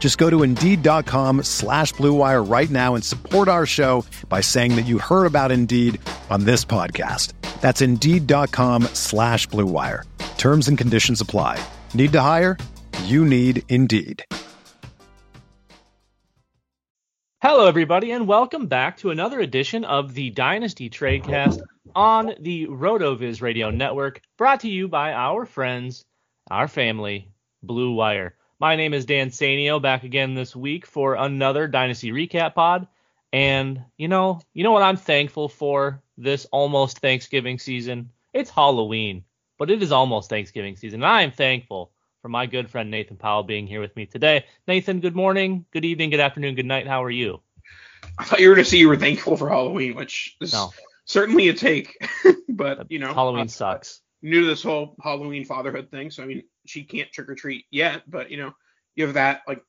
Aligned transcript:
Just 0.00 0.18
go 0.18 0.28
to 0.30 0.42
Indeed.com 0.42 1.44
slash 1.44 1.92
BlueWire 1.94 2.50
right 2.50 2.70
now 2.70 2.96
and 2.96 3.04
support 3.04 3.46
our 3.46 3.66
show 3.66 4.04
by 4.28 4.40
saying 4.40 4.74
that 4.74 4.86
you 4.86 4.98
heard 4.98 5.26
about 5.26 5.52
Indeed 5.52 6.00
on 6.30 6.44
this 6.44 6.64
podcast. 6.64 7.34
That's 7.60 7.82
Indeed.com 7.82 8.84
slash 8.94 9.46
BlueWire. 9.48 10.04
Terms 10.38 10.66
and 10.68 10.76
conditions 10.76 11.20
apply. 11.20 11.62
Need 11.92 12.12
to 12.12 12.20
hire? 12.22 12.56
You 13.04 13.24
need 13.26 13.62
Indeed. 13.68 14.24
Hello, 17.42 17.66
everybody, 17.66 18.10
and 18.10 18.26
welcome 18.26 18.66
back 18.66 18.98
to 18.98 19.10
another 19.10 19.40
edition 19.40 19.84
of 19.84 20.12
the 20.14 20.30
Dynasty 20.30 20.90
Tradecast 20.90 21.60
on 21.94 22.34
the 22.40 22.66
RotoViz 22.66 23.40
Radio 23.40 23.70
Network, 23.70 24.20
brought 24.36 24.60
to 24.60 24.68
you 24.68 24.88
by 24.88 25.12
our 25.12 25.46
friends, 25.46 26.04
our 26.50 26.68
family, 26.68 27.32
Blue 27.62 27.92
Wire. 27.92 28.34
My 28.60 28.76
name 28.76 28.92
is 28.92 29.06
Dan 29.06 29.30
Sainio, 29.30 29.80
back 29.80 30.04
again 30.04 30.34
this 30.34 30.54
week 30.54 30.84
for 30.84 31.14
another 31.14 31.66
Dynasty 31.66 32.12
Recap 32.12 32.54
Pod. 32.54 32.86
And 33.32 33.82
you 33.96 34.06
know, 34.06 34.42
you 34.52 34.64
know 34.64 34.72
what 34.72 34.82
I'm 34.82 34.98
thankful 34.98 35.48
for 35.48 36.02
this 36.18 36.44
almost 36.52 36.98
Thanksgiving 36.98 37.58
season? 37.58 38.10
It's 38.34 38.50
Halloween, 38.50 39.24
but 39.58 39.70
it 39.70 39.82
is 39.82 39.92
almost 39.92 40.28
Thanksgiving 40.28 40.76
season. 40.76 41.02
And 41.02 41.10
I 41.10 41.22
am 41.22 41.32
thankful 41.32 41.90
for 42.20 42.28
my 42.28 42.44
good 42.44 42.68
friend 42.68 42.90
Nathan 42.90 43.16
Powell 43.16 43.44
being 43.44 43.66
here 43.66 43.80
with 43.80 43.96
me 43.96 44.04
today. 44.04 44.44
Nathan, 44.68 45.00
good 45.00 45.16
morning, 45.16 45.64
good 45.70 45.86
evening, 45.86 46.10
good 46.10 46.20
afternoon, 46.20 46.54
good 46.54 46.66
night. 46.66 46.86
How 46.86 47.02
are 47.02 47.10
you? 47.10 47.40
I 48.18 48.24
thought 48.24 48.40
you 48.40 48.50
were 48.50 48.56
going 48.56 48.66
to 48.66 48.70
say 48.70 48.76
you 48.76 48.90
were 48.90 48.96
thankful 48.98 49.38
for 49.38 49.48
Halloween, 49.48 49.94
which 49.94 50.36
is 50.38 50.52
no. 50.52 50.70
certainly 51.06 51.48
a 51.48 51.54
take. 51.54 51.96
but 52.50 52.90
you 52.90 52.98
know, 52.98 53.14
Halloween 53.14 53.46
uh, 53.46 53.48
sucks. 53.48 54.02
New 54.22 54.42
to 54.42 54.46
this 54.46 54.62
whole 54.62 54.96
Halloween 55.02 55.44
fatherhood 55.44 55.90
thing, 55.90 56.10
so 56.10 56.22
I 56.22 56.26
mean, 56.26 56.42
she 56.66 56.84
can't 56.84 57.10
trick 57.10 57.28
or 57.28 57.34
treat 57.34 57.64
yet, 57.70 58.02
but 58.06 58.30
you 58.30 58.36
know, 58.36 58.54
you 58.94 59.04
have 59.06 59.14
that 59.14 59.42
like 59.48 59.62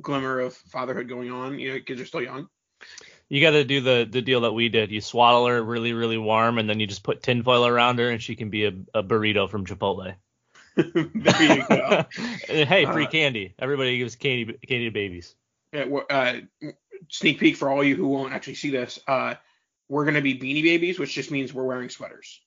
glimmer 0.00 0.40
of 0.40 0.54
fatherhood 0.54 1.08
going 1.08 1.30
on. 1.30 1.58
You 1.58 1.74
know, 1.74 1.80
kids 1.80 2.00
are 2.00 2.06
still 2.06 2.22
young. 2.22 2.48
You 3.28 3.42
got 3.42 3.50
to 3.50 3.64
do 3.64 3.80
the 3.80 4.08
the 4.10 4.22
deal 4.22 4.42
that 4.42 4.52
we 4.52 4.68
did. 4.68 4.90
You 4.90 5.00
swaddle 5.00 5.46
her 5.46 5.62
really 5.62 5.92
really 5.92 6.18
warm, 6.18 6.58
and 6.58 6.68
then 6.68 6.80
you 6.80 6.86
just 6.86 7.02
put 7.02 7.22
tinfoil 7.22 7.66
around 7.66 7.98
her, 7.98 8.10
and 8.10 8.22
she 8.22 8.36
can 8.36 8.50
be 8.50 8.64
a, 8.64 8.72
a 8.94 9.02
burrito 9.02 9.50
from 9.50 9.66
Chipotle. 9.66 10.14
there 10.76 11.56
you 11.56 11.66
go. 11.68 12.06
hey, 12.46 12.86
free 12.86 13.06
uh, 13.06 13.10
candy. 13.10 13.54
Everybody 13.58 13.98
gives 13.98 14.16
candy 14.16 14.56
candy 14.66 14.86
to 14.86 14.90
babies. 14.90 15.34
Yeah, 15.72 15.84
uh, 16.08 16.34
sneak 17.10 17.40
peek 17.40 17.56
for 17.56 17.68
all 17.68 17.84
you 17.84 17.96
who 17.96 18.08
won't 18.08 18.32
actually 18.32 18.54
see 18.54 18.70
this. 18.70 18.98
Uh, 19.06 19.34
we're 19.88 20.04
gonna 20.04 20.22
be 20.22 20.38
beanie 20.38 20.62
babies, 20.62 20.98
which 20.98 21.14
just 21.14 21.30
means 21.30 21.52
we're 21.52 21.64
wearing 21.64 21.90
sweaters. 21.90 22.40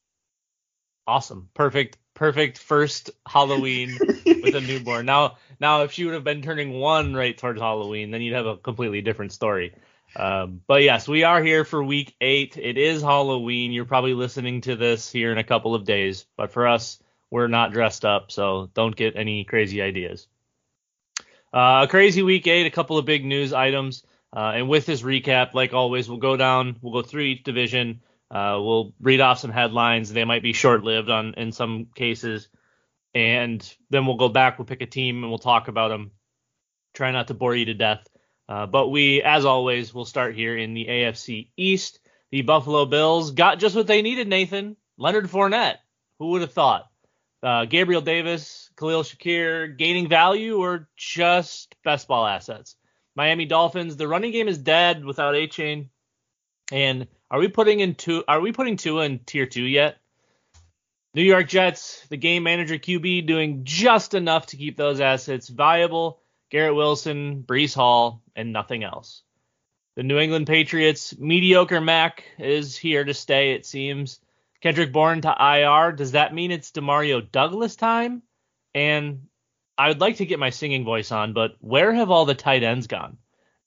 Awesome, 1.07 1.50
perfect, 1.53 1.97
perfect 2.13 2.57
first 2.57 3.09
Halloween 3.28 3.97
with 4.25 4.56
a 4.56 4.62
newborn. 4.62 5.06
Now, 5.06 5.38
now 5.59 5.84
if 5.84 5.91
she 5.91 6.06
would 6.06 6.13
have 6.13 6.23
been 6.23 6.41
turning 6.41 6.72
one 6.72 7.13
right 7.13 7.38
towards 7.38 7.59
Halloween, 7.59 8.12
then 8.12 8.22
you'd 8.22 8.35
have 8.35 8.45
a 8.45 8.57
completely 8.57 9.01
different 9.01 9.31
story. 9.31 9.73
Um, 10.16 10.62
but 10.67 10.84
yes, 10.84 11.07
we 11.07 11.23
are 11.23 11.41
here 11.41 11.63
for 11.63 11.84
week 11.84 12.16
eight. 12.22 12.57
It 12.57 12.78
is 12.78 13.01
Halloween. 13.01 13.72
You're 13.72 13.85
probably 13.85 14.13
listening 14.13 14.62
to 14.62 14.75
this 14.75 15.12
here 15.12 15.31
in 15.31 15.38
a 15.38 15.44
couple 15.44 15.73
of 15.73 15.85
days, 15.85 16.25
but 16.38 16.51
for 16.51 16.67
us, 16.67 17.00
we're 17.29 17.47
not 17.47 17.72
dressed 17.72 18.03
up, 18.03 18.31
so 18.31 18.69
don't 18.73 18.95
get 18.95 19.16
any 19.16 19.45
crazy 19.45 19.81
ideas. 19.81 20.28
Uh, 21.53 21.88
crazy 21.88 22.23
week 22.23 22.45
eight, 22.47 22.66
a 22.66 22.72
couple 22.72 22.97
of 22.97 23.06
big 23.06 23.25
news 23.25 23.53
items. 23.53 24.03
Uh, 24.33 24.51
and 24.56 24.69
with 24.69 24.85
this 24.85 25.01
recap, 25.01 25.53
like 25.53 25.73
always, 25.73 26.07
we'll 26.07 26.18
go 26.18 26.38
down, 26.38 26.78
we'll 26.81 27.01
go 27.01 27.07
through 27.07 27.23
each 27.23 27.44
division. 27.44 28.01
Uh, 28.31 28.58
we'll 28.62 28.94
read 29.02 29.19
off 29.19 29.40
some 29.40 29.52
headlines. 29.52 30.12
They 30.12 30.24
might 30.24 30.42
be 30.42 30.53
short-lived 30.53 31.09
on 31.09 31.34
in 31.36 31.52
some 31.52 31.88
cases, 31.94 32.47
and 33.14 33.62
then 33.90 34.06
we'll 34.06 34.16
go 34.16 34.30
back. 34.30 34.58
We'll 34.58 34.66
pick 34.66 34.81
a 34.81 34.86
team 34.86 35.22
and 35.22 35.30
we'll 35.30 35.38
talk 35.38 35.68
about 35.68 35.90
them. 35.90 36.12
Try 36.94 37.12
not 37.12 37.28
to 37.28 37.34
bore 37.34 37.56
you 37.56 37.66
to 37.66 37.74
death. 37.74 38.08
Uh, 38.47 38.66
but 38.66 38.88
we, 38.88 39.22
as 39.22 39.46
always, 39.46 39.94
will 39.94 40.06
start 40.06 40.36
here 40.36 40.58
in 40.58 40.74
the 40.74 40.86
AFC 40.86 41.50
East. 41.58 42.00
The 42.31 42.42
Buffalo 42.42 42.86
Bills 42.86 43.31
got 43.31 43.59
just 43.59 43.75
what 43.75 43.88
they 43.88 44.02
needed. 44.02 44.28
Nathan 44.28 44.78
Leonard 44.98 45.30
Fournette. 45.30 45.78
Who 46.19 46.30
would 46.30 46.42
have 46.42 46.53
thought? 46.53 46.92
uh, 47.44 47.66
Gabriel 47.66 48.02
Davis, 48.02 48.69
Khalil 48.78 49.03
Shakir 49.03 49.78
gaining 49.78 50.08
value 50.08 50.58
or 50.58 50.88
just 50.96 51.75
best 51.84 52.08
ball 52.08 52.25
assets? 52.25 52.75
Miami 53.16 53.46
Dolphins, 53.46 53.98
the 53.98 54.08
running 54.08 54.31
game 54.31 54.48
is 54.48 54.58
dead 54.58 55.03
without 55.03 55.34
Achane. 55.36 55.90
And 56.72 57.08
are 57.31 57.40
we 57.40 57.47
putting 57.47 57.80
in 57.80 57.96
two 57.96 58.24
are 58.28 58.42
we 58.42 58.52
putting 58.52 58.78
Tua 58.78 59.06
in 59.06 59.19
tier 59.19 59.47
two 59.47 59.64
yet? 59.64 59.97
New 61.14 61.24
York 61.24 61.47
Jets, 61.47 62.06
the 62.09 62.18
game 62.18 62.44
manager 62.44 62.75
QB 62.75 63.25
doing 63.25 63.62
just 63.64 64.14
enough 64.14 64.47
to 64.47 64.58
keep 64.58 64.78
those 64.78 65.02
assets 65.02 65.50
viable. 65.50 66.22
Garrett 66.50 66.75
Wilson, 66.75 67.44
Breece 67.44 67.74
Hall, 67.74 68.22
and 68.36 68.53
nothing 68.53 68.84
else. 68.84 69.24
The 69.96 70.03
New 70.03 70.19
England 70.19 70.47
Patriots, 70.47 71.18
mediocre 71.18 71.81
Mac 71.81 72.24
is 72.38 72.78
here 72.78 73.03
to 73.03 73.14
stay, 73.14 73.53
it 73.53 73.66
seems. 73.66 74.19
Kendrick 74.62 74.92
Bourne 74.92 75.22
to 75.22 75.36
IR. 75.40 75.94
Does 75.94 76.12
that 76.12 76.34
mean 76.34 76.52
it's 76.52 76.72
Demario 76.72 77.30
Douglas 77.30 77.75
time? 77.75 78.22
And 78.74 79.28
I 79.78 79.90
would 79.90 80.00
like 80.00 80.18
to 80.18 80.25
get 80.25 80.40
my 80.40 80.50
singing 80.50 80.86
voice 80.86 81.12
on, 81.12 81.34
but 81.34 81.56
where 81.59 81.94
have 81.94 82.12
all 82.12 82.25
the 82.25 82.36
tight 82.36 82.63
ends 82.63 82.88
gone? 82.88 83.18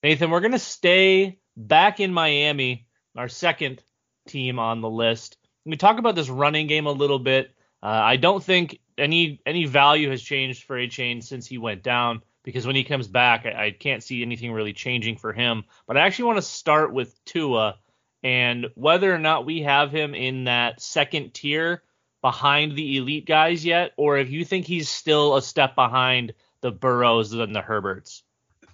Nathan, 0.02 0.30
we're 0.30 0.40
going 0.40 0.52
to 0.52 0.58
stay 0.58 1.38
back 1.56 2.00
in 2.00 2.12
Miami, 2.12 2.86
our 3.16 3.28
second 3.28 3.82
team 4.26 4.58
on 4.58 4.80
the 4.80 4.90
list. 4.90 5.36
We 5.64 5.76
talk 5.76 5.98
about 5.98 6.14
this 6.14 6.28
running 6.28 6.66
game 6.66 6.86
a 6.86 6.92
little 6.92 7.18
bit. 7.18 7.50
Uh, 7.82 7.86
I 7.86 8.16
don't 8.16 8.42
think 8.42 8.80
any 8.96 9.40
any 9.46 9.66
value 9.66 10.10
has 10.10 10.22
changed 10.22 10.64
for 10.64 10.76
Achane 10.76 11.22
since 11.22 11.46
he 11.46 11.58
went 11.58 11.82
down 11.82 12.22
because 12.42 12.66
when 12.66 12.76
he 12.76 12.84
comes 12.84 13.08
back, 13.08 13.46
I, 13.46 13.66
I 13.66 13.70
can't 13.70 14.02
see 14.02 14.22
anything 14.22 14.52
really 14.52 14.72
changing 14.72 15.16
for 15.16 15.32
him. 15.32 15.64
But 15.86 15.96
I 15.96 16.00
actually 16.00 16.26
want 16.26 16.38
to 16.38 16.42
start 16.42 16.92
with 16.92 17.22
Tua 17.24 17.76
and 18.22 18.68
whether 18.74 19.14
or 19.14 19.18
not 19.18 19.44
we 19.44 19.62
have 19.62 19.90
him 19.90 20.14
in 20.14 20.44
that 20.44 20.80
second 20.80 21.34
tier 21.34 21.82
behind 22.22 22.74
the 22.74 22.96
elite 22.96 23.26
guys 23.26 23.64
yet, 23.66 23.92
or 23.98 24.16
if 24.16 24.30
you 24.30 24.46
think 24.46 24.64
he's 24.66 24.88
still 24.88 25.36
a 25.36 25.42
step 25.42 25.74
behind 25.74 26.32
the 26.62 26.72
Burrows 26.72 27.34
and 27.34 27.54
the 27.54 27.60
Herberts. 27.60 28.22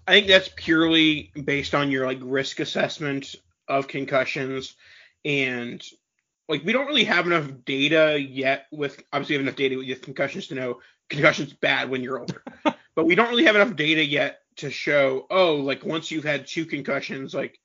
I 0.07 0.13
think 0.13 0.29
that's 0.29 0.51
purely 0.55 1.33
based 1.45 1.75
on 1.75 1.91
your 1.91 2.07
like 2.07 2.19
risk 2.23 2.61
assessment 2.61 3.35
of 3.71 3.89
concussions 3.89 4.75
and 5.25 5.83
like 6.49 6.65
we 6.65 6.73
don't 6.73 6.87
really 6.87 7.05
have 7.05 7.27
enough 7.27 7.49
data 7.65 8.21
yet 8.21 8.67
with 8.73 9.03
obviously 9.13 9.35
we 9.35 9.39
have 9.39 9.47
enough 9.47 9.57
data 9.57 9.77
with 9.77 10.03
concussions 10.03 10.49
to 10.49 10.57
know 10.57 10.81
concussions 11.09 11.53
bad 11.53 11.89
when 11.89 12.03
you're 12.03 12.19
older. 12.19 12.43
but 12.95 13.07
we 13.07 13.15
don't 13.15 13.31
really 13.31 13.45
have 13.45 13.57
enough 13.57 13.77
data 13.77 14.05
yet 14.05 14.41
to 14.57 14.71
show, 14.71 15.27
oh, 15.31 15.57
like 15.57 15.85
once 15.85 16.11
you've 16.11 16.25
had 16.25 16.47
two 16.47 16.67
concussions, 16.67 17.33
like 17.33 17.59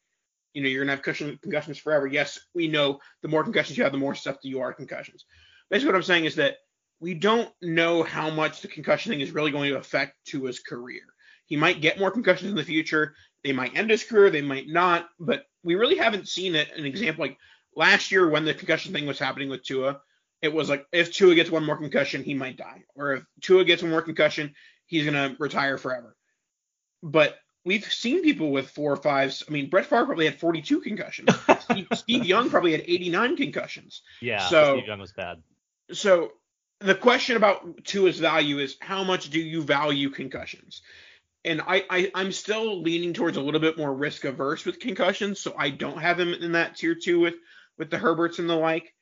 you 0.53 0.61
know, 0.61 0.69
you're 0.69 0.83
gonna 0.83 0.93
have 0.93 1.01
concussion, 1.01 1.37
concussions 1.41 1.77
forever. 1.77 2.07
Yes, 2.07 2.39
we 2.53 2.67
know 2.67 2.99
the 3.21 3.27
more 3.27 3.43
concussions 3.43 3.77
you 3.77 3.83
have, 3.83 3.91
the 3.91 3.99
more 3.99 4.15
susceptible 4.15 4.49
you 4.49 4.61
are 4.61 4.73
concussions. 4.73 5.25
Basically, 5.69 5.91
what 5.91 5.97
I'm 5.97 6.03
saying 6.03 6.25
is 6.25 6.35
that 6.35 6.57
we 6.99 7.13
don't 7.13 7.49
know 7.61 8.03
how 8.03 8.29
much 8.29 8.61
the 8.61 8.67
concussion 8.67 9.11
thing 9.11 9.19
is 9.19 9.31
really 9.31 9.51
going 9.51 9.71
to 9.71 9.77
affect 9.77 10.13
to 10.27 10.45
his 10.45 10.59
career. 10.59 11.01
He 11.45 11.57
might 11.57 11.81
get 11.81 11.99
more 11.99 12.11
concussions 12.11 12.51
in 12.51 12.55
the 12.55 12.63
future. 12.63 13.15
They 13.43 13.51
might 13.51 13.75
end 13.75 13.89
his 13.89 14.03
career. 14.03 14.29
They 14.29 14.41
might 14.41 14.67
not. 14.67 15.07
But 15.19 15.43
we 15.65 15.75
really 15.75 15.97
haven't 15.97 16.29
seen 16.29 16.55
it. 16.55 16.69
An 16.77 16.85
example 16.85 17.25
like 17.25 17.37
last 17.75 18.11
year 18.11 18.29
when 18.29 18.45
the 18.45 18.53
concussion 18.53 18.93
thing 18.93 19.05
was 19.05 19.19
happening 19.19 19.49
with 19.49 19.63
Tua, 19.63 19.99
it 20.41 20.53
was 20.53 20.69
like 20.69 20.85
if 20.93 21.11
Tua 21.11 21.35
gets 21.35 21.49
one 21.49 21.65
more 21.65 21.77
concussion, 21.77 22.23
he 22.23 22.35
might 22.35 22.55
die, 22.55 22.83
or 22.95 23.13
if 23.13 23.23
Tua 23.41 23.65
gets 23.65 23.81
one 23.81 23.91
more 23.91 24.01
concussion, 24.01 24.53
he's 24.85 25.05
gonna 25.05 25.35
retire 25.39 25.77
forever. 25.77 26.15
But 27.01 27.35
we've 27.65 27.83
seen 27.83 28.21
people 28.21 28.51
with 28.51 28.69
four 28.69 28.93
or 28.93 28.97
fives. 28.97 29.43
I 29.47 29.51
mean, 29.51 29.69
Brett 29.69 29.87
Favre 29.87 30.05
probably 30.05 30.25
had 30.25 30.39
42 30.39 30.81
concussions. 30.81 31.29
Steve, 31.61 31.87
Steve, 31.93 32.25
Young 32.25 32.49
probably 32.49 32.71
had 32.71 32.81
89 32.81 33.37
concussions. 33.37 34.03
Yeah, 34.21 34.47
so, 34.47 34.75
Steve 34.77 34.87
Young 34.87 34.99
was 34.99 35.13
bad. 35.13 35.41
So 35.91 36.31
the 36.79 36.95
question 36.95 37.37
about 37.37 37.83
Tua's 37.83 38.19
value 38.19 38.59
is 38.59 38.77
how 38.79 39.03
much 39.03 39.29
do 39.29 39.39
you 39.39 39.61
value 39.63 40.09
concussions? 40.09 40.81
And 41.45 41.61
I, 41.61 41.85
I 41.89 42.11
I'm 42.15 42.31
still 42.31 42.81
leaning 42.81 43.13
towards 43.13 43.37
a 43.37 43.41
little 43.41 43.61
bit 43.61 43.77
more 43.77 43.93
risk 43.93 44.25
averse 44.25 44.65
with 44.65 44.79
concussions, 44.79 45.39
so 45.39 45.53
I 45.57 45.69
don't 45.69 45.99
have 45.99 46.19
him 46.19 46.33
in 46.33 46.53
that 46.53 46.75
tier 46.75 46.95
two 46.95 47.19
with 47.19 47.35
with 47.77 47.89
the 47.89 47.97
Herberts 47.97 48.39
and 48.39 48.49
the 48.49 48.55
like. 48.55 48.93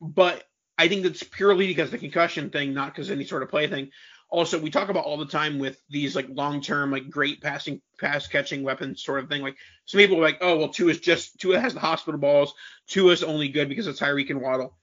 But 0.00 0.42
I 0.78 0.88
think 0.88 1.02
that's 1.02 1.22
purely 1.22 1.66
because 1.66 1.90
the 1.90 1.98
concussion 1.98 2.48
thing, 2.48 2.72
not 2.72 2.94
because 2.94 3.10
any 3.10 3.24
sort 3.24 3.42
of 3.42 3.50
play 3.50 3.68
thing. 3.68 3.90
Also, 4.30 4.58
we 4.58 4.70
talk 4.70 4.88
about 4.88 5.04
all 5.04 5.18
the 5.18 5.26
time 5.26 5.58
with 5.58 5.78
these 5.90 6.16
like 6.16 6.28
long 6.30 6.62
term, 6.62 6.90
like 6.90 7.10
great 7.10 7.42
passing, 7.42 7.82
pass 7.98 8.26
catching 8.28 8.62
weapons 8.62 9.02
sort 9.02 9.22
of 9.22 9.28
thing. 9.28 9.42
Like 9.42 9.56
some 9.84 9.98
people 9.98 10.16
are 10.16 10.22
like, 10.22 10.38
oh 10.40 10.56
well, 10.56 10.68
Tua 10.68 10.92
is 10.92 11.00
just 11.00 11.38
Tua 11.38 11.60
has 11.60 11.74
the 11.74 11.80
hospital 11.80 12.18
balls. 12.18 12.54
Tua 12.86 13.12
is 13.12 13.22
only 13.22 13.48
good 13.48 13.68
because 13.68 13.86
of 13.88 13.96
Tyreek 13.96 14.30
and 14.30 14.40
Waddle. 14.40 14.74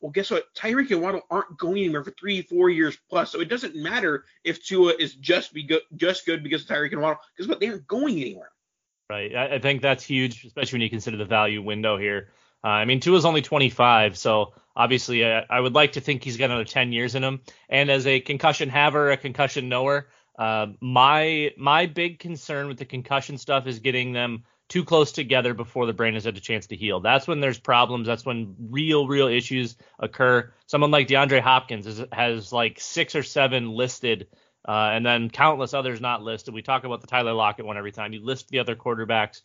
Well, 0.00 0.12
guess 0.12 0.30
what? 0.30 0.52
Tyreek 0.54 0.90
and 0.90 1.00
Waddle 1.00 1.22
aren't 1.30 1.56
going 1.56 1.78
anywhere 1.78 2.04
for 2.04 2.10
three, 2.12 2.42
four 2.42 2.68
years 2.68 2.98
plus. 3.08 3.32
So 3.32 3.40
it 3.40 3.48
doesn't 3.48 3.74
matter 3.74 4.24
if 4.44 4.62
Tua 4.62 4.94
is 4.98 5.14
just 5.14 5.54
be 5.54 5.62
good, 5.62 5.82
just 5.96 6.26
good 6.26 6.42
because 6.42 6.62
of 6.62 6.68
Tyreek 6.68 6.92
and 6.92 7.00
Waddle. 7.00 7.20
Because 7.34 7.48
what 7.48 7.60
they 7.60 7.68
aren't 7.68 7.86
going 7.86 8.20
anywhere. 8.20 8.50
Right. 9.08 9.34
I, 9.34 9.54
I, 9.54 9.58
think 9.58 9.82
that's 9.82 10.04
huge, 10.04 10.44
especially 10.44 10.78
when 10.78 10.82
you 10.82 10.90
consider 10.90 11.16
the 11.16 11.24
value 11.24 11.62
window 11.62 11.96
here. 11.96 12.30
Uh, 12.64 12.68
I 12.68 12.84
mean, 12.84 12.98
Tua's 13.00 13.24
only 13.24 13.40
25, 13.42 14.18
so 14.18 14.52
obviously 14.74 15.24
I, 15.24 15.38
uh, 15.38 15.44
I, 15.48 15.60
would 15.60 15.74
like 15.74 15.92
to 15.92 16.00
think 16.00 16.24
he's 16.24 16.36
got 16.36 16.46
another 16.46 16.64
10 16.64 16.92
years 16.92 17.14
in 17.14 17.22
him. 17.22 17.40
And 17.68 17.88
as 17.88 18.06
a 18.06 18.20
concussion 18.20 18.68
haver, 18.68 19.10
a 19.10 19.16
concussion 19.16 19.68
knower, 19.68 20.08
uh, 20.38 20.66
my 20.80 21.52
my 21.56 21.86
big 21.86 22.18
concern 22.18 22.68
with 22.68 22.78
the 22.78 22.84
concussion 22.84 23.38
stuff 23.38 23.66
is 23.66 23.78
getting 23.78 24.12
them 24.12 24.44
too 24.68 24.84
close 24.84 25.12
together 25.12 25.54
before 25.54 25.86
the 25.86 25.92
brain 25.92 26.14
has 26.14 26.24
had 26.24 26.36
a 26.36 26.40
chance 26.40 26.66
to 26.66 26.76
heal. 26.76 27.00
That's 27.00 27.28
when 27.28 27.40
there's 27.40 27.58
problems. 27.58 28.06
That's 28.06 28.26
when 28.26 28.56
real, 28.70 29.06
real 29.06 29.28
issues 29.28 29.76
occur. 29.98 30.52
Someone 30.66 30.90
like 30.90 31.06
DeAndre 31.06 31.40
Hopkins 31.40 31.86
is, 31.86 32.02
has 32.12 32.52
like 32.52 32.80
six 32.80 33.14
or 33.14 33.22
seven 33.22 33.70
listed, 33.70 34.26
uh, 34.66 34.90
and 34.92 35.06
then 35.06 35.30
countless 35.30 35.72
others 35.72 36.00
not 36.00 36.22
listed. 36.22 36.52
We 36.52 36.62
talk 36.62 36.84
about 36.84 37.00
the 37.00 37.06
Tyler 37.06 37.32
Lockett 37.32 37.64
one 37.64 37.76
every 37.76 37.92
time. 37.92 38.12
You 38.12 38.24
list 38.24 38.48
the 38.48 38.58
other 38.58 38.74
quarterbacks. 38.74 39.42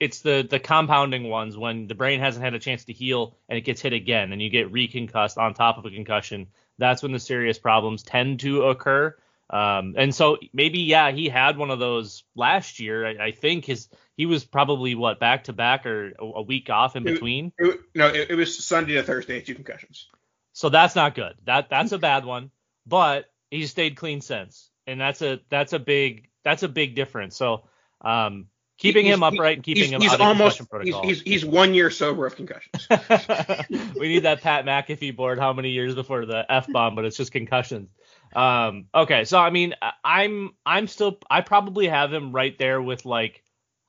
It's 0.00 0.20
the 0.20 0.46
the 0.48 0.60
compounding 0.60 1.28
ones 1.28 1.56
when 1.56 1.86
the 1.86 1.94
brain 1.94 2.20
hasn't 2.20 2.44
had 2.44 2.54
a 2.54 2.60
chance 2.60 2.84
to 2.84 2.92
heal 2.92 3.36
and 3.48 3.58
it 3.58 3.62
gets 3.62 3.80
hit 3.80 3.92
again, 3.92 4.32
and 4.32 4.42
you 4.42 4.50
get 4.50 4.72
reconcussed 4.72 5.38
on 5.38 5.54
top 5.54 5.78
of 5.78 5.86
a 5.86 5.90
concussion. 5.90 6.48
That's 6.78 7.02
when 7.02 7.12
the 7.12 7.18
serious 7.18 7.58
problems 7.58 8.02
tend 8.02 8.40
to 8.40 8.64
occur. 8.64 9.16
Um, 9.50 9.94
and 9.96 10.14
so 10.14 10.38
maybe 10.52 10.80
yeah, 10.80 11.10
he 11.10 11.28
had 11.28 11.56
one 11.56 11.70
of 11.70 11.78
those 11.78 12.24
last 12.36 12.80
year. 12.80 13.06
I, 13.06 13.26
I 13.26 13.30
think 13.32 13.64
his 13.64 13.88
he 14.16 14.26
was 14.26 14.44
probably 14.44 14.94
what 14.94 15.20
back 15.20 15.44
to 15.44 15.52
back 15.52 15.86
or 15.86 16.12
a, 16.18 16.42
week 16.42 16.68
off 16.68 16.96
in 16.96 17.06
it, 17.06 17.12
between. 17.12 17.52
It, 17.58 17.80
no, 17.94 18.08
it, 18.08 18.30
it, 18.30 18.34
was 18.34 18.62
Sunday 18.62 18.94
to 18.94 19.02
Thursday, 19.02 19.40
two 19.40 19.54
concussions. 19.54 20.08
So 20.52 20.68
that's 20.68 20.94
not 20.94 21.14
good. 21.14 21.34
That 21.44 21.70
that's 21.70 21.92
a 21.92 21.98
bad 21.98 22.24
one. 22.24 22.50
But 22.86 23.26
he 23.50 23.66
stayed 23.66 23.96
clean 23.96 24.20
since, 24.20 24.70
and 24.86 25.00
that's 25.00 25.22
a 25.22 25.40
that's 25.48 25.72
a 25.72 25.78
big 25.78 26.28
that's 26.44 26.62
a 26.62 26.68
big 26.68 26.94
difference. 26.94 27.36
So 27.36 27.64
um, 28.02 28.48
keeping 28.76 29.06
he's, 29.06 29.14
him 29.14 29.22
upright 29.22 29.56
and 29.56 29.64
keeping 29.64 29.92
him 29.92 30.00
he's 30.00 30.12
out 30.12 30.20
almost, 30.20 30.60
of 30.60 30.68
concussion 30.68 30.92
protocol. 30.92 31.08
He's, 31.08 31.20
he's, 31.20 31.42
he's 31.42 31.44
one 31.46 31.74
year 31.74 31.90
sober 31.90 32.26
of 32.26 32.36
concussions. 32.36 32.86
we 33.98 34.08
need 34.08 34.20
that 34.20 34.40
Pat 34.42 34.64
McAfee 34.64 35.14
board. 35.14 35.38
How 35.38 35.52
many 35.52 35.70
years 35.70 35.94
before 35.94 36.26
the 36.26 36.44
f 36.50 36.66
bomb? 36.70 36.94
But 36.94 37.04
it's 37.04 37.16
just 37.16 37.32
concussions. 37.32 37.90
Um, 38.34 38.86
okay, 38.94 39.24
so 39.24 39.38
I 39.38 39.50
mean, 39.50 39.74
I'm 40.04 40.50
I'm 40.64 40.86
still 40.86 41.18
I 41.30 41.40
probably 41.40 41.88
have 41.88 42.12
him 42.12 42.32
right 42.32 42.56
there 42.58 42.80
with 42.80 43.04
like 43.04 43.42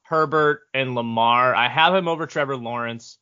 Herbert 0.04 0.62
and 0.74 0.96
Lamar. 0.96 1.54
I 1.54 1.68
have 1.68 1.94
him 1.94 2.08
over 2.08 2.26
Trevor 2.26 2.58
Lawrence. 2.58 3.18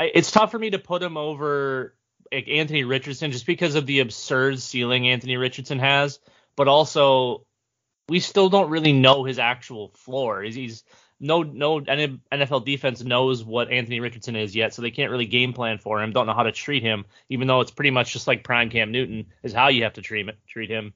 It's 0.00 0.30
tough 0.30 0.50
for 0.50 0.58
me 0.58 0.70
to 0.70 0.78
put 0.78 1.02
him 1.02 1.16
over 1.16 1.94
like 2.32 2.48
Anthony 2.48 2.84
Richardson 2.84 3.30
just 3.30 3.46
because 3.46 3.74
of 3.74 3.86
the 3.86 4.00
absurd 4.00 4.60
ceiling 4.60 5.08
Anthony 5.08 5.36
Richardson 5.36 5.78
has, 5.78 6.18
but 6.56 6.68
also 6.68 7.46
we 8.08 8.20
still 8.20 8.48
don't 8.48 8.70
really 8.70 8.92
know 8.92 9.24
his 9.24 9.38
actual 9.38 9.92
floor. 9.94 10.42
He's, 10.42 10.54
he's 10.54 10.84
no 11.22 11.42
no 11.44 11.80
NFL 11.80 12.64
defense 12.64 13.02
knows 13.02 13.44
what 13.44 13.70
Anthony 13.70 14.00
Richardson 14.00 14.36
is 14.36 14.54
yet, 14.54 14.74
so 14.74 14.82
they 14.82 14.90
can't 14.90 15.10
really 15.10 15.24
game 15.24 15.52
plan 15.52 15.78
for 15.78 16.02
him. 16.02 16.12
Don't 16.12 16.26
know 16.26 16.34
how 16.34 16.42
to 16.42 16.52
treat 16.52 16.82
him, 16.82 17.06
even 17.28 17.46
though 17.46 17.60
it's 17.60 17.70
pretty 17.70 17.92
much 17.92 18.12
just 18.12 18.26
like 18.26 18.44
prime 18.44 18.68
Cam 18.68 18.90
Newton 18.90 19.26
is 19.42 19.52
how 19.54 19.68
you 19.68 19.84
have 19.84 19.94
to 19.94 20.02
treat 20.02 20.28
treat 20.48 20.68
him. 20.68 20.92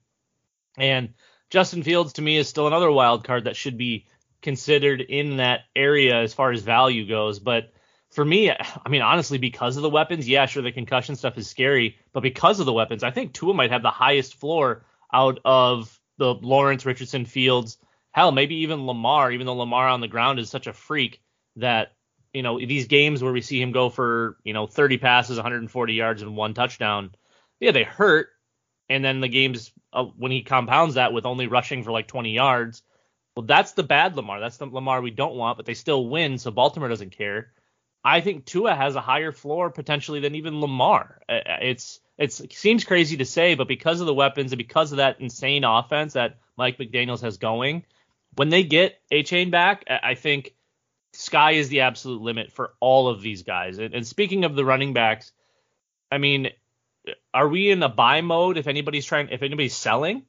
And 0.76 1.14
Justin 1.48 1.84
Fields 1.84 2.14
to 2.14 2.22
me 2.22 2.36
is 2.36 2.48
still 2.48 2.66
another 2.66 2.90
wild 2.90 3.24
card 3.24 3.44
that 3.44 3.56
should 3.56 3.78
be 3.78 4.06
considered 4.42 5.00
in 5.00 5.36
that 5.36 5.60
area 5.76 6.20
as 6.20 6.34
far 6.34 6.50
as 6.50 6.62
value 6.62 7.06
goes. 7.06 7.38
But 7.38 7.72
for 8.10 8.24
me, 8.24 8.50
I 8.84 8.88
mean, 8.88 9.02
honestly, 9.02 9.38
because 9.38 9.76
of 9.76 9.82
the 9.82 9.90
weapons, 9.90 10.28
yeah, 10.28 10.46
sure, 10.46 10.62
the 10.62 10.72
concussion 10.72 11.14
stuff 11.14 11.38
is 11.38 11.48
scary, 11.48 11.98
but 12.12 12.24
because 12.24 12.58
of 12.58 12.66
the 12.66 12.72
weapons, 12.72 13.04
I 13.04 13.12
think 13.12 13.32
Tua 13.32 13.54
might 13.54 13.70
have 13.70 13.82
the 13.82 13.90
highest 13.90 14.34
floor 14.34 14.84
out 15.12 15.38
of 15.44 16.00
the 16.18 16.34
Lawrence, 16.34 16.84
Richardson, 16.84 17.26
Fields, 17.26 17.78
hell, 18.16 18.32
maybe 18.32 18.56
even 18.56 18.86
Lamar, 18.86 19.30
even 19.30 19.46
though 19.46 19.54
Lamar 19.54 19.88
on 19.88 20.00
the 20.00 20.08
ground 20.08 20.38
is 20.38 20.48
such 20.48 20.66
a 20.66 20.72
freak 20.72 21.20
that, 21.56 21.92
you 22.32 22.42
know, 22.42 22.58
these 22.58 22.86
games 22.86 23.22
where 23.22 23.32
we 23.32 23.42
see 23.42 23.60
him 23.60 23.72
go 23.72 23.90
for, 23.90 24.38
you 24.42 24.54
know, 24.54 24.66
30 24.66 24.96
passes, 24.96 25.36
140 25.36 25.92
yards, 25.92 26.22
and 26.22 26.34
one 26.34 26.54
touchdown, 26.54 27.14
yeah, 27.60 27.72
they 27.72 27.84
hurt. 27.84 28.28
And 28.88 29.04
then 29.04 29.20
the 29.20 29.28
games, 29.28 29.70
uh, 29.92 30.04
when 30.04 30.32
he 30.32 30.42
compounds 30.42 30.94
that 30.94 31.12
with 31.12 31.26
only 31.26 31.46
rushing 31.46 31.82
for 31.82 31.92
like 31.92 32.06
20 32.06 32.32
yards, 32.32 32.82
well, 33.36 33.44
that's 33.44 33.72
the 33.72 33.82
bad 33.82 34.16
Lamar. 34.16 34.40
That's 34.40 34.56
the 34.56 34.64
Lamar 34.64 35.02
we 35.02 35.10
don't 35.10 35.34
want, 35.34 35.58
but 35.58 35.66
they 35.66 35.74
still 35.74 36.08
win, 36.08 36.38
so 36.38 36.50
Baltimore 36.50 36.88
doesn't 36.88 37.14
care. 37.16 37.52
I 38.02 38.22
think 38.22 38.46
Tua 38.46 38.74
has 38.74 38.96
a 38.96 39.00
higher 39.02 39.32
floor 39.32 39.68
potentially 39.68 40.20
than 40.20 40.36
even 40.36 40.62
Lamar. 40.62 41.20
Uh, 41.28 41.32
uh, 41.32 41.58
it's 41.60 42.00
it's 42.16 42.40
it 42.40 42.54
seems 42.54 42.84
crazy 42.84 43.18
to 43.18 43.26
say, 43.26 43.56
but 43.56 43.68
because 43.68 44.00
of 44.00 44.06
the 44.06 44.14
weapons 44.14 44.52
and 44.52 44.58
because 44.58 44.92
of 44.92 44.98
that 44.98 45.20
insane 45.20 45.64
offense 45.64 46.14
that 46.14 46.38
Mike 46.56 46.78
McDaniel's 46.78 47.20
has 47.20 47.36
going, 47.36 47.84
when 48.36 48.50
they 48.50 48.62
get 48.62 49.00
Achane 49.10 49.50
back, 49.50 49.84
I 49.88 50.14
think 50.14 50.54
sky 51.12 51.52
is 51.52 51.68
the 51.68 51.80
absolute 51.80 52.22
limit 52.22 52.52
for 52.52 52.74
all 52.80 53.08
of 53.08 53.20
these 53.20 53.42
guys. 53.42 53.78
And, 53.78 53.94
and 53.94 54.06
speaking 54.06 54.44
of 54.44 54.54
the 54.54 54.64
running 54.64 54.92
backs, 54.92 55.32
I 56.12 56.18
mean, 56.18 56.50
are 57.32 57.48
we 57.48 57.70
in 57.70 57.82
a 57.82 57.88
buy 57.88 58.20
mode 58.20 58.58
if 58.58 58.66
anybody's 58.66 59.06
trying 59.06 59.30
if 59.30 59.42
anybody's 59.42 59.76
selling? 59.76 60.24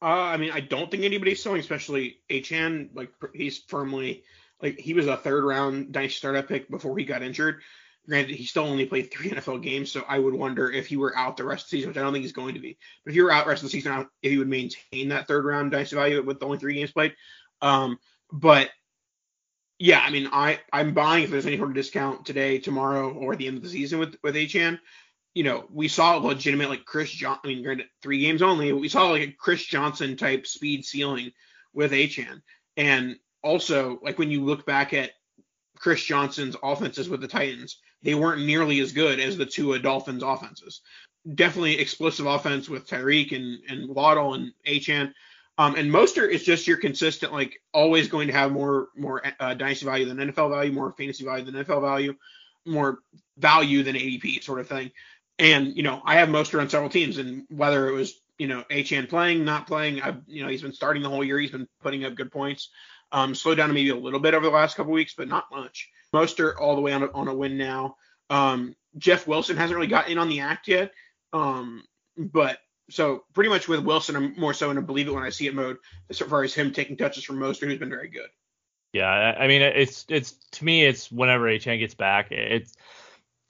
Uh, 0.00 0.06
I 0.06 0.36
mean, 0.36 0.52
I 0.52 0.60
don't 0.60 0.90
think 0.90 1.02
anybody's 1.02 1.42
selling, 1.42 1.60
especially 1.60 2.18
Achane. 2.30 2.90
Like 2.94 3.12
he's 3.34 3.58
firmly 3.58 4.24
like 4.62 4.78
he 4.78 4.94
was 4.94 5.06
a 5.06 5.16
third 5.16 5.44
round 5.44 5.92
dynasty 5.92 6.18
startup 6.18 6.48
pick 6.48 6.70
before 6.70 6.96
he 6.98 7.04
got 7.04 7.22
injured. 7.22 7.62
Granted, 8.08 8.36
he 8.36 8.44
still 8.44 8.64
only 8.64 8.86
played 8.86 9.12
three 9.12 9.30
NFL 9.30 9.62
games, 9.62 9.92
so 9.92 10.04
I 10.08 10.18
would 10.18 10.34
wonder 10.34 10.70
if 10.70 10.86
he 10.86 10.96
were 10.96 11.16
out 11.16 11.36
the 11.36 11.44
rest 11.44 11.66
of 11.66 11.70
the 11.70 11.76
season, 11.76 11.90
which 11.90 11.98
I 11.98 12.02
don't 12.02 12.12
think 12.12 12.22
he's 12.22 12.32
going 12.32 12.54
to 12.54 12.60
be. 12.60 12.78
But 13.04 13.10
if 13.10 13.14
he 13.14 13.22
were 13.22 13.32
out 13.32 13.44
the 13.44 13.50
rest 13.50 13.62
of 13.62 13.66
the 13.66 13.70
season, 13.70 14.06
if 14.22 14.30
he 14.30 14.38
would 14.38 14.48
maintain 14.48 15.08
that 15.08 15.28
third 15.28 15.44
round 15.44 15.70
dynasty 15.70 15.96
value 15.96 16.22
with 16.22 16.42
only 16.42 16.58
three 16.58 16.74
games 16.74 16.92
played. 16.92 17.14
Um, 17.60 17.98
but 18.32 18.70
yeah, 19.78 20.00
I 20.00 20.10
mean, 20.10 20.28
I 20.32 20.60
I'm 20.72 20.94
buying 20.94 21.24
if 21.24 21.30
there's 21.30 21.46
any 21.46 21.56
sort 21.56 21.70
of 21.70 21.74
discount 21.74 22.26
today, 22.26 22.58
tomorrow, 22.58 23.12
or 23.12 23.32
at 23.32 23.38
the 23.38 23.46
end 23.46 23.58
of 23.58 23.62
the 23.62 23.68
season 23.68 23.98
with 23.98 24.16
with 24.22 24.34
Achane 24.34 24.78
you 25.38 25.44
know, 25.44 25.66
we 25.72 25.86
saw 25.86 26.16
legitimate 26.16 26.68
like 26.68 26.84
Chris 26.84 27.12
John. 27.12 27.38
I 27.44 27.46
mean, 27.46 27.62
granted, 27.62 27.86
three 28.02 28.18
games 28.18 28.42
only. 28.42 28.72
We 28.72 28.88
saw 28.88 29.10
like 29.10 29.22
a 29.22 29.30
Chris 29.30 29.64
Johnson 29.64 30.16
type 30.16 30.48
speed 30.48 30.84
ceiling 30.84 31.30
with 31.72 31.92
Achane, 31.92 32.42
and 32.76 33.16
also 33.40 34.00
like 34.02 34.18
when 34.18 34.32
you 34.32 34.44
look 34.44 34.66
back 34.66 34.92
at 34.94 35.12
Chris 35.76 36.02
Johnson's 36.02 36.56
offenses 36.60 37.08
with 37.08 37.20
the 37.20 37.28
Titans, 37.28 37.78
they 38.02 38.14
weren't 38.14 38.44
nearly 38.44 38.80
as 38.80 38.92
good 38.92 39.20
as 39.20 39.36
the 39.36 39.46
two 39.46 39.78
Dolphins 39.78 40.22
offenses. 40.22 40.80
Definitely 41.34 41.78
explosive 41.78 42.26
offense 42.26 42.68
with 42.68 42.86
Tyreek 42.86 43.34
and 43.34 43.58
and 43.68 43.88
Waddle 43.88 44.34
and 44.34 44.52
Achane. 44.66 45.12
Um, 45.58 45.74
and 45.74 45.90
Mostert 45.90 46.30
is 46.30 46.44
just 46.44 46.68
your 46.68 46.76
consistent, 46.76 47.32
like 47.32 47.60
always 47.74 48.06
going 48.08 48.28
to 48.28 48.32
have 48.32 48.52
more 48.52 48.88
more 48.96 49.22
uh, 49.40 49.54
dynasty 49.54 49.86
value 49.86 50.06
than 50.06 50.18
NFL 50.18 50.50
value, 50.50 50.72
more 50.72 50.92
fantasy 50.92 51.24
value 51.24 51.44
than 51.44 51.64
NFL 51.64 51.80
value, 51.82 52.14
more 52.64 53.00
value 53.36 53.82
than 53.82 53.96
ADP 53.96 54.42
sort 54.44 54.60
of 54.60 54.68
thing. 54.68 54.92
And 55.38 55.76
you 55.76 55.82
know, 55.82 56.00
I 56.04 56.16
have 56.16 56.28
Mostert 56.28 56.60
on 56.60 56.68
several 56.68 56.90
teams, 56.90 57.18
and 57.18 57.44
whether 57.48 57.88
it 57.88 57.92
was 57.92 58.20
you 58.38 58.46
know 58.46 58.62
Achane 58.70 59.08
playing, 59.08 59.44
not 59.44 59.66
playing, 59.66 60.00
I've 60.00 60.22
you 60.28 60.44
know 60.44 60.48
he's 60.48 60.62
been 60.62 60.72
starting 60.72 61.02
the 61.02 61.08
whole 61.08 61.24
year. 61.24 61.40
He's 61.40 61.50
been 61.50 61.68
putting 61.82 62.04
up 62.04 62.14
good 62.14 62.30
points. 62.30 62.70
Um, 63.10 63.34
slowed 63.34 63.56
down 63.56 63.72
maybe 63.72 63.88
a 63.88 63.96
little 63.96 64.20
bit 64.20 64.34
over 64.34 64.44
the 64.44 64.52
last 64.52 64.76
couple 64.76 64.92
weeks, 64.92 65.14
but 65.16 65.28
not 65.28 65.46
much. 65.50 65.90
Mostert 66.14 66.60
all 66.60 66.76
the 66.76 66.82
way 66.82 66.92
on 66.92 67.02
a, 67.02 67.10
on 67.12 67.28
a 67.28 67.34
win 67.34 67.56
now. 67.56 67.96
Um, 68.28 68.74
Jeff 68.98 69.26
Wilson 69.26 69.56
hasn't 69.56 69.76
really 69.76 69.88
got 69.88 70.08
in 70.08 70.18
on 70.18 70.28
the 70.28 70.40
act 70.40 70.68
yet. 70.68 70.92
Um, 71.32 71.84
but 72.16 72.58
so 72.90 73.24
pretty 73.34 73.50
much 73.50 73.68
with 73.68 73.80
Wilson, 73.80 74.16
I'm 74.16 74.34
more 74.38 74.54
so 74.54 74.70
in 74.70 74.78
a 74.78 74.82
believe 74.82 75.08
it 75.08 75.12
when 75.12 75.22
I 75.22 75.30
see 75.30 75.46
it 75.46 75.54
mode 75.54 75.78
as 76.10 76.18
far 76.18 76.42
as 76.42 76.54
him 76.54 76.72
taking 76.72 76.96
touches 76.96 77.24
from 77.24 77.38
Mostert, 77.38 77.68
who's 77.68 77.78
been 77.78 77.90
very 77.90 78.08
good. 78.08 78.28
Yeah, 78.92 79.08
I 79.08 79.48
mean, 79.48 79.60
it's 79.60 80.06
it's 80.08 80.32
to 80.52 80.64
me, 80.64 80.84
it's 80.86 81.12
whenever 81.12 81.44
Achane 81.44 81.78
gets 81.78 81.94
back, 81.94 82.32
it's 82.32 82.74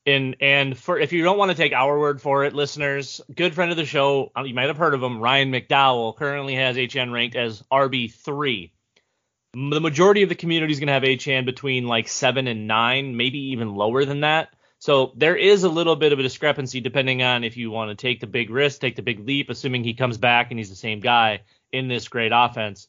And 0.04 0.36
and 0.40 0.76
for 0.76 0.98
if 0.98 1.12
you 1.12 1.22
don't 1.22 1.38
want 1.38 1.52
to 1.52 1.56
take 1.56 1.72
our 1.72 1.98
word 1.98 2.20
for 2.20 2.44
it, 2.44 2.54
listeners, 2.54 3.20
good 3.34 3.54
friend 3.54 3.70
of 3.70 3.76
the 3.76 3.84
show, 3.84 4.32
you 4.44 4.54
might 4.54 4.66
have 4.66 4.76
heard 4.76 4.94
of 4.94 5.02
him, 5.02 5.20
Ryan 5.20 5.52
McDowell, 5.52 6.16
currently 6.16 6.56
has 6.56 6.76
Achane 6.76 7.12
ranked 7.12 7.36
as 7.36 7.62
RB 7.70 8.12
three. 8.12 8.72
The 9.54 9.80
majority 9.80 10.22
of 10.22 10.28
the 10.28 10.34
community 10.34 10.72
is 10.72 10.80
going 10.80 10.88
to 10.88 10.92
have 10.92 11.02
Achane 11.02 11.44
between 11.44 11.86
like 11.86 12.08
seven 12.08 12.46
and 12.46 12.66
nine, 12.66 13.16
maybe 13.16 13.38
even 13.52 13.74
lower 13.74 14.04
than 14.04 14.20
that. 14.20 14.50
So 14.78 15.12
there 15.16 15.36
is 15.36 15.64
a 15.64 15.68
little 15.68 15.96
bit 15.96 16.12
of 16.12 16.18
a 16.18 16.22
discrepancy 16.22 16.80
depending 16.80 17.22
on 17.22 17.44
if 17.44 17.56
you 17.56 17.70
want 17.70 17.90
to 17.90 18.00
take 18.00 18.20
the 18.20 18.26
big 18.26 18.50
risk, 18.50 18.80
take 18.80 18.96
the 18.96 19.02
big 19.02 19.26
leap, 19.26 19.50
assuming 19.50 19.82
he 19.82 19.94
comes 19.94 20.18
back 20.18 20.50
and 20.50 20.58
he's 20.58 20.70
the 20.70 20.76
same 20.76 21.00
guy 21.00 21.40
in 21.72 21.88
this 21.88 22.08
great 22.08 22.32
offense. 22.34 22.88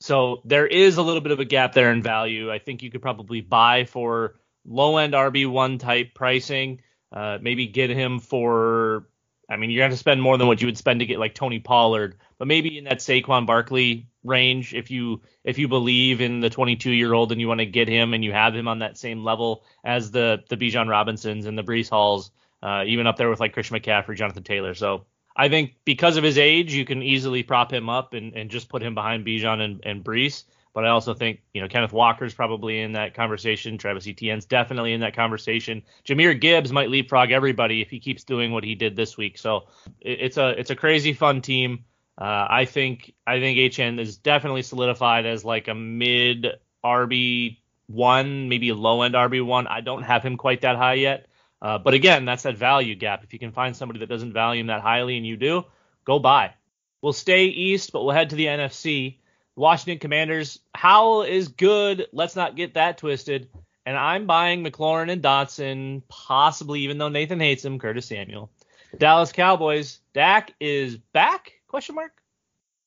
So 0.00 0.40
there 0.44 0.66
is 0.66 0.96
a 0.96 1.02
little 1.02 1.20
bit 1.20 1.32
of 1.32 1.40
a 1.40 1.44
gap 1.44 1.72
there 1.72 1.92
in 1.92 2.02
value. 2.02 2.50
I 2.50 2.58
think 2.58 2.82
you 2.82 2.90
could 2.90 3.02
probably 3.02 3.40
buy 3.40 3.84
for 3.84 4.36
low 4.64 4.98
end 4.98 5.14
RB1 5.14 5.80
type 5.80 6.14
pricing. 6.14 6.80
Uh, 7.12 7.38
maybe 7.40 7.66
get 7.66 7.90
him 7.90 8.20
for, 8.20 9.08
I 9.50 9.56
mean, 9.56 9.70
you're 9.70 9.80
going 9.80 9.90
to 9.90 9.96
spend 9.96 10.22
more 10.22 10.38
than 10.38 10.46
what 10.46 10.60
you 10.60 10.68
would 10.68 10.78
spend 10.78 11.00
to 11.00 11.06
get 11.06 11.18
like 11.18 11.34
Tony 11.34 11.58
Pollard, 11.58 12.16
but 12.38 12.46
maybe 12.46 12.78
in 12.78 12.84
that 12.84 13.00
Saquon 13.00 13.46
Barkley 13.46 14.06
range 14.22 14.74
if 14.74 14.90
you 14.90 15.20
if 15.44 15.58
you 15.58 15.66
believe 15.66 16.20
in 16.20 16.40
the 16.40 16.50
22 16.50 16.90
year 16.90 17.12
old 17.12 17.32
and 17.32 17.40
you 17.40 17.48
want 17.48 17.58
to 17.60 17.66
get 17.66 17.88
him 17.88 18.14
and 18.14 18.22
you 18.24 18.32
have 18.32 18.54
him 18.54 18.68
on 18.68 18.78
that 18.78 18.96
same 18.96 19.24
level 19.24 19.64
as 19.82 20.12
the 20.12 20.44
the 20.48 20.56
Bijan 20.56 20.88
Robinsons 20.88 21.46
and 21.46 21.58
the 21.58 21.64
Breece 21.64 21.90
Halls, 21.90 22.30
uh, 22.62 22.84
even 22.86 23.06
up 23.08 23.16
there 23.16 23.28
with 23.28 23.40
like 23.40 23.52
Christian 23.52 23.76
McCaffrey, 23.76 24.16
Jonathan 24.16 24.44
Taylor. 24.44 24.74
So 24.74 25.04
I 25.36 25.48
think 25.48 25.74
because 25.84 26.16
of 26.16 26.24
his 26.24 26.38
age, 26.38 26.72
you 26.72 26.84
can 26.84 27.02
easily 27.02 27.42
prop 27.42 27.72
him 27.72 27.88
up 27.88 28.14
and, 28.14 28.34
and 28.34 28.50
just 28.50 28.68
put 28.68 28.82
him 28.82 28.94
behind 28.94 29.26
Bijan 29.26 29.60
and, 29.60 29.80
and 29.84 30.04
Breece. 30.04 30.44
But 30.72 30.84
I 30.84 30.90
also 30.90 31.14
think, 31.14 31.40
you 31.52 31.60
know, 31.60 31.68
Kenneth 31.68 31.92
Walker's 31.92 32.32
probably 32.32 32.80
in 32.80 32.92
that 32.92 33.14
conversation. 33.14 33.76
Travis 33.76 34.06
Etienne's 34.06 34.44
definitely 34.44 34.92
in 34.92 35.00
that 35.00 35.16
conversation. 35.16 35.82
Jahmyr 36.04 36.40
Gibbs 36.40 36.70
might 36.70 36.90
leapfrog 36.90 37.32
everybody 37.32 37.82
if 37.82 37.90
he 37.90 37.98
keeps 37.98 38.22
doing 38.22 38.52
what 38.52 38.62
he 38.62 38.76
did 38.76 38.94
this 38.94 39.16
week. 39.16 39.36
So 39.36 39.66
it's 40.00 40.36
a 40.36 40.48
it's 40.50 40.70
a 40.70 40.76
crazy 40.76 41.12
fun 41.12 41.42
team. 41.42 41.84
Uh, 42.16 42.46
I 42.48 42.66
think 42.66 43.14
I 43.26 43.40
think 43.40 43.58
Achane 43.58 43.98
is 43.98 44.18
definitely 44.18 44.62
solidified 44.62 45.26
as 45.26 45.44
like 45.44 45.68
a 45.68 45.74
mid 45.74 46.46
RB 46.84 47.58
one, 47.88 48.48
maybe 48.48 48.68
a 48.68 48.74
low 48.74 49.02
end 49.02 49.14
RB 49.14 49.44
one. 49.44 49.66
I 49.66 49.80
don't 49.80 50.02
have 50.02 50.22
him 50.22 50.36
quite 50.36 50.60
that 50.60 50.76
high 50.76 50.94
yet. 50.94 51.26
Uh, 51.60 51.78
but 51.78 51.94
again, 51.94 52.24
that's 52.24 52.44
that 52.44 52.56
value 52.56 52.94
gap. 52.94 53.24
If 53.24 53.32
you 53.32 53.38
can 53.38 53.52
find 53.52 53.76
somebody 53.76 54.00
that 54.00 54.08
doesn't 54.08 54.32
value 54.32 54.60
him 54.60 54.68
that 54.68 54.80
highly 54.80 55.16
and 55.16 55.26
you 55.26 55.36
do, 55.36 55.64
go 56.04 56.18
buy. 56.18 56.54
We'll 57.02 57.12
stay 57.12 57.46
east, 57.46 57.92
but 57.92 58.04
we'll 58.04 58.14
head 58.14 58.30
to 58.30 58.36
the 58.36 58.46
NFC. 58.46 59.18
Washington 59.60 59.98
Commanders. 59.98 60.58
Howell 60.74 61.24
is 61.24 61.48
good. 61.48 62.06
Let's 62.14 62.34
not 62.34 62.56
get 62.56 62.74
that 62.74 62.96
twisted. 62.96 63.50
And 63.84 63.94
I'm 63.94 64.24
buying 64.24 64.64
McLaurin 64.64 65.12
and 65.12 65.22
Dotson, 65.22 66.00
possibly 66.08 66.80
even 66.80 66.96
though 66.96 67.10
Nathan 67.10 67.40
hates 67.40 67.62
him, 67.62 67.78
Curtis 67.78 68.06
Samuel. 68.06 68.50
Dallas 68.96 69.32
Cowboys. 69.32 70.00
Dak 70.14 70.54
is 70.60 70.96
back? 70.96 71.52
Question 71.68 71.96
mark. 71.96 72.12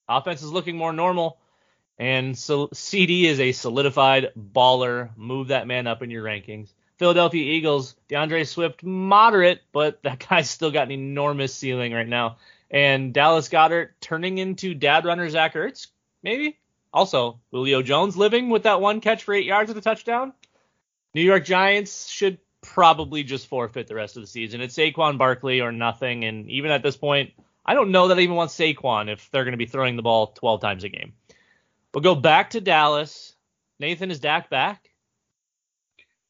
Offense 0.10 0.42
is 0.42 0.52
looking 0.52 0.76
more 0.76 0.92
normal. 0.92 1.38
And 2.00 2.36
so 2.36 2.70
CeeDee 2.70 3.26
is 3.26 3.40
a 3.40 3.52
solidified 3.52 4.32
baller. 4.36 5.16
Move 5.16 5.50
that 5.50 5.68
man 5.68 5.86
up 5.86 6.02
in 6.02 6.10
your 6.10 6.24
rankings. 6.24 6.74
Philadelphia 6.98 7.54
Eagles, 7.54 7.94
D'Andre 8.08 8.46
Swift, 8.46 8.82
moderate, 8.82 9.62
but 9.74 10.02
that 10.02 10.26
guy's 10.28 10.50
still 10.50 10.72
got 10.72 10.88
an 10.88 10.94
enormous 10.94 11.54
ceiling 11.54 11.94
right 11.94 12.08
now. 12.08 12.38
And 12.72 13.14
Dallas 13.14 13.48
Goedert 13.48 13.90
turning 14.02 14.40
into 14.40 14.74
dad 14.74 15.06
runner 15.06 15.30
Zach 15.30 15.54
Ertz, 15.54 15.90
maybe. 16.24 16.58
Also, 16.94 17.40
Julio 17.52 17.82
Jones 17.82 18.16
living 18.16 18.50
with 18.50 18.64
that 18.64 18.80
one 18.80 19.02
catch 19.02 19.24
for 19.24 19.34
eight 19.34 19.46
yards 19.46 19.72
of 19.72 19.76
the 19.76 19.82
touchdown. 19.82 20.34
New 21.16 21.22
York 21.22 21.44
Giants 21.44 22.08
should 22.08 22.38
probably 22.62 23.24
just 23.24 23.48
forfeit 23.48 23.88
the 23.88 23.96
rest 23.96 24.16
of 24.16 24.24
the 24.24 24.28
season. 24.28 24.62
It's 24.62 24.76
Saquon 24.76 25.18
Barkley 25.18 25.62
or 25.62 25.72
nothing. 25.72 26.24
And 26.24 26.50
even 26.50 26.72
at 26.72 26.84
this 26.84 26.96
point, 26.96 27.32
I 27.66 27.74
don't 27.74 27.92
know 27.92 28.08
that 28.08 28.18
I 28.18 28.22
even 28.22 28.36
want 28.36 28.52
Saquon 28.52 29.12
if 29.12 29.30
they're 29.32 29.44
going 29.44 29.54
to 29.54 29.58
be 29.58 29.66
throwing 29.66 29.96
the 29.96 30.02
ball 30.04 30.28
12 30.28 30.62
times 30.62 30.84
a 30.84 30.90
game. 30.90 31.14
We'll 31.94 32.02
go 32.02 32.16
back 32.16 32.52
to 32.52 32.62
Dallas. 32.62 33.36
Nathan, 33.80 34.12
is 34.12 34.20
Dak 34.20 34.50
back? 34.50 34.90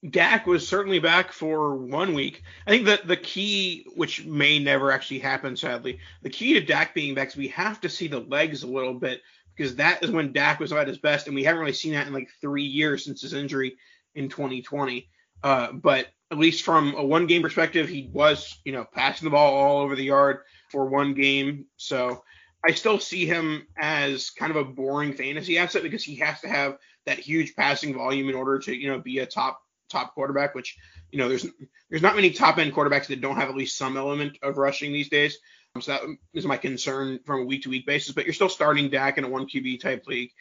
Dak 0.10 0.46
was 0.46 0.68
certainly 0.68 1.00
back 1.00 1.32
for 1.32 1.76
one 1.76 2.14
week. 2.14 2.44
I 2.68 2.72
think 2.72 2.86
that 2.88 3.08
the 3.08 3.16
key, 3.16 3.86
which 3.96 4.26
may 4.26 4.60
never 4.60 4.92
actually 4.92 5.20
happen, 5.20 5.56
sadly, 5.56 6.00
the 6.22 6.30
key 6.30 6.54
to 6.54 6.62
Dak 6.62 6.94
being 6.94 7.16
back 7.16 7.30
is 7.30 7.38
we 7.38 7.48
have 7.50 7.80
to 7.82 7.90
see 7.90 8.08
the 8.08 8.20
legs 8.20 8.64
a 8.64 8.68
little 8.68 8.94
bit 8.94 9.22
because 9.56 9.76
that 9.76 10.04
is 10.04 10.12
when 10.12 10.34
Dak 10.34 10.60
was 10.60 10.72
at 10.72 10.88
his 10.88 10.98
best, 10.98 11.28
and 11.28 11.36
we 11.36 11.44
haven't 11.44 11.62
really 11.62 11.74
seen 11.74 11.94
that 11.94 12.08
in 12.08 12.14
like 12.14 12.30
three 12.42 12.64
years 12.64 13.06
since 13.06 13.22
his 13.22 13.34
injury 13.34 13.76
in 14.16 14.30
2020. 14.30 15.10
Uh, 15.44 15.72
but 15.74 16.08
at 16.32 16.38
least 16.38 16.64
from 16.64 16.96
a 16.96 17.04
one 17.04 17.28
game 17.28 17.42
perspective, 17.42 17.88
he 17.88 18.10
was, 18.12 18.60
you 18.66 18.72
know, 18.72 18.86
passing 18.92 19.26
the 19.26 19.32
ball 19.32 19.54
all 19.54 19.82
over 19.82 19.96
the 19.96 20.04
yard 20.04 20.40
for 20.70 20.86
one 20.88 21.14
game. 21.14 21.66
So 21.78 22.24
I 22.66 22.72
still 22.72 23.00
see 23.00 23.26
him 23.26 23.68
as 23.78 24.30
kind 24.30 24.52
of 24.52 24.58
a 24.58 24.64
boring 24.64 25.14
fantasy 25.14 25.58
asset 25.58 25.84
because 25.84 26.04
he 26.04 26.16
has 26.16 26.40
to 26.42 26.48
have 26.48 26.78
that 27.06 27.20
huge 27.20 27.56
passing 27.56 27.94
volume 27.94 28.30
in 28.30 28.36
order 28.36 28.58
to, 28.60 28.76
you 28.76 28.88
know, 28.88 29.00
be 29.00 29.20
a 29.20 29.26
top 29.26 29.62
top 29.90 30.16
quarterback, 30.16 30.56
which 30.56 30.78
you 31.14 31.20
know 31.20 31.30
there's 31.30 31.46
there's 31.90 32.02
not 32.02 32.16
many 32.16 32.32
top 32.32 32.58
end 32.58 32.74
quarterbacks 32.74 33.08
that 33.08 33.22
don't 33.22 33.36
have 33.36 33.50
at 33.50 33.56
least 33.56 33.78
some 33.78 33.98
element 33.98 34.40
of 34.42 34.58
rushing 34.58 34.92
these 34.92 35.10
days. 35.10 35.38
Um, 35.76 35.82
So 35.82 35.92
that 35.92 36.02
is 36.34 36.46
my 36.46 36.58
concern 36.58 37.20
from 37.24 37.42
a 37.42 37.46
week 37.46 37.64
to 37.64 37.70
week 37.70 37.86
basis. 37.86 38.16
But 38.16 38.26
you're 38.26 38.34
still 38.34 38.50
starting 38.50 38.90
Dak 38.90 39.20
in 39.20 39.24
a 39.24 39.30
one 39.30 39.46
QB 39.46 39.80
type 39.80 40.08
league. 40.08 40.32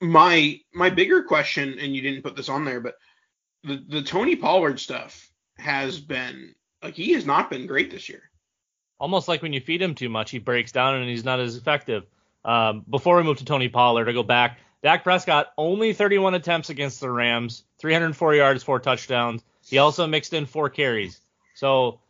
My 0.00 0.58
my 0.74 0.90
bigger 0.90 1.22
question, 1.22 1.78
and 1.78 1.94
you 1.94 2.02
didn't 2.02 2.22
put 2.22 2.34
this 2.34 2.48
on 2.48 2.64
there, 2.64 2.80
but 2.80 2.96
the 3.62 3.82
the 3.88 4.02
Tony 4.02 4.34
Pollard 4.34 4.80
stuff 4.80 5.30
has 5.58 6.00
been 6.00 6.56
like 6.82 6.94
he 6.94 7.12
has 7.12 7.24
not 7.24 7.48
been 7.48 7.68
great 7.68 7.92
this 7.92 8.08
year. 8.08 8.22
Almost 8.98 9.28
like 9.28 9.42
when 9.42 9.52
you 9.52 9.60
feed 9.60 9.80
him 9.80 9.94
too 9.94 10.08
much, 10.08 10.32
he 10.32 10.40
breaks 10.40 10.72
down 10.72 10.96
and 10.96 11.08
he's 11.08 11.24
not 11.24 11.38
as 11.38 11.56
effective. 11.56 12.04
Um, 12.44 12.84
before 12.88 13.16
we 13.16 13.22
move 13.22 13.38
to 13.38 13.44
Tony 13.44 13.68
Pollard, 13.68 14.08
I 14.08 14.12
go 14.12 14.22
back. 14.24 14.58
Dak 14.82 15.04
Prescott 15.04 15.52
only 15.56 15.92
31 15.92 16.34
attempts 16.34 16.70
against 16.70 17.00
the 17.00 17.10
Rams, 17.10 17.64
304 17.80 18.34
yards, 18.34 18.62
four 18.62 18.80
touchdowns. 18.80 19.42
He 19.68 19.78
also 19.78 20.06
mixed 20.06 20.32
in 20.32 20.46
four 20.46 20.70
carries. 20.70 21.20
So 21.54 22.00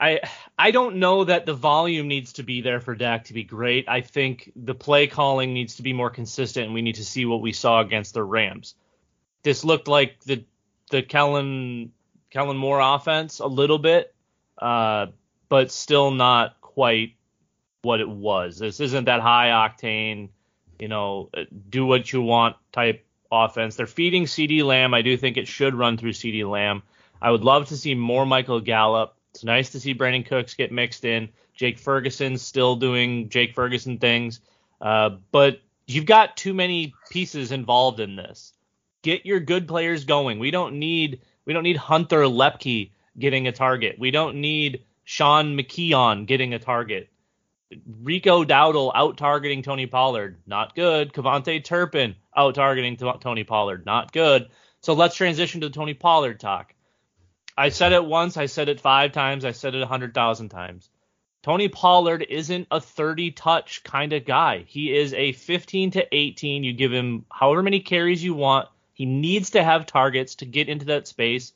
I 0.00 0.20
I 0.58 0.70
don't 0.70 0.96
know 0.96 1.24
that 1.24 1.46
the 1.46 1.54
volume 1.54 2.08
needs 2.08 2.34
to 2.34 2.42
be 2.42 2.60
there 2.60 2.80
for 2.80 2.94
Dak 2.94 3.24
to 3.24 3.34
be 3.34 3.44
great. 3.44 3.88
I 3.88 4.00
think 4.00 4.52
the 4.56 4.74
play 4.74 5.06
calling 5.06 5.52
needs 5.52 5.76
to 5.76 5.82
be 5.82 5.92
more 5.92 6.10
consistent, 6.10 6.66
and 6.66 6.74
we 6.74 6.82
need 6.82 6.96
to 6.96 7.04
see 7.04 7.24
what 7.24 7.40
we 7.40 7.52
saw 7.52 7.80
against 7.80 8.14
the 8.14 8.22
Rams. 8.22 8.74
This 9.42 9.64
looked 9.64 9.88
like 9.88 10.20
the 10.24 10.44
the 10.90 11.02
Kellen 11.02 11.92
Kellen 12.30 12.56
Moore 12.56 12.80
offense 12.80 13.38
a 13.38 13.46
little 13.46 13.78
bit, 13.78 14.14
uh, 14.58 15.06
but 15.48 15.70
still 15.70 16.10
not 16.10 16.60
quite 16.60 17.16
what 17.82 18.00
it 18.00 18.08
was. 18.08 18.58
This 18.58 18.80
isn't 18.80 19.04
that 19.04 19.20
high 19.20 19.48
octane 19.48 20.30
you 20.78 20.88
know, 20.88 21.30
do 21.68 21.86
what 21.86 22.12
you 22.12 22.22
want 22.22 22.56
type 22.72 23.06
offense. 23.30 23.76
They're 23.76 23.86
feeding 23.86 24.24
CeeDee 24.24 24.64
Lamb. 24.64 24.94
I 24.94 25.02
do 25.02 25.16
think 25.16 25.36
it 25.36 25.48
should 25.48 25.74
run 25.74 25.96
through 25.96 26.12
CeeDee 26.12 26.48
Lamb. 26.48 26.82
I 27.20 27.30
would 27.30 27.44
love 27.44 27.68
to 27.68 27.76
see 27.76 27.94
more 27.94 28.26
Michael 28.26 28.60
Gallup. 28.60 29.16
It's 29.30 29.44
nice 29.44 29.70
to 29.70 29.80
see 29.80 29.94
Brandin 29.94 30.26
Cooks 30.26 30.54
get 30.54 30.72
mixed 30.72 31.04
in. 31.04 31.28
Jake 31.54 31.78
Ferguson 31.78 32.36
still 32.36 32.76
doing 32.76 33.28
Jake 33.28 33.54
Ferguson 33.54 33.98
things. 33.98 34.40
Uh, 34.80 35.10
but 35.32 35.60
you've 35.86 36.06
got 36.06 36.36
too 36.36 36.54
many 36.54 36.94
pieces 37.10 37.52
involved 37.52 38.00
in 38.00 38.16
this. 38.16 38.52
Get 39.02 39.26
your 39.26 39.40
good 39.40 39.68
players 39.68 40.04
going. 40.04 40.38
We 40.38 40.50
don't 40.50 40.78
need 40.78 41.20
we 41.44 41.52
don't 41.52 41.62
need 41.62 41.76
Hunter 41.76 42.22
Luepke 42.22 42.90
getting 43.18 43.46
a 43.46 43.52
target. 43.52 43.98
We 43.98 44.10
don't 44.10 44.36
need 44.36 44.84
Sean 45.04 45.56
McKeon 45.56 46.26
getting 46.26 46.54
a 46.54 46.58
target. 46.58 47.08
Rico 48.02 48.44
Dowdle 48.44 48.92
out 48.94 49.16
targeting 49.16 49.62
Tony 49.62 49.86
Pollard, 49.86 50.36
not 50.46 50.74
good. 50.74 51.12
KaVontae 51.12 51.64
Turpin 51.64 52.14
out 52.36 52.54
targeting 52.54 52.96
Tony 52.96 53.44
Pollard, 53.44 53.86
not 53.86 54.12
good. 54.12 54.48
So 54.80 54.92
let's 54.94 55.14
transition 55.14 55.60
to 55.60 55.68
the 55.68 55.74
Tony 55.74 55.94
Pollard 55.94 56.40
talk. 56.40 56.74
I 57.56 57.68
said 57.68 57.92
it 57.92 58.04
once, 58.04 58.36
I 58.36 58.46
said 58.46 58.68
it 58.68 58.80
five 58.80 59.12
times, 59.12 59.44
I 59.44 59.52
said 59.52 59.74
it 59.74 59.82
a 59.82 59.86
hundred 59.86 60.14
thousand 60.14 60.48
times. 60.48 60.90
Tony 61.44 61.68
Pollard 61.68 62.26
isn't 62.28 62.68
a 62.70 62.80
30 62.80 63.32
touch 63.32 63.84
kind 63.84 64.14
of 64.14 64.24
guy. 64.24 64.64
He 64.66 64.96
is 64.96 65.12
a 65.12 65.32
15 65.32 65.90
to 65.92 66.06
18. 66.10 66.64
You 66.64 66.72
give 66.72 66.90
him 66.90 67.26
however 67.30 67.62
many 67.62 67.80
carries 67.80 68.24
you 68.24 68.32
want. 68.32 68.68
He 68.94 69.04
needs 69.04 69.50
to 69.50 69.62
have 69.62 69.84
targets 69.84 70.36
to 70.36 70.46
get 70.46 70.70
into 70.70 70.86
that 70.86 71.06
space. 71.06 71.52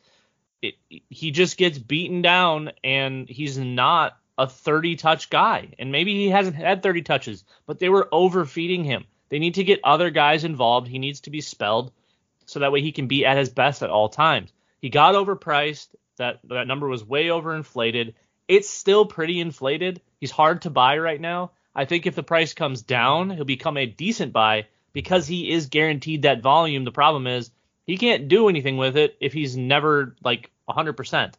It, 0.61 0.75
he 0.89 1.31
just 1.31 1.57
gets 1.57 1.79
beaten 1.79 2.21
down, 2.21 2.73
and 2.85 3.29
he's 3.29 3.57
not 3.57 4.19
a 4.37 4.47
30 4.47 4.97
touch 4.97 5.31
guy. 5.31 5.73
And 5.79 5.91
maybe 5.91 6.15
he 6.15 6.29
hasn't 6.29 6.57
had 6.57 6.83
30 6.83 7.01
touches, 7.03 7.45
but 7.65 7.79
they 7.79 7.89
were 7.89 8.09
overfeeding 8.13 8.85
him. 8.85 9.07
They 9.29 9.39
need 9.39 9.55
to 9.55 9.65
get 9.65 9.81
other 9.85 10.11
guys 10.11 10.45
involved. 10.45 10.89
He 10.89 10.99
needs 10.99 11.21
to 11.23 11.31
be 11.31 11.41
spelled 11.41 11.93
so 12.47 12.61
that 12.61 12.73
way 12.73 12.81
he 12.81 12.93
can 12.93 13.07
be 13.07 13.27
at 13.27 13.37
his 13.37 13.51
best 13.51 13.83
at 13.83 13.91
all 13.91 14.09
times. 14.09 14.53
He 14.81 14.89
got 14.89 15.15
overpriced. 15.15 15.89
That 16.17 16.41
that 16.45 16.67
number 16.67 16.89
was 16.89 17.05
way 17.05 17.27
overinflated. 17.27 18.15
It's 18.49 18.71
still 18.71 19.05
pretty 19.05 19.41
inflated. 19.41 20.01
He's 20.19 20.31
hard 20.31 20.63
to 20.63 20.71
buy 20.71 20.99
right 20.99 21.21
now. 21.21 21.53
I 21.75 21.85
think 21.85 22.07
if 22.07 22.15
the 22.15 22.23
price 22.23 22.55
comes 22.55 22.83
down, 22.83 23.31
he'll 23.31 23.45
become 23.45 23.77
a 23.77 23.87
decent 23.87 24.33
buy 24.33 24.67
because 24.93 25.29
he 25.29 25.51
is 25.51 25.67
guaranteed 25.67 26.23
that 26.23 26.43
volume. 26.43 26.85
The 26.85 26.91
problem 26.91 27.27
is 27.27 27.51
he 27.87 27.99
can't 27.99 28.29
do 28.29 28.49
anything 28.49 28.79
with 28.79 28.97
it 28.97 29.17
if 29.21 29.33
he's 29.33 29.57
never 29.57 30.17
like 30.25 30.51
100%. 30.69 31.35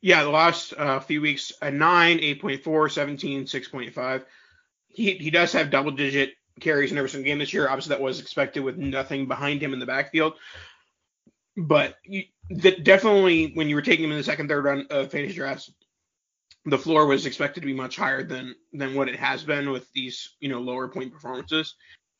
Yeah, 0.00 0.22
the 0.22 0.30
last 0.30 0.72
uh, 0.76 1.00
few 1.00 1.20
weeks, 1.20 1.52
a 1.60 1.70
9, 1.70 2.18
8.4, 2.18 2.90
17, 2.90 3.44
6.5. 3.44 4.24
He, 4.88 5.14
he 5.14 5.30
does 5.30 5.52
have 5.52 5.70
double 5.70 5.90
digit 5.90 6.34
carries 6.60 6.92
in 6.92 6.98
every 6.98 7.10
single 7.10 7.26
game 7.26 7.38
this 7.38 7.52
year. 7.52 7.68
Obviously, 7.68 7.90
that 7.90 8.00
was 8.00 8.20
expected 8.20 8.62
with 8.62 8.76
nothing 8.76 9.26
behind 9.26 9.62
him 9.62 9.72
in 9.72 9.78
the 9.78 9.86
backfield. 9.86 10.34
But 11.56 11.96
you, 12.04 12.24
definitely, 12.82 13.52
when 13.54 13.68
you 13.68 13.74
were 13.74 13.82
taking 13.82 14.04
him 14.04 14.12
in 14.12 14.18
the 14.18 14.24
second, 14.24 14.48
third 14.48 14.64
round 14.64 14.90
of 14.90 15.10
fantasy 15.10 15.34
drafts, 15.34 15.70
the 16.66 16.78
floor 16.78 17.06
was 17.06 17.26
expected 17.26 17.60
to 17.60 17.66
be 17.66 17.74
much 17.74 17.96
higher 17.96 18.22
than 18.22 18.54
than 18.72 18.94
what 18.94 19.08
it 19.08 19.16
has 19.16 19.42
been 19.42 19.70
with 19.70 19.90
these 19.92 20.30
you 20.40 20.48
know 20.48 20.60
lower 20.60 20.88
point 20.88 21.12
performances. 21.12 21.74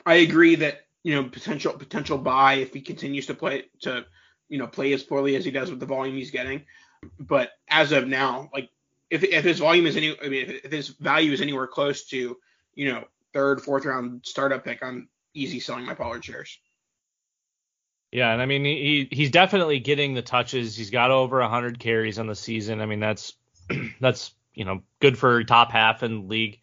I 0.06 0.16
agree 0.16 0.54
that 0.56 0.82
you 1.02 1.14
know 1.14 1.28
potential 1.28 1.72
potential 1.72 2.18
buy 2.18 2.54
if 2.54 2.72
he 2.72 2.80
continues 2.80 3.26
to 3.26 3.34
play 3.34 3.64
to 3.80 4.04
you 4.48 4.58
know 4.58 4.66
play 4.66 4.92
as 4.92 5.02
poorly 5.02 5.36
as 5.36 5.44
he 5.44 5.50
does 5.50 5.70
with 5.70 5.80
the 5.80 5.86
volume 5.86 6.16
he's 6.16 6.30
getting. 6.30 6.62
But 7.18 7.52
as 7.68 7.92
of 7.92 8.06
now, 8.06 8.50
like 8.52 8.70
if 9.10 9.24
if 9.24 9.44
his 9.44 9.58
volume 9.58 9.86
is 9.86 9.96
any, 9.96 10.16
I 10.20 10.28
mean 10.28 10.60
if 10.62 10.72
his 10.72 10.88
value 10.88 11.32
is 11.32 11.40
anywhere 11.40 11.66
close 11.66 12.04
to 12.06 12.36
you 12.74 12.92
know 12.92 13.04
third, 13.34 13.60
fourth 13.60 13.84
round 13.84 14.22
startup 14.24 14.64
pick, 14.64 14.82
I'm 14.82 15.08
easy 15.34 15.60
selling 15.60 15.84
my 15.84 15.94
Pollard 15.94 16.24
shares. 16.24 16.58
Yeah, 18.12 18.32
and 18.32 18.40
I 18.40 18.46
mean 18.46 18.64
he 18.64 19.08
he's 19.10 19.32
definitely 19.32 19.80
getting 19.80 20.14
the 20.14 20.22
touches. 20.22 20.76
He's 20.76 20.90
got 20.90 21.10
over 21.10 21.40
100 21.40 21.80
carries 21.80 22.20
on 22.20 22.28
the 22.28 22.36
season. 22.36 22.80
I 22.80 22.86
mean 22.86 23.00
that's 23.00 23.34
that's 24.00 24.32
you 24.54 24.64
know 24.64 24.82
good 25.00 25.18
for 25.18 25.42
top 25.42 25.72
half 25.72 26.04
in 26.04 26.28
league. 26.28 26.60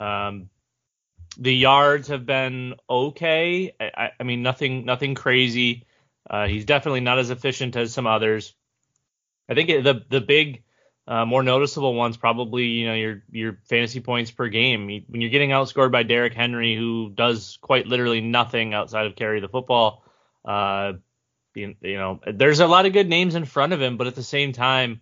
Um, 0.00 0.50
the 1.38 1.54
yards 1.54 2.08
have 2.08 2.26
been 2.26 2.74
okay. 2.90 3.72
I, 3.80 4.10
I 4.18 4.22
mean 4.24 4.42
nothing 4.42 4.84
nothing 4.84 5.14
crazy. 5.14 5.86
Uh, 6.28 6.48
he's 6.48 6.64
definitely 6.64 7.00
not 7.00 7.20
as 7.20 7.30
efficient 7.30 7.76
as 7.76 7.94
some 7.94 8.08
others. 8.08 8.54
I 9.48 9.54
think 9.54 9.68
the 9.68 10.04
the 10.08 10.20
big 10.20 10.64
uh, 11.08 11.24
more 11.24 11.42
noticeable 11.42 11.94
ones 11.94 12.18
probably 12.18 12.64
you 12.64 12.86
know 12.86 12.94
your 12.94 13.22
your 13.30 13.58
fantasy 13.64 13.98
points 13.98 14.30
per 14.30 14.48
game 14.48 14.86
when 15.08 15.22
you're 15.22 15.30
getting 15.30 15.50
outscored 15.50 15.90
by 15.90 16.02
Derrick 16.02 16.34
Henry 16.34 16.76
who 16.76 17.10
does 17.10 17.58
quite 17.62 17.86
literally 17.86 18.20
nothing 18.20 18.74
outside 18.74 19.06
of 19.06 19.16
carry 19.16 19.40
the 19.40 19.48
football. 19.48 20.04
Uh, 20.44 20.92
you, 21.54 21.74
you 21.80 21.96
know 21.96 22.20
there's 22.30 22.60
a 22.60 22.66
lot 22.66 22.84
of 22.84 22.92
good 22.92 23.08
names 23.08 23.34
in 23.34 23.46
front 23.46 23.72
of 23.72 23.80
him, 23.80 23.96
but 23.96 24.06
at 24.06 24.14
the 24.16 24.22
same 24.22 24.52
time 24.52 25.00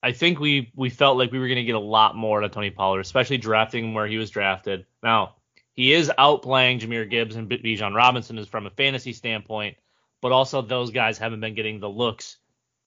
I 0.00 0.12
think 0.12 0.38
we 0.38 0.70
we 0.76 0.90
felt 0.90 1.18
like 1.18 1.32
we 1.32 1.40
were 1.40 1.48
going 1.48 1.56
to 1.56 1.64
get 1.64 1.74
a 1.74 1.80
lot 1.80 2.14
more 2.14 2.38
out 2.38 2.44
of 2.44 2.52
Tony 2.52 2.70
Pollard, 2.70 3.00
especially 3.00 3.38
drafting 3.38 3.86
him 3.86 3.94
where 3.94 4.06
he 4.06 4.18
was 4.18 4.30
drafted. 4.30 4.86
Now 5.02 5.34
he 5.74 5.92
is 5.92 6.08
outplaying 6.16 6.80
Jahmyr 6.80 7.10
Gibbs 7.10 7.34
and 7.34 7.50
Bijan 7.50 7.96
Robinson 7.96 8.38
is 8.38 8.46
from 8.46 8.66
a 8.66 8.70
fantasy 8.70 9.12
standpoint, 9.12 9.76
but 10.22 10.30
also 10.30 10.62
those 10.62 10.92
guys 10.92 11.18
haven't 11.18 11.40
been 11.40 11.56
getting 11.56 11.80
the 11.80 11.90
looks 11.90 12.36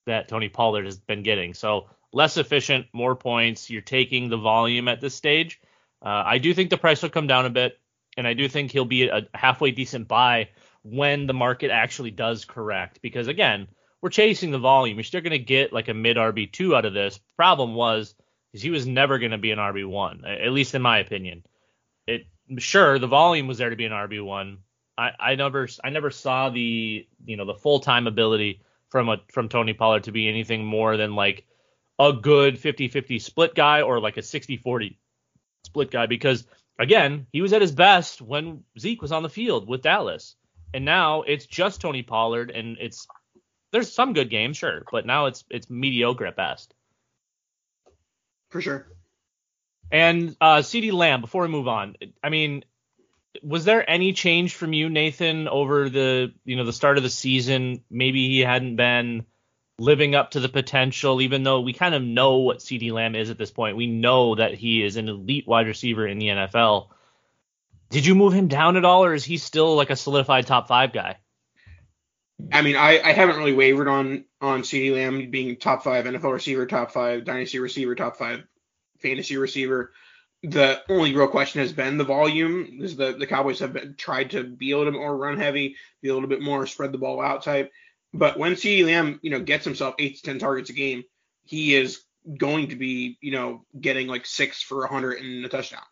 that 0.05 0.29
Tony 0.29 0.47
Pollard 0.47 0.85
has 0.85 0.97
been 0.97 1.21
getting. 1.21 1.53
So 1.53 1.89
less 2.11 2.37
efficient, 2.37 2.87
more 2.93 3.15
points. 3.15 3.69
You're 3.69 3.81
taking 3.81 4.29
the 4.29 4.37
volume 4.37 4.87
at 4.87 5.01
this 5.01 5.15
stage. 5.15 5.59
Uh, 6.01 6.23
I 6.25 6.37
do 6.37 6.53
think 6.53 6.69
the 6.69 6.77
price 6.77 7.01
will 7.01 7.09
come 7.09 7.27
down 7.27 7.45
a 7.45 7.49
bit, 7.49 7.79
and 8.17 8.27
I 8.27 8.33
do 8.33 8.47
think 8.47 8.71
he'll 8.71 8.85
be 8.85 9.07
a 9.07 9.27
halfway 9.33 9.71
decent 9.71 10.07
buy 10.07 10.49
when 10.83 11.27
the 11.27 11.33
market 11.33 11.71
actually 11.71 12.11
does 12.11 12.45
correct. 12.45 13.01
Because 13.01 13.27
again, 13.27 13.67
we're 14.01 14.09
chasing 14.09 14.51
the 14.51 14.59
volume. 14.59 14.97
You're 14.97 15.03
still 15.03 15.21
going 15.21 15.31
to 15.31 15.39
get 15.39 15.73
like 15.73 15.89
a 15.89 15.93
mid 15.93 16.17
RB 16.17 16.51
two 16.51 16.75
out 16.75 16.85
of 16.85 16.93
this. 16.93 17.19
Problem 17.35 17.75
was 17.75 18.15
is 18.53 18.61
he 18.61 18.69
was 18.69 18.87
never 18.87 19.19
going 19.19 19.31
to 19.31 19.37
be 19.37 19.51
an 19.51 19.59
RB 19.59 19.87
one, 19.87 20.23
at 20.25 20.51
least 20.51 20.73
in 20.73 20.81
my 20.81 20.99
opinion. 20.99 21.43
It 22.07 22.25
sure 22.57 22.97
the 22.97 23.07
volume 23.07 23.47
was 23.47 23.57
there 23.57 23.69
to 23.69 23.75
be 23.75 23.85
an 23.85 23.91
RB 23.91 24.23
one. 24.23 24.59
I, 24.97 25.11
I 25.19 25.35
never 25.35 25.67
I 25.83 25.89
never 25.89 26.11
saw 26.11 26.49
the 26.49 27.07
you 27.25 27.37
know 27.37 27.45
the 27.45 27.53
full 27.53 27.79
time 27.79 28.07
ability 28.07 28.61
from 28.89 29.09
a 29.09 29.17
from 29.31 29.49
Tony 29.49 29.73
Pollard 29.73 30.05
to 30.05 30.11
be 30.11 30.27
anything 30.27 30.65
more 30.65 30.97
than 30.97 31.15
like 31.15 31.45
a 31.99 32.13
good 32.13 32.55
50-50 32.55 33.21
split 33.21 33.53
guy 33.53 33.81
or 33.81 33.99
like 33.99 34.17
a 34.17 34.21
60-40 34.21 34.95
split 35.65 35.91
guy 35.91 36.05
because 36.05 36.45
again 36.79 37.27
he 37.33 37.41
was 37.41 37.53
at 37.53 37.61
his 37.61 37.73
best 37.73 38.21
when 38.21 38.63
Zeke 38.79 39.01
was 39.01 39.11
on 39.11 39.23
the 39.23 39.29
field 39.29 39.67
with 39.67 39.81
Dallas 39.81 40.35
and 40.73 40.85
now 40.85 41.23
it's 41.23 41.45
just 41.45 41.81
Tony 41.81 42.03
Pollard 42.03 42.51
and 42.51 42.77
it's 42.79 43.07
there's 43.71 43.91
some 43.91 44.13
good 44.13 44.29
games, 44.29 44.57
sure, 44.57 44.83
but 44.91 45.05
now 45.05 45.27
it's 45.27 45.43
it's 45.49 45.69
mediocre 45.69 46.25
at 46.25 46.35
best. 46.35 46.73
For 48.49 48.61
sure. 48.61 48.87
And 49.91 50.35
uh, 50.41 50.57
CeeDee 50.57 50.91
Lamb, 50.93 51.21
before 51.21 51.43
we 51.43 51.47
move 51.49 51.67
on, 51.67 51.95
I 52.23 52.29
mean, 52.29 52.63
was 53.43 53.65
there 53.65 53.87
any 53.87 54.13
change 54.13 54.55
from 54.55 54.73
you, 54.73 54.89
Nathan, 54.89 55.47
over 55.47 55.89
the 55.89 56.33
you 56.45 56.55
know 56.55 56.65
the 56.65 56.73
start 56.73 56.97
of 56.97 57.03
the 57.03 57.09
season? 57.09 57.83
Maybe 57.89 58.27
he 58.29 58.39
hadn't 58.39 58.75
been 58.75 59.25
living 59.79 60.15
up 60.15 60.31
to 60.31 60.39
the 60.39 60.49
potential, 60.49 61.21
even 61.21 61.43
though 61.43 61.61
we 61.61 61.73
kind 61.73 61.95
of 61.95 62.03
know 62.03 62.37
what 62.37 62.59
CeeDee 62.59 62.91
Lamb 62.91 63.15
is 63.15 63.29
at 63.29 63.37
this 63.37 63.51
point. 63.51 63.77
We 63.77 63.87
know 63.87 64.35
that 64.35 64.53
he 64.53 64.83
is 64.83 64.97
an 64.97 65.07
elite 65.07 65.47
wide 65.47 65.67
receiver 65.67 66.07
in 66.07 66.19
the 66.19 66.27
NFL. 66.27 66.89
Did 67.89 68.05
you 68.05 68.15
move 68.15 68.33
him 68.33 68.47
down 68.47 68.77
at 68.77 68.85
all, 68.85 69.03
or 69.03 69.13
is 69.13 69.25
he 69.25 69.37
still 69.37 69.75
like 69.75 69.89
a 69.89 69.95
solidified 69.95 70.45
top 70.45 70.67
five 70.67 70.93
guy? 70.93 71.17
I 72.51 72.61
mean, 72.61 72.75
I, 72.75 72.99
I 72.99 73.11
haven't 73.11 73.37
really 73.37 73.53
wavered 73.53 73.87
on 73.87 74.25
on 74.39 74.61
CeeDee 74.61 74.93
Lamb 74.93 75.31
being 75.31 75.57
top 75.57 75.83
five 75.83 76.05
NFL 76.05 76.33
receiver, 76.33 76.65
top 76.65 76.91
five 76.91 77.25
dynasty 77.25 77.59
receiver, 77.59 77.95
top 77.95 78.17
five 78.17 78.43
fantasy 78.99 79.37
receiver. 79.37 79.91
The 80.43 80.81
only 80.87 81.13
real 81.13 81.27
question 81.27 81.59
has 81.61 81.73
been 81.73 81.97
the 81.97 82.05
volume, 82.05 82.79
is 82.81 82.95
the 82.95 83.13
the 83.13 83.27
Cowboys 83.27 83.59
have 83.59 83.73
been, 83.73 83.95
tried 83.97 84.31
to 84.31 84.43
be 84.43 84.71
a 84.71 84.77
little 84.77 84.93
bit 84.93 84.99
more 84.99 85.17
run 85.17 85.37
heavy, 85.37 85.75
be 86.01 86.09
a 86.09 86.13
little 86.13 86.29
bit 86.29 86.41
more 86.41 86.65
spread 86.65 86.91
the 86.91 86.97
ball 86.97 87.21
out 87.21 87.43
type. 87.43 87.71
But 88.13 88.37
when 88.37 88.53
CeeDee 88.53 88.85
Lamb, 88.85 89.19
you 89.21 89.29
know, 89.29 89.39
gets 89.39 89.65
himself 89.65 89.95
eight 89.99 90.17
to 90.17 90.23
ten 90.23 90.39
targets 90.39 90.69
a 90.69 90.73
game, 90.73 91.03
he 91.43 91.75
is 91.75 92.03
going 92.37 92.69
to 92.69 92.75
be, 92.75 93.17
you 93.21 93.31
know, 93.31 93.65
getting 93.79 94.07
like 94.07 94.25
six 94.25 94.61
for 94.61 94.83
a 94.83 94.87
hundred 94.87 95.21
in 95.21 95.43
a 95.45 95.49
touchdown. 95.49 95.83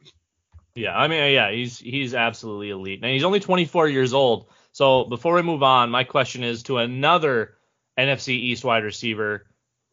Yeah, 0.75 0.95
I 0.95 1.07
mean, 1.07 1.33
yeah, 1.33 1.51
he's 1.51 1.79
he's 1.79 2.13
absolutely 2.13 2.69
elite, 2.69 2.99
and 3.01 3.11
he's 3.11 3.23
only 3.23 3.39
24 3.39 3.89
years 3.89 4.13
old. 4.13 4.49
So 4.71 5.05
before 5.05 5.33
we 5.33 5.41
move 5.41 5.63
on, 5.63 5.89
my 5.89 6.03
question 6.03 6.43
is 6.43 6.63
to 6.63 6.77
another 6.77 7.55
NFC 7.97 8.29
East 8.29 8.63
wide 8.63 8.83
receiver 8.83 9.47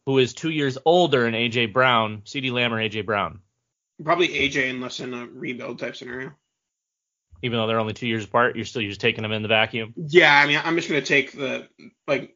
who 0.05 0.19
is 0.19 0.33
two 0.33 0.51
years 0.51 0.77
older 0.85 1.23
than 1.23 1.33
AJ 1.33 1.73
Brown, 1.73 2.21
CeeDee 2.25 2.51
Lamb 2.51 2.73
or 2.73 2.77
AJ 2.77 3.05
Brown. 3.05 3.39
Probably 4.03 4.27
AJ 4.27 4.69
unless 4.69 4.99
in 4.99 5.13
a 5.13 5.25
rebuild 5.25 5.79
type 5.79 5.95
scenario. 5.95 6.33
Even 7.45 7.59
though 7.59 7.67
they're 7.67 7.79
only 7.79 7.93
two 7.93 8.07
years 8.07 8.25
apart, 8.25 8.55
you're 8.55 8.65
still 8.65 8.81
just 8.81 8.99
taking 8.99 9.21
them 9.21 9.31
in 9.31 9.43
the 9.43 9.47
vacuum. 9.47 9.93
Yeah, 9.95 10.35
I 10.35 10.47
mean, 10.47 10.59
I'm 10.63 10.75
just 10.75 10.89
gonna 10.89 11.01
take 11.01 11.31
the 11.31 11.67
like 12.07 12.35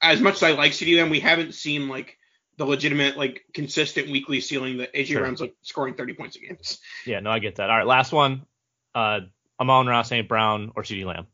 as 0.00 0.20
much 0.20 0.36
as 0.36 0.42
I 0.42 0.52
like 0.52 0.72
CeeDee 0.72 0.96
Lamb, 0.96 1.10
we 1.10 1.20
haven't 1.20 1.54
seen 1.54 1.88
like 1.88 2.16
the 2.56 2.64
legitimate 2.64 3.18
like 3.18 3.44
consistent 3.52 4.10
weekly 4.10 4.40
ceiling 4.40 4.78
that 4.78 4.94
AJ 4.94 5.06
sure. 5.06 5.20
Brown's 5.20 5.40
like 5.40 5.54
scoring 5.62 5.94
30 5.94 6.14
points 6.14 6.36
a 6.36 6.40
game. 6.40 6.56
Yeah, 7.06 7.20
no, 7.20 7.30
I 7.30 7.38
get 7.38 7.56
that. 7.56 7.70
All 7.70 7.76
right, 7.76 7.86
last 7.86 8.12
one. 8.12 8.46
Uh, 8.94 9.20
Amon-Ra 9.58 10.02
St. 10.02 10.26
Brown 10.26 10.72
or 10.74 10.82
CeeDee 10.82 11.04
Lamb. 11.06 11.26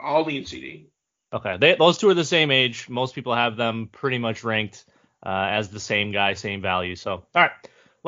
I'll 0.00 0.24
lean 0.24 0.44
CeeDee. 0.44 0.86
Okay, 1.32 1.56
they, 1.60 1.74
those 1.74 1.98
two 1.98 2.08
are 2.08 2.14
the 2.14 2.24
same 2.24 2.50
age. 2.50 2.88
Most 2.88 3.14
people 3.14 3.34
have 3.34 3.56
them 3.56 3.88
pretty 3.92 4.18
much 4.18 4.44
ranked 4.44 4.84
uh, 5.24 5.48
as 5.50 5.68
the 5.68 5.80
same 5.80 6.12
guy, 6.12 6.34
same 6.34 6.62
value. 6.62 6.96
So, 6.96 7.12
all 7.12 7.26
right, 7.34 7.50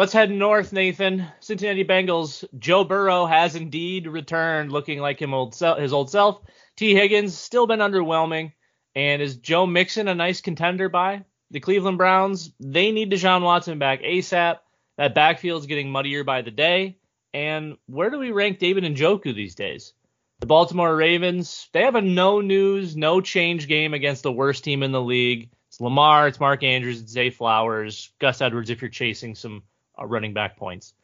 let's 0.00 0.14
head 0.14 0.30
north, 0.30 0.72
Nathan. 0.72 1.26
Cincinnati 1.40 1.84
Bengals. 1.84 2.42
Joe 2.58 2.84
Burrow 2.84 3.26
has 3.26 3.54
indeed 3.54 4.06
returned, 4.06 4.72
looking 4.72 4.98
like 4.98 5.20
him 5.20 5.34
old 5.34 5.54
his 5.54 5.92
old 5.92 6.10
self. 6.10 6.40
Tee 6.74 6.94
Higgins 6.94 7.36
still 7.36 7.66
been 7.66 7.80
underwhelming, 7.80 8.52
and 8.94 9.20
is 9.20 9.36
Joe 9.36 9.66
Mixon 9.66 10.08
a 10.08 10.14
nice 10.14 10.40
contender 10.40 10.88
buy 10.88 11.26
the 11.50 11.60
Cleveland 11.60 11.98
Browns? 11.98 12.50
They 12.58 12.92
need 12.92 13.12
Deshaun 13.12 13.42
Watson 13.42 13.78
back 13.78 14.00
ASAP. 14.00 14.60
That 14.96 15.14
backfield's 15.14 15.66
getting 15.66 15.90
muddier 15.90 16.24
by 16.24 16.40
the 16.40 16.50
day. 16.50 16.96
And 17.34 17.76
where 17.84 18.08
do 18.08 18.18
we 18.18 18.32
rank 18.32 18.58
David 18.58 18.84
Njoku 18.84 19.34
these 19.34 19.54
days? 19.54 19.92
The 20.38 20.46
Baltimore 20.46 20.96
Ravens, 20.96 21.68
they 21.74 21.82
have 21.82 21.94
a 21.94 22.00
no 22.00 22.40
news, 22.40 22.96
no 22.96 23.20
change 23.20 23.68
game 23.68 23.92
against 23.92 24.22
the 24.22 24.32
worst 24.32 24.64
team 24.64 24.82
in 24.82 24.92
the 24.92 25.02
league. 25.02 25.50
It's 25.68 25.78
Lamar, 25.78 26.26
it's 26.26 26.40
Mark 26.40 26.62
Andrews, 26.62 27.02
it's 27.02 27.12
Zay 27.12 27.28
Flowers, 27.28 28.10
Gus 28.18 28.40
Edwards 28.40 28.70
if 28.70 28.80
you're 28.80 28.88
chasing 28.88 29.34
some 29.34 29.62
uh, 30.00 30.06
running 30.06 30.34
back 30.34 30.56
points. 30.56 30.94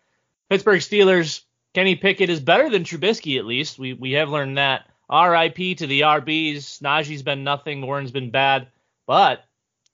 Pittsburgh 0.49 0.81
Steelers, 0.81 1.43
Kenny 1.75 1.97
Pickett 1.97 2.31
is 2.31 2.41
better 2.41 2.71
than 2.71 2.85
Trubisky 2.85 3.39
at 3.39 3.45
least. 3.45 3.79
We 3.79 3.93
we 3.93 4.13
have 4.13 4.31
learned 4.31 4.59
that. 4.59 4.87
RIP 5.11 5.77
to 5.79 5.87
the 5.87 6.01
RBs. 6.01 6.81
Najee's 6.81 7.23
been 7.23 7.45
nothing, 7.45 7.81
Warren's 7.81 8.11
been 8.11 8.31
bad, 8.31 8.69
but 9.07 9.45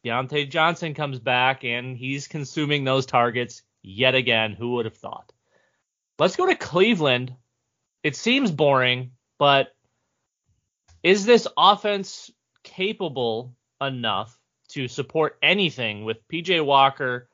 Diontae 0.05 0.49
Johnson 0.49 0.95
comes 0.95 1.19
back 1.19 1.65
and 1.65 1.97
he's 1.97 2.29
consuming 2.29 2.85
those 2.85 3.07
targets 3.07 3.63
yet 3.83 4.15
again. 4.15 4.53
Who 4.55 4.73
would 4.73 4.87
have 4.87 4.97
thought? 4.97 5.33
Let's 6.19 6.37
go 6.37 6.47
to 6.47 6.55
Cleveland. 6.55 7.35
It 8.03 8.17
seems 8.17 8.51
boring, 8.51 9.13
but 9.39 9.75
is 11.03 11.25
this 11.27 11.47
offense 11.57 12.31
capable 12.63 13.55
enough 13.81 14.39
to 14.69 14.89
support 14.89 15.39
anything 15.43 16.05
with 16.05 16.27
PJ 16.29 16.65
Walker, 16.65 17.29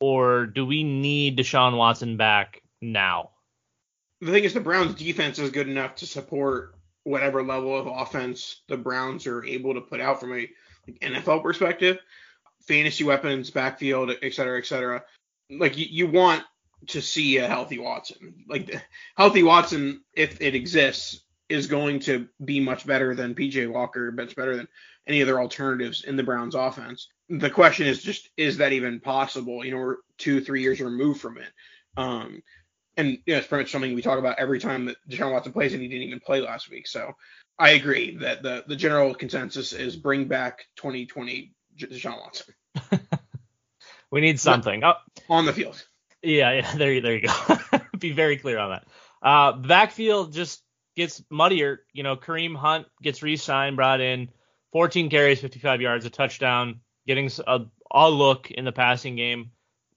or 0.00 0.46
do 0.46 0.66
we 0.66 0.84
need 0.84 1.38
Deshaun 1.38 1.76
Watson 1.76 2.16
back 2.16 2.62
now? 2.80 3.30
The 4.20 4.32
thing 4.32 4.44
is, 4.44 4.54
the 4.54 4.60
Browns' 4.60 4.94
defense 4.94 5.38
is 5.38 5.50
good 5.50 5.68
enough 5.68 5.96
to 5.96 6.06
support 6.06 6.74
whatever 7.04 7.42
level 7.42 7.78
of 7.78 7.86
offense 7.86 8.62
the 8.68 8.76
Browns 8.76 9.26
are 9.26 9.44
able 9.44 9.74
to 9.74 9.80
put 9.80 10.00
out 10.00 10.20
from 10.20 10.32
a 10.32 10.48
like, 10.86 10.98
NFL 11.00 11.42
perspective, 11.42 11.98
fantasy 12.66 13.04
weapons, 13.04 13.50
backfield, 13.50 14.12
et 14.22 14.34
cetera, 14.34 14.58
et 14.58 14.66
cetera. 14.66 15.04
Like 15.50 15.76
you, 15.76 15.86
you 15.88 16.06
want 16.08 16.42
to 16.88 17.00
see 17.00 17.38
a 17.38 17.46
healthy 17.46 17.78
Watson. 17.78 18.44
Like 18.48 18.82
healthy 19.16 19.42
Watson, 19.42 20.02
if 20.14 20.40
it 20.40 20.54
exists, 20.54 21.22
is 21.48 21.68
going 21.68 22.00
to 22.00 22.28
be 22.44 22.58
much 22.58 22.86
better 22.86 23.14
than 23.14 23.34
PJ 23.34 23.70
Walker, 23.70 24.10
much 24.10 24.34
better 24.34 24.56
than 24.56 24.68
any 25.06 25.22
other 25.22 25.40
alternatives 25.40 26.04
in 26.04 26.16
the 26.16 26.24
Browns 26.24 26.54
offense. 26.54 27.08
The 27.28 27.50
question 27.50 27.86
is 27.86 28.02
just, 28.02 28.28
is 28.36 28.58
that 28.58 28.72
even 28.72 29.00
possible? 29.00 29.64
You 29.64 29.72
know, 29.72 29.78
we're 29.78 29.96
two, 30.18 30.40
three 30.40 30.62
years 30.62 30.80
removed 30.80 31.20
from 31.20 31.38
it. 31.38 31.50
Um, 31.96 32.42
and 32.96 33.18
you 33.26 33.34
know, 33.34 33.38
it's 33.38 33.46
pretty 33.46 33.64
much 33.64 33.72
something 33.72 33.94
we 33.94 34.02
talk 34.02 34.18
about 34.18 34.38
every 34.38 34.58
time 34.58 34.86
that 34.86 34.96
Deshaun 35.08 35.32
Watson 35.32 35.52
plays, 35.52 35.72
and 35.72 35.82
he 35.82 35.88
didn't 35.88 36.06
even 36.06 36.20
play 36.20 36.40
last 36.40 36.70
week. 36.70 36.86
So 36.86 37.12
I 37.58 37.70
agree 37.70 38.16
that 38.18 38.42
the 38.42 38.64
the 38.66 38.76
general 38.76 39.14
consensus 39.14 39.72
is 39.72 39.96
bring 39.96 40.26
back 40.26 40.66
2020 40.76 41.52
Deshaun 41.78 42.18
Watson. 42.18 42.54
we 44.10 44.20
need 44.20 44.40
something 44.40 44.82
oh. 44.82 44.94
on 45.28 45.44
the 45.44 45.52
field. 45.52 45.82
Yeah, 46.22 46.52
yeah, 46.52 46.76
there, 46.76 46.92
you 46.92 47.00
there 47.00 47.14
you 47.14 47.28
go. 47.28 47.78
Be 47.98 48.12
very 48.12 48.36
clear 48.38 48.58
on 48.58 48.70
that. 48.70 48.86
Uh, 49.22 49.52
backfield 49.52 50.32
just 50.32 50.62
gets 50.96 51.22
muddier. 51.30 51.80
You 51.92 52.02
know, 52.02 52.16
Kareem 52.16 52.56
Hunt 52.56 52.86
gets 53.02 53.22
re-signed, 53.22 53.76
brought 53.76 54.00
in, 54.00 54.30
14 54.72 55.10
carries, 55.10 55.40
55 55.40 55.80
yards, 55.80 56.04
a 56.04 56.10
touchdown, 56.10 56.80
getting 57.06 57.30
a, 57.46 57.62
a 57.90 58.10
look 58.10 58.50
in 58.50 58.64
the 58.64 58.72
passing 58.72 59.16
game. 59.16 59.50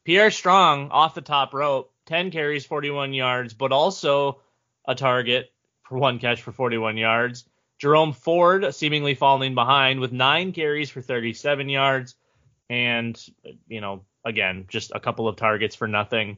Pierre 0.03 0.31
Strong 0.31 0.89
off 0.91 1.15
the 1.15 1.21
top 1.21 1.53
rope, 1.53 1.93
10 2.07 2.31
carries, 2.31 2.65
41 2.65 3.13
yards, 3.13 3.53
but 3.53 3.71
also 3.71 4.41
a 4.87 4.95
target 4.95 5.51
for 5.83 5.97
one 5.97 6.19
catch 6.19 6.41
for 6.41 6.51
41 6.51 6.97
yards. 6.97 7.45
Jerome 7.79 8.13
Ford 8.13 8.73
seemingly 8.75 9.15
falling 9.15 9.55
behind 9.55 9.99
with 9.99 10.11
nine 10.11 10.51
carries 10.51 10.89
for 10.89 11.01
37 11.01 11.69
yards. 11.69 12.15
And, 12.69 13.19
you 13.67 13.81
know, 13.81 14.03
again, 14.25 14.65
just 14.67 14.91
a 14.93 14.99
couple 14.99 15.27
of 15.27 15.37
targets 15.37 15.75
for 15.75 15.87
nothing. 15.87 16.37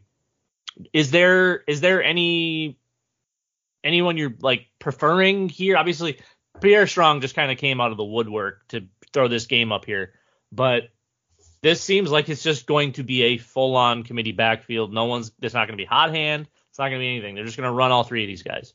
Is 0.94 1.12
there 1.12 1.58
is 1.68 1.82
there 1.82 2.02
any 2.02 2.78
anyone 3.84 4.18
you're 4.18 4.34
like 4.40 4.68
preferring 4.80 5.50
here? 5.50 5.76
Obviously, 5.76 6.20
Pierre 6.62 6.88
Strong 6.88 7.22
just 7.22 7.36
kind 7.36 7.52
of 7.52 7.58
came 7.58 7.82
out 7.82 7.92
of 7.92 7.98
the 7.98 8.06
woodwork 8.06 8.68
to 8.70 8.88
throw 9.12 9.28
this 9.28 9.48
game 9.48 9.72
up 9.72 9.86
here, 9.86 10.14
but 10.52 10.90
this 11.62 11.82
seems 11.82 12.10
like 12.12 12.30
it's 12.30 12.44
just 12.44 12.66
going 12.66 12.94
to 12.94 13.04
be 13.04 13.24
a 13.24 13.38
full 13.38 13.76
on 13.76 14.04
committee 14.04 14.32
backfield. 14.32 14.94
No 14.94 15.06
one's 15.06 15.32
it's 15.42 15.54
not 15.54 15.68
going 15.68 15.78
to 15.78 15.82
be 15.82 15.86
hot 15.86 16.14
hand. 16.14 16.48
It's 16.70 16.80
not 16.80 16.90
going 16.90 17.00
to 17.00 17.04
be 17.04 17.10
anything. 17.10 17.36
They're 17.36 17.46
just 17.46 17.58
going 17.58 17.70
to 17.70 17.74
run 17.74 17.92
all 17.92 18.04
three 18.04 18.24
of 18.24 18.28
these 18.28 18.44
guys. 18.44 18.74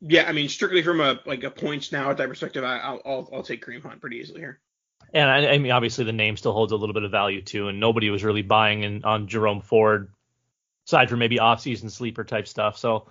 Yeah, 0.00 0.24
I 0.28 0.32
mean, 0.32 0.48
strictly 0.48 0.82
from 0.82 1.00
a 1.00 1.20
like 1.24 1.44
a 1.44 1.50
points 1.50 1.90
now 1.90 2.10
at 2.10 2.18
that 2.18 2.28
perspective, 2.28 2.62
I, 2.62 2.92
will 2.92 3.02
I'll 3.04 3.28
I'll 3.32 3.42
take 3.42 3.64
Kareem 3.64 3.82
Hunt 3.82 4.00
pretty 4.00 4.18
easily 4.18 4.40
here. 4.40 4.60
And 5.12 5.30
I, 5.30 5.52
I, 5.52 5.58
mean, 5.58 5.70
obviously 5.70 6.04
the 6.04 6.12
name 6.12 6.36
still 6.36 6.52
holds 6.52 6.72
a 6.72 6.76
little 6.76 6.92
bit 6.92 7.04
of 7.04 7.10
value 7.10 7.40
too, 7.40 7.68
and 7.68 7.78
nobody 7.78 8.10
was 8.10 8.24
really 8.24 8.42
buying 8.42 8.82
in 8.82 9.04
on 9.04 9.28
Jerome 9.28 9.60
Ford, 9.60 10.12
aside 10.86 11.08
from 11.08 11.20
maybe 11.20 11.38
off-season 11.38 11.88
sleeper 11.88 12.24
type 12.24 12.48
stuff. 12.48 12.76
So, 12.78 13.06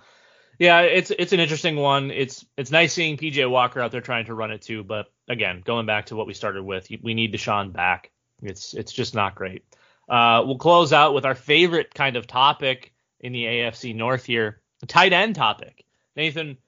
yeah, 0.58 0.80
it's 0.80 1.10
it's 1.10 1.32
an 1.32 1.40
interesting 1.40 1.76
one. 1.76 2.10
It's 2.10 2.44
it's 2.56 2.70
nice 2.70 2.92
seeing 2.92 3.16
PJ 3.16 3.48
Walker 3.48 3.80
out 3.80 3.90
there 3.90 4.00
trying 4.00 4.26
to 4.26 4.34
run 4.34 4.50
it 4.50 4.62
too, 4.62 4.84
but 4.84 5.06
again, 5.28 5.62
going 5.64 5.86
back 5.86 6.06
to 6.06 6.16
what 6.16 6.26
we 6.26 6.34
started 6.34 6.62
with, 6.62 6.88
we 7.02 7.14
need 7.14 7.32
Deshaun 7.32 7.72
back. 7.72 8.10
It's 8.42 8.74
it's 8.74 8.92
just 8.92 9.14
not 9.14 9.34
great. 9.34 9.64
Uh, 10.08 10.42
we'll 10.44 10.58
close 10.58 10.92
out 10.92 11.14
with 11.14 11.24
our 11.24 11.34
favorite 11.34 11.94
kind 11.94 12.16
of 12.16 12.26
topic 12.26 12.92
in 13.20 13.32
the 13.32 13.44
AFC 13.44 13.94
North 13.94 14.24
here, 14.24 14.60
tight 14.86 15.12
end 15.12 15.34
topic. 15.34 15.84
Nathan, 16.14 16.58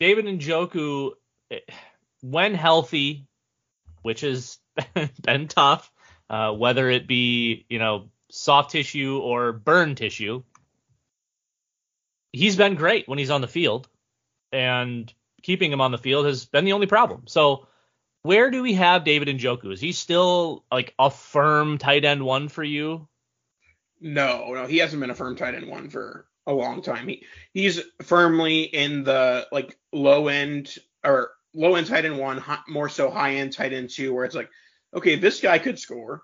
David 0.00 0.26
Njoku, 0.26 1.12
when 2.20 2.54
healthy, 2.54 3.26
which 4.02 4.22
has 4.22 4.58
been 5.22 5.48
tough, 5.48 5.90
uh, 6.28 6.52
whether 6.52 6.90
it 6.90 7.06
be 7.06 7.66
you 7.68 7.78
know 7.78 8.10
soft 8.30 8.70
tissue 8.72 9.18
or 9.18 9.52
burn 9.52 9.94
tissue. 9.94 10.42
He's 12.32 12.56
been 12.56 12.74
great 12.74 13.08
when 13.08 13.18
he's 13.18 13.30
on 13.30 13.40
the 13.42 13.48
field, 13.48 13.88
and 14.50 15.12
keeping 15.42 15.72
him 15.72 15.80
on 15.80 15.92
the 15.92 15.98
field 15.98 16.26
has 16.26 16.46
been 16.46 16.64
the 16.64 16.72
only 16.72 16.86
problem. 16.86 17.24
So, 17.26 17.66
where 18.22 18.50
do 18.50 18.62
we 18.62 18.74
have 18.74 19.04
David 19.04 19.28
Njoku? 19.28 19.72
Is 19.72 19.80
he 19.80 19.92
still 19.92 20.64
like 20.70 20.94
a 20.98 21.10
firm 21.10 21.78
tight 21.78 22.04
end 22.04 22.24
one 22.24 22.48
for 22.48 22.64
you? 22.64 23.08
No, 24.00 24.52
no, 24.54 24.66
he 24.66 24.78
hasn't 24.78 25.00
been 25.00 25.10
a 25.10 25.14
firm 25.14 25.36
tight 25.36 25.54
end 25.54 25.68
one 25.68 25.90
for 25.90 26.26
a 26.46 26.52
long 26.52 26.82
time. 26.82 27.08
He 27.08 27.24
he's 27.52 27.80
firmly 28.02 28.62
in 28.62 29.04
the 29.04 29.46
like 29.52 29.78
low 29.92 30.28
end 30.28 30.74
or 31.04 31.32
low 31.54 31.74
end 31.74 31.86
tight 31.86 32.04
end 32.04 32.18
one, 32.18 32.38
high, 32.38 32.60
more 32.68 32.88
so 32.88 33.10
high 33.10 33.34
end 33.34 33.52
tight 33.52 33.72
end 33.72 33.90
two, 33.90 34.14
where 34.14 34.24
it's 34.24 34.34
like, 34.34 34.50
okay, 34.94 35.16
this 35.16 35.40
guy 35.40 35.58
could 35.58 35.78
score, 35.78 36.22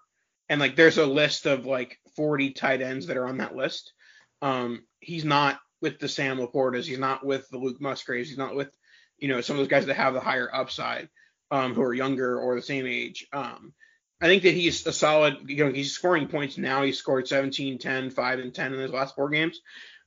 and 0.48 0.60
like 0.60 0.76
there's 0.76 0.98
a 0.98 1.06
list 1.06 1.46
of 1.46 1.66
like 1.66 1.98
40 2.16 2.50
tight 2.52 2.80
ends 2.80 3.06
that 3.06 3.16
are 3.16 3.26
on 3.26 3.38
that 3.38 3.56
list. 3.56 3.92
Um, 4.40 4.84
he's 5.00 5.24
not 5.24 5.60
with 5.80 5.98
the 5.98 6.08
Sam 6.08 6.38
LaPortas, 6.38 6.84
he's 6.84 6.98
not 6.98 7.24
with 7.24 7.48
the 7.48 7.58
Luke 7.58 7.80
Musgraves, 7.80 8.28
he's 8.28 8.38
not 8.38 8.54
with 8.54 8.70
you 9.18 9.28
know 9.28 9.40
some 9.40 9.56
of 9.56 9.60
those 9.60 9.68
guys 9.68 9.86
that 9.86 9.94
have 9.94 10.14
the 10.14 10.20
higher 10.20 10.48
upside, 10.52 11.08
um, 11.50 11.74
who 11.74 11.82
are 11.82 11.94
younger 11.94 12.38
or 12.38 12.54
the 12.54 12.62
same 12.62 12.86
age. 12.86 13.26
Um, 13.32 13.72
I 14.20 14.26
think 14.26 14.42
that 14.42 14.54
he's 14.54 14.84
a 14.86 14.92
solid, 14.92 15.48
you 15.48 15.64
know, 15.64 15.72
he's 15.72 15.92
scoring 15.92 16.26
points 16.26 16.58
now. 16.58 16.82
He 16.82 16.90
scored 16.90 17.28
17, 17.28 17.78
10, 17.78 18.10
5, 18.10 18.38
and 18.40 18.52
10 18.52 18.74
in 18.74 18.80
his 18.80 18.90
last 18.90 19.14
four 19.14 19.28
games. 19.30 19.60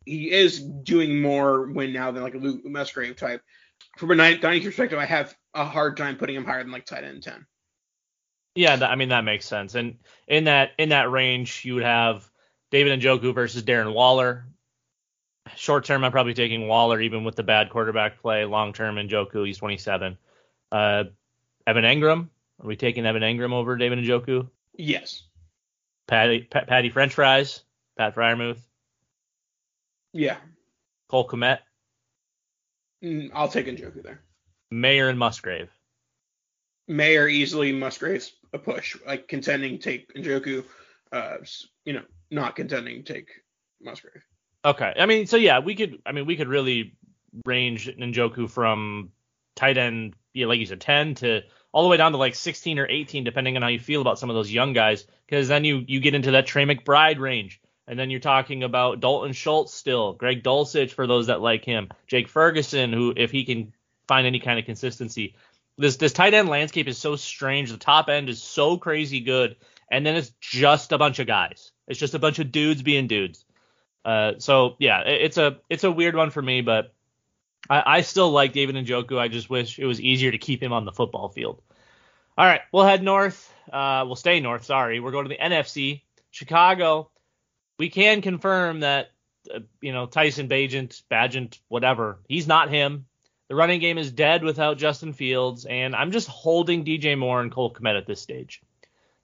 He 0.06 0.30
is 0.30 0.60
doing 0.60 1.22
more 1.22 1.72
win 1.72 1.94
now 1.94 2.12
than 2.12 2.22
like 2.22 2.34
a 2.34 2.40
Luke 2.40 2.66
Musgrave 2.66 3.16
type 3.16 3.42
from 3.98 4.12
a 4.12 4.16
Dynasty 4.16 4.66
perspective, 4.66 5.00
I 5.00 5.06
have 5.06 5.36
a 5.54 5.66
hard 5.66 5.98
time 5.98 6.18
putting 6.18 6.36
him 6.36 6.46
higher 6.46 6.64
than 6.64 6.72
like 6.72 6.86
tight 6.86 7.04
end 7.04 7.24
ten. 7.24 7.46
Yeah, 8.56 8.78
I 8.82 8.96
mean 8.96 9.10
that 9.10 9.24
makes 9.24 9.46
sense. 9.46 9.76
And 9.76 9.98
in 10.28 10.46
that 10.46 10.72
in 10.78 10.90
that 10.90 11.12
range, 11.12 11.64
you 11.66 11.76
would 11.76 11.84
have 11.84 12.30
David 12.70 12.94
and 12.94 13.02
Njoku 13.02 13.34
versus 13.34 13.64
Darren 13.64 13.94
Waller. 13.94 14.48
Short 15.56 15.86
term, 15.86 16.04
I'm 16.04 16.12
probably 16.12 16.34
taking 16.34 16.68
Waller, 16.68 17.00
even 17.02 17.24
with 17.24 17.36
the 17.36 17.44
bad 17.44 17.70
quarterback 17.70 18.22
play. 18.22 18.46
Long 18.46 18.74
term, 18.74 18.96
Njoku, 18.96 19.46
he's 19.46 19.58
27. 19.58 20.18
Uh, 20.72 21.04
Evan 21.68 21.84
Engram, 21.84 22.30
are 22.62 22.68
we 22.68 22.76
taking 22.76 23.06
Evan 23.06 23.22
Engram 23.22 23.54
over 23.54 23.76
David 23.76 24.00
Njoku? 24.00 24.50
Yes. 24.78 25.24
Patty, 26.08 26.42
Pat, 26.42 26.68
Patty 26.68 26.90
French 26.90 27.14
fries, 27.14 27.64
Pat 27.98 28.16
Freiermuth. 28.16 28.60
Yeah. 30.14 30.38
Cole 31.10 31.28
Kmet. 31.28 31.60
Mm, 33.04 33.32
I'll 33.34 33.48
take 33.48 33.68
Njoku 33.68 34.04
there. 34.04 34.22
Mayer 34.70 35.10
and 35.10 35.20
Musgrave. 35.20 35.70
Mayer 36.88 37.28
easily, 37.28 37.72
Musgrave's 37.72 38.34
a 38.54 38.60
push. 38.60 38.98
Like 39.06 39.28
contending 39.28 39.80
take 39.80 40.14
Njoku, 40.14 40.66
uh, 41.12 41.38
you 41.86 41.94
know, 41.94 42.04
not 42.30 42.56
contending 42.56 43.04
take 43.04 43.30
Musgrave. 43.82 44.24
Okay, 44.64 44.94
I 44.96 45.06
mean, 45.06 45.26
so 45.26 45.38
yeah, 45.38 45.60
we 45.60 45.76
could, 45.76 46.02
I 46.06 46.12
mean, 46.12 46.26
we 46.26 46.36
could 46.36 46.48
really 46.48 46.94
range 47.46 47.88
Njoku 47.88 48.50
from 48.50 49.12
tight 49.56 49.78
end, 49.78 50.16
yeah, 50.34 50.46
like 50.46 50.60
you 50.60 50.66
said, 50.66 50.82
10 50.82 51.16
to 51.16 51.42
all 51.72 51.84
the 51.84 51.90
way 51.90 51.98
down 51.98 52.12
to 52.12 52.18
like 52.18 52.36
16 52.36 52.80
or 52.80 52.88
18, 52.88 53.24
depending 53.24 53.56
on 53.56 53.62
how 53.62 53.70
you 53.70 53.80
feel 53.80 54.02
about 54.02 54.20
some 54.20 54.30
of 54.30 54.36
those 54.36 54.52
young 54.52 54.74
guys, 54.74 55.06
because 55.26 55.48
then 55.48 55.64
you 55.64 55.84
you 55.88 56.00
get 56.00 56.14
into 56.14 56.32
that 56.32 56.46
Trey 56.46 56.66
McBride 56.66 57.20
range. 57.20 57.62
And 57.88 57.98
then 58.00 58.10
you're 58.10 58.20
talking 58.20 58.64
about 58.64 59.00
Dalton 59.00 59.34
Schultz 59.34 59.74
still, 59.74 60.14
Greg 60.14 60.44
Dulcich 60.44 60.92
for 60.92 61.08
those 61.08 61.28
that 61.28 61.42
like 61.42 61.66
him, 61.66 61.90
Jake 62.08 62.30
Ferguson, 62.30 62.94
who 62.94 63.14
if 63.18 63.32
he 63.32 63.44
can 63.44 63.74
find 64.08 64.28
any 64.28 64.40
kind 64.40 64.60
of 64.60 64.66
consistency. 64.66 65.36
This 65.78 65.98
this 65.98 66.14
tight 66.14 66.34
end 66.34 66.48
landscape 66.48 66.88
is 66.88 66.98
so 66.98 67.16
strange. 67.16 67.72
The 67.72 67.78
top 67.78 68.08
end 68.10 68.30
is 68.30 68.42
so 68.42 68.78
crazy 68.78 69.20
good, 69.22 69.56
and 69.90 70.06
then 70.06 70.16
it's 70.16 70.32
just 70.40 70.92
a 70.92 70.98
bunch 70.98 71.20
of 71.20 71.28
guys. 71.28 71.72
It's 71.88 72.00
just 72.00 72.14
a 72.14 72.20
bunch 72.20 72.40
of 72.40 72.52
dudes 72.52 72.82
being 72.82 73.08
dudes. 73.08 73.44
Uh, 74.04 74.34
so 74.40 74.76
yeah, 74.80 75.02
it's 75.02 75.38
a 75.38 75.58
it's 75.70 75.84
a 75.84 75.92
weird 75.92 76.16
one 76.16 76.32
for 76.32 76.42
me, 76.42 76.62
but 76.62 76.94
I, 77.70 77.84
I 77.98 78.02
still 78.02 78.32
like 78.32 78.54
David 78.54 78.76
Njoku. 78.76 79.18
I 79.18 79.28
just 79.28 79.50
wish 79.50 79.78
it 79.80 79.86
was 79.86 80.02
easier 80.02 80.32
to 80.32 80.38
keep 80.38 80.62
him 80.62 80.74
on 80.74 80.86
the 80.86 80.92
football 80.92 81.30
field. 81.30 81.62
All 82.38 82.46
right, 82.46 82.62
we'll 82.72 82.86
head 82.86 83.04
north. 83.04 83.54
Uh, 83.72 84.04
we'll 84.06 84.16
stay 84.16 84.40
north. 84.40 84.66
Sorry, 84.66 85.00
we're 85.00 85.12
going 85.12 85.26
to 85.26 85.30
the 85.30 85.38
NFC. 85.38 86.02
Chicago 86.32 87.12
we 87.82 87.90
can 87.90 88.22
confirm 88.22 88.82
that 88.82 89.10
uh, 89.52 89.62
you 89.82 89.92
know 89.92 90.06
Tyson 90.06 90.48
Bagent, 90.48 91.02
Bagent, 91.10 91.58
whatever, 91.68 92.20
he's 92.28 92.46
not 92.46 92.70
him. 92.70 93.08
The 93.50 93.56
running 93.56 93.80
game 93.80 93.98
is 93.98 94.12
dead 94.12 94.44
without 94.44 94.78
Justin 94.78 95.14
Fields, 95.14 95.66
and 95.66 95.96
I'm 95.96 96.12
just 96.12 96.28
holding 96.28 96.86
DJ 96.86 97.18
Moore 97.18 97.42
and 97.42 97.52
Cole 97.52 97.74
Kmet 97.74 97.98
at 97.98 98.06
this 98.06 98.22
stage. 98.22 98.62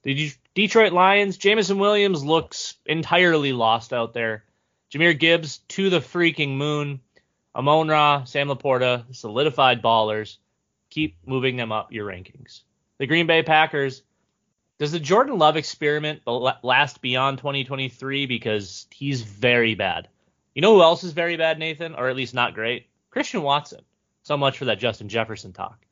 The 0.02 0.32
Detroit 0.56 0.92
Lions, 0.92 1.36
Jameson 1.36 1.78
Williams 1.78 2.24
looks 2.24 2.74
entirely 2.84 3.52
lost 3.52 3.92
out 3.92 4.12
there. 4.12 4.42
Jahmyr 4.92 5.18
Gibbs 5.18 5.58
to 5.68 5.90
the 5.90 6.00
freaking 6.00 6.56
moon. 6.56 7.00
Amon 7.54 7.88
Ra, 7.88 8.24
Sam 8.24 8.48
LaPorta, 8.48 9.04
solidified 9.14 9.82
ballers. 9.82 10.36
Keep 10.90 11.16
moving 11.26 11.56
them 11.56 11.72
up 11.72 11.92
your 11.92 12.06
rankings. 12.06 12.62
The 12.98 13.06
Green 13.06 13.26
Bay 13.26 13.42
Packers, 13.42 14.02
does 14.78 14.92
the 14.92 15.00
Jordan 15.00 15.38
Love 15.38 15.56
experiment 15.56 16.22
last 16.26 17.00
beyond 17.00 17.38
2023? 17.38 18.26
Because 18.26 18.86
he's 18.90 19.22
very 19.22 19.74
bad. 19.74 20.08
You 20.54 20.62
know 20.62 20.74
who 20.74 20.82
else 20.82 21.04
is 21.04 21.12
very 21.12 21.36
bad, 21.36 21.58
Nathan, 21.58 21.94
or 21.94 22.08
at 22.08 22.16
least 22.16 22.34
not 22.34 22.54
great? 22.54 22.86
Christian 23.10 23.42
Watson. 23.42 23.80
So 24.22 24.36
much 24.36 24.58
for 24.58 24.66
that 24.66 24.78
Justin 24.78 25.08
Jefferson 25.08 25.52
talk. 25.52 25.84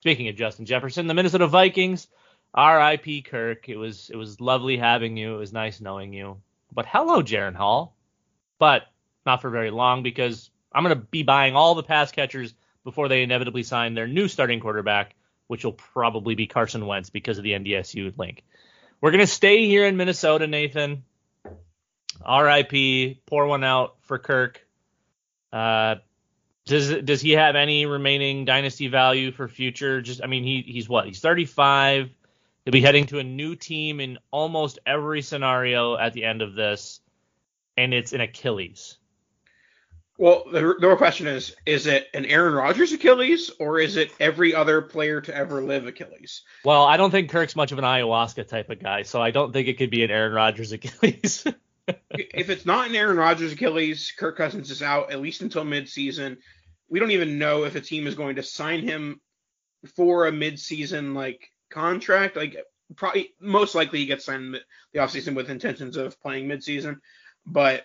Speaking 0.00 0.28
of 0.28 0.36
Justin 0.36 0.66
Jefferson, 0.66 1.06
the 1.06 1.14
Minnesota 1.14 1.46
Vikings, 1.46 2.08
R.I.P. 2.54 3.22
Kirk. 3.22 3.68
It 3.68 3.76
was 3.76 4.10
it 4.10 4.16
was 4.16 4.40
lovely 4.40 4.76
having 4.76 5.16
you. 5.16 5.34
It 5.34 5.38
was 5.38 5.52
nice 5.52 5.80
knowing 5.80 6.12
you. 6.12 6.40
But 6.72 6.86
hello, 6.86 7.22
Jaren 7.22 7.54
Hall. 7.54 7.94
But 8.62 8.84
not 9.26 9.42
for 9.42 9.50
very 9.50 9.72
long 9.72 10.04
because 10.04 10.48
I'm 10.72 10.84
going 10.84 10.94
to 10.96 11.04
be 11.04 11.24
buying 11.24 11.56
all 11.56 11.74
the 11.74 11.82
pass 11.82 12.12
catchers 12.12 12.54
before 12.84 13.08
they 13.08 13.24
inevitably 13.24 13.64
sign 13.64 13.94
their 13.94 14.06
new 14.06 14.28
starting 14.28 14.60
quarterback, 14.60 15.16
which 15.48 15.64
will 15.64 15.72
probably 15.72 16.36
be 16.36 16.46
Carson 16.46 16.86
Wentz 16.86 17.10
because 17.10 17.38
of 17.38 17.42
the 17.42 17.54
NDSU 17.54 18.16
link. 18.16 18.44
We're 19.00 19.10
going 19.10 19.18
to 19.18 19.26
stay 19.26 19.66
here 19.66 19.84
in 19.84 19.96
Minnesota, 19.96 20.46
Nathan. 20.46 21.02
RIP, 22.24 23.26
pour 23.26 23.48
one 23.48 23.64
out 23.64 23.96
for 24.02 24.20
Kirk. 24.20 24.64
Uh, 25.52 25.96
does 26.64 26.88
does 27.02 27.20
he 27.20 27.32
have 27.32 27.56
any 27.56 27.86
remaining 27.86 28.44
dynasty 28.44 28.86
value 28.86 29.32
for 29.32 29.48
future? 29.48 30.00
Just 30.00 30.22
I 30.22 30.28
mean 30.28 30.44
he 30.44 30.62
he's 30.64 30.88
what 30.88 31.06
he's 31.06 31.18
35. 31.18 32.10
He'll 32.64 32.70
be 32.70 32.80
heading 32.80 33.06
to 33.06 33.18
a 33.18 33.24
new 33.24 33.56
team 33.56 33.98
in 33.98 34.18
almost 34.30 34.78
every 34.86 35.20
scenario 35.20 35.96
at 35.96 36.12
the 36.12 36.22
end 36.22 36.42
of 36.42 36.54
this, 36.54 37.00
and 37.76 37.94
it's 37.94 38.12
an 38.12 38.20
Achilles. 38.20 38.98
Well, 40.18 40.44
the, 40.52 40.60
the 40.78 40.86
real 40.86 40.96
question 40.96 41.26
is: 41.26 41.54
Is 41.66 41.86
it 41.86 42.08
an 42.14 42.26
Aaron 42.26 42.54
Rodgers 42.54 42.92
Achilles, 42.92 43.50
or 43.58 43.78
is 43.78 43.96
it 43.96 44.12
every 44.20 44.54
other 44.54 44.82
player 44.82 45.20
to 45.20 45.34
ever 45.34 45.62
live 45.62 45.86
Achilles? 45.86 46.42
Well, 46.64 46.84
I 46.84 46.96
don't 46.96 47.10
think 47.10 47.30
Kirk's 47.30 47.56
much 47.56 47.72
of 47.72 47.78
an 47.78 47.84
ayahuasca 47.84 48.46
type 48.46 48.70
of 48.70 48.80
guy, 48.80 49.02
so 49.02 49.22
I 49.22 49.30
don't 49.30 49.52
think 49.52 49.68
it 49.68 49.78
could 49.78 49.90
be 49.90 50.04
an 50.04 50.10
Aaron 50.10 50.32
Rodgers 50.32 50.72
Achilles. 50.72 51.44
if 52.10 52.50
it's 52.50 52.66
not 52.66 52.88
an 52.88 52.94
Aaron 52.94 53.16
Rodgers 53.16 53.52
Achilles, 53.52 54.12
Kirk 54.16 54.36
Cousins 54.36 54.70
is 54.70 54.82
out 54.82 55.10
at 55.10 55.20
least 55.20 55.40
until 55.40 55.64
midseason. 55.64 56.36
We 56.88 57.00
don't 57.00 57.10
even 57.10 57.38
know 57.38 57.64
if 57.64 57.74
a 57.74 57.80
team 57.80 58.06
is 58.06 58.14
going 58.14 58.36
to 58.36 58.42
sign 58.42 58.82
him 58.82 59.20
for 59.96 60.26
a 60.26 60.32
midseason 60.32 61.14
like 61.14 61.50
contract. 61.70 62.36
Like 62.36 62.56
probably 62.96 63.30
most 63.40 63.74
likely 63.74 64.00
he 64.00 64.06
gets 64.06 64.26
signed 64.26 64.60
the 64.92 64.98
offseason 64.98 65.34
with 65.34 65.50
intentions 65.50 65.96
of 65.96 66.20
playing 66.20 66.48
midseason, 66.48 66.98
but 67.46 67.84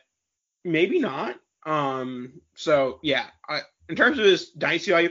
maybe 0.64 1.00
not. 1.00 1.36
Um, 1.66 2.42
so 2.56 3.00
yeah, 3.04 3.26
I, 3.48 3.62
in 3.90 3.96
terms 3.96 4.20
of 4.20 4.26
his 4.26 4.52
dynasty 4.52 4.92
value, 4.92 5.10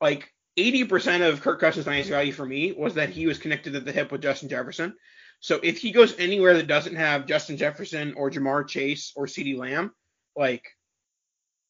like 0.00 0.32
80% 0.58 1.28
of 1.28 1.40
Kirk 1.40 1.60
Cousins' 1.60 1.86
dynasty 1.86 2.10
value 2.10 2.32
for 2.32 2.44
me 2.44 2.72
was 2.72 2.94
that 2.94 3.10
he 3.10 3.26
was 3.26 3.38
connected 3.38 3.74
at 3.74 3.84
the 3.84 3.92
hip 3.92 4.12
with 4.12 4.22
Justin 4.22 4.48
Jefferson. 4.48 4.94
So 5.40 5.58
if 5.62 5.78
he 5.78 5.90
goes 5.90 6.18
anywhere 6.18 6.54
that 6.54 6.66
doesn't 6.66 6.94
have 6.94 7.26
Justin 7.26 7.56
Jefferson 7.56 8.14
or 8.14 8.30
Ja'Marr 8.30 8.66
Chase 8.68 9.12
or 9.16 9.26
CeeDee 9.26 9.58
Lamb, 9.58 9.92
like 10.36 10.64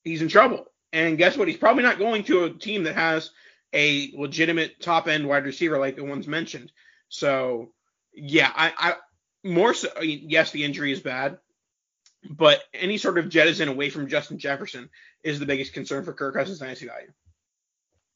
he's 0.05 0.23
in 0.23 0.29
trouble. 0.29 0.67
And 0.93 1.17
guess 1.17 1.37
what? 1.37 1.49
He's 1.49 1.57
probably 1.57 1.83
not 1.83 1.99
going 1.99 2.25
to 2.25 2.45
a 2.45 2.51
team 2.51 2.85
that 2.85 2.95
has 2.95 3.31
a 3.73 4.13
legitimate 4.15 4.81
top 4.81 5.09
end 5.09 5.27
wide 5.27 5.45
receiver 5.45 5.79
like 5.79 5.97
the 5.97 6.05
ones 6.05 6.27
mentioned. 6.27 6.71
So 7.09 7.73
yeah, 8.15 8.53
I, 8.55 8.73
I 8.77 8.95
more 9.43 9.75
so 9.75 9.89
yes, 10.03 10.51
the 10.51 10.65
injury 10.65 10.93
is 10.93 11.01
bad, 11.01 11.39
but 12.29 12.63
any 12.73 12.99
sort 12.99 13.19
of 13.19 13.29
jettison 13.29 13.69
away 13.69 13.91
from 13.91 14.09
Justin 14.09 14.39
Jefferson 14.39 14.89
is 15.23 15.39
the 15.39 15.47
biggest 15.47 15.73
concern 15.73 16.05
for 16.05 16.13
Kirk 16.13 16.35
Cousins' 16.35 16.59
dynasty 16.59 16.87
value. 16.87 17.13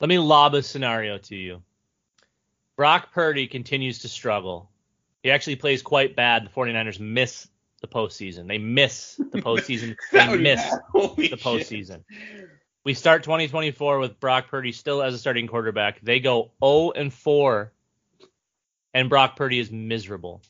Let 0.00 0.08
me 0.08 0.18
lob 0.18 0.54
a 0.54 0.62
scenario 0.62 1.18
to 1.18 1.36
you. 1.36 1.62
Brock 2.76 3.12
Purdy 3.12 3.46
continues 3.46 4.00
to 4.00 4.08
struggle. 4.08 4.70
He 5.22 5.30
actually 5.30 5.56
plays 5.56 5.82
quite 5.82 6.14
bad. 6.14 6.44
The 6.44 6.50
49ers 6.50 7.00
miss 7.00 7.48
the 7.80 7.88
postseason. 7.88 8.46
They 8.46 8.58
miss 8.58 9.16
the 9.16 9.24
postseason. 9.42 9.96
they 10.12 10.36
miss 10.36 10.62
the 10.94 11.38
postseason. 11.38 12.04
Shit. 12.10 12.50
We 12.84 12.94
start 12.94 13.24
2024 13.24 13.98
with 13.98 14.20
Brock 14.20 14.48
Purdy 14.48 14.70
still 14.70 15.02
as 15.02 15.12
a 15.12 15.18
starting 15.18 15.48
quarterback. 15.48 16.00
They 16.02 16.20
go 16.20 16.52
0 16.64 16.92
and 16.92 17.12
4, 17.12 17.72
and 18.94 19.08
Brock 19.08 19.34
Purdy 19.34 19.58
is 19.58 19.72
miserable. 19.72 20.42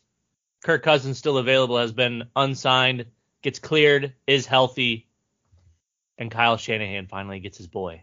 Kirk 0.62 0.83
Cousins 0.83 1.16
still 1.16 1.38
available, 1.38 1.79
has 1.79 1.92
been 1.92 2.25
unsigned, 2.37 3.07
gets 3.46 3.61
cleared, 3.61 4.12
is 4.26 4.44
healthy, 4.44 5.06
and 6.18 6.32
Kyle 6.32 6.56
Shanahan 6.56 7.06
finally 7.06 7.38
gets 7.38 7.56
his 7.56 7.68
boy. 7.68 8.02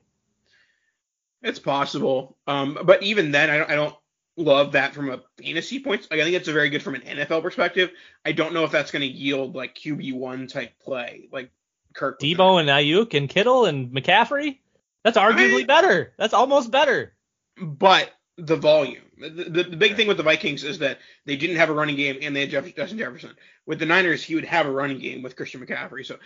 It's 1.42 1.60
possible, 1.60 2.38
um, 2.48 2.80
but 2.86 3.04
even 3.04 3.32
then, 3.32 3.50
I 3.50 3.58
don't, 3.58 3.70
I 3.70 3.76
don't 3.76 3.96
love 4.38 4.72
that 4.72 4.94
from 4.94 5.10
a 5.10 5.22
fantasy 5.38 5.82
point. 5.82 6.08
Like, 6.10 6.22
I 6.22 6.24
think 6.24 6.38
it's 6.38 6.48
a 6.48 6.54
very 6.54 6.70
good 6.70 6.82
from 6.82 6.96
an 6.96 7.02
NFL 7.02 7.42
perspective. 7.42 7.92
I 8.24 8.32
don't 8.32 8.54
know 8.54 8.64
if 8.64 8.72
that's 8.72 8.92
going 8.92 9.02
to 9.02 9.08
yield 9.08 9.54
like 9.54 9.76
QB 9.76 10.14
one 10.14 10.48
type 10.48 10.80
play, 10.80 11.28
like 11.30 11.52
Kirk. 11.94 12.22
Deebo 12.22 12.62
and 12.62 12.70
Aiyuk 12.70 13.14
and 13.14 13.28
Kittle 13.28 13.66
and 13.66 13.92
McCaffrey. 13.92 14.60
That's 15.04 15.18
arguably 15.18 15.64
I, 15.64 15.66
better. 15.66 16.14
That's 16.18 16.34
almost 16.34 16.72
better. 16.72 17.14
But 17.62 18.10
the 18.38 18.56
volume. 18.56 19.04
The, 19.18 19.30
the, 19.30 19.64
the, 19.64 19.78
big 19.78 19.96
thing 19.96 20.08
with 20.08 20.18
the 20.18 20.24
Vikings 20.24 20.64
is 20.64 20.80
that 20.80 21.00
they 21.26 21.38
didn't 21.38 21.58
have 21.58 21.70
a 21.70 21.74
running 21.74 21.96
game 21.96 22.18
and 22.22 22.36
they 22.36 22.42
had 22.42 22.50
Jeff, 22.50 22.76
Justin 22.76 22.98
Jefferson. 22.98 23.36
With 23.66 23.80
the 23.80 23.86
Niners, 23.86 24.24
he 24.24 24.36
would 24.36 24.46
have 24.46 24.66
a 24.66 24.72
running 24.72 25.00
game 25.00 25.22
with 25.22 25.36
Christian 25.36 25.66
McCaffrey. 25.66 26.06
So 26.06 26.18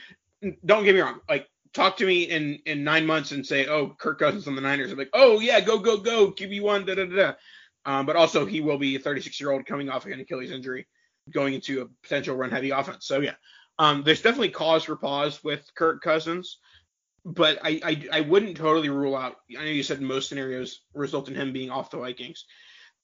don't 0.65 0.84
get 0.84 0.96
me 0.96 1.02
wrong. 1.02 1.20
Like 1.30 1.48
talk 1.74 1.98
to 1.98 2.06
me 2.06 2.24
in 2.24 2.60
in 2.65 2.84
nine 2.84 3.06
months 3.06 3.32
and 3.32 3.46
say, 3.46 3.67
oh, 3.67 3.89
Kirk 3.89 4.20
Cousins 4.20 4.48
on 4.48 4.56
the 4.56 4.62
Niners. 4.62 4.91
I'm 4.91 4.98
like, 4.98 5.10
oh 5.13 5.39
yeah, 5.39 5.60
go 5.60 5.80
go 5.80 5.98
go, 5.98 6.32
QB 6.32 6.62
one, 6.62 6.86
da 6.86 6.96
da 6.96 7.06
da. 7.06 7.34
Um, 7.86 8.06
but 8.06 8.15
also 8.15 8.46
he 8.46 8.62
will 8.62 8.78
be 8.78 8.96
a 8.96 9.00
36 9.00 9.39
year 9.39 9.52
old 9.52 9.65
coming 9.65 9.89
off 9.89 10.06
an 10.06 10.20
Achilles 10.20 10.52
injury, 10.52 10.88
going 11.32 11.54
into 11.54 11.82
a 11.82 11.88
potential 12.04 12.36
run 12.36 12.52
heavy 12.52 12.72
offense. 12.72 13.06
So 13.06 13.20
yeah, 13.20 13.36
um, 13.80 14.04
there's 14.04 14.22
definitely 14.22 14.50
cause 14.50 14.84
for 14.84 14.96
pause 14.96 15.43
with 15.43 15.70
Kirk 15.76 16.02
Cousins, 16.02 16.58
but 17.28 17.60
I, 17.62 17.82
I 17.84 18.08
I 18.13 18.22
wouldn't 18.22 18.56
totally 18.56 18.88
rule 18.90 19.16
out. 19.16 19.36
I 19.52 19.66
know 19.66 19.70
you 19.70 19.84
said 19.84 20.02
most 20.02 20.30
scenarios 20.30 20.80
result 20.94 21.28
in 21.28 21.36
him 21.36 21.52
being 21.52 21.70
off 21.70 21.92
the 21.92 21.98
Vikings. 21.98 22.46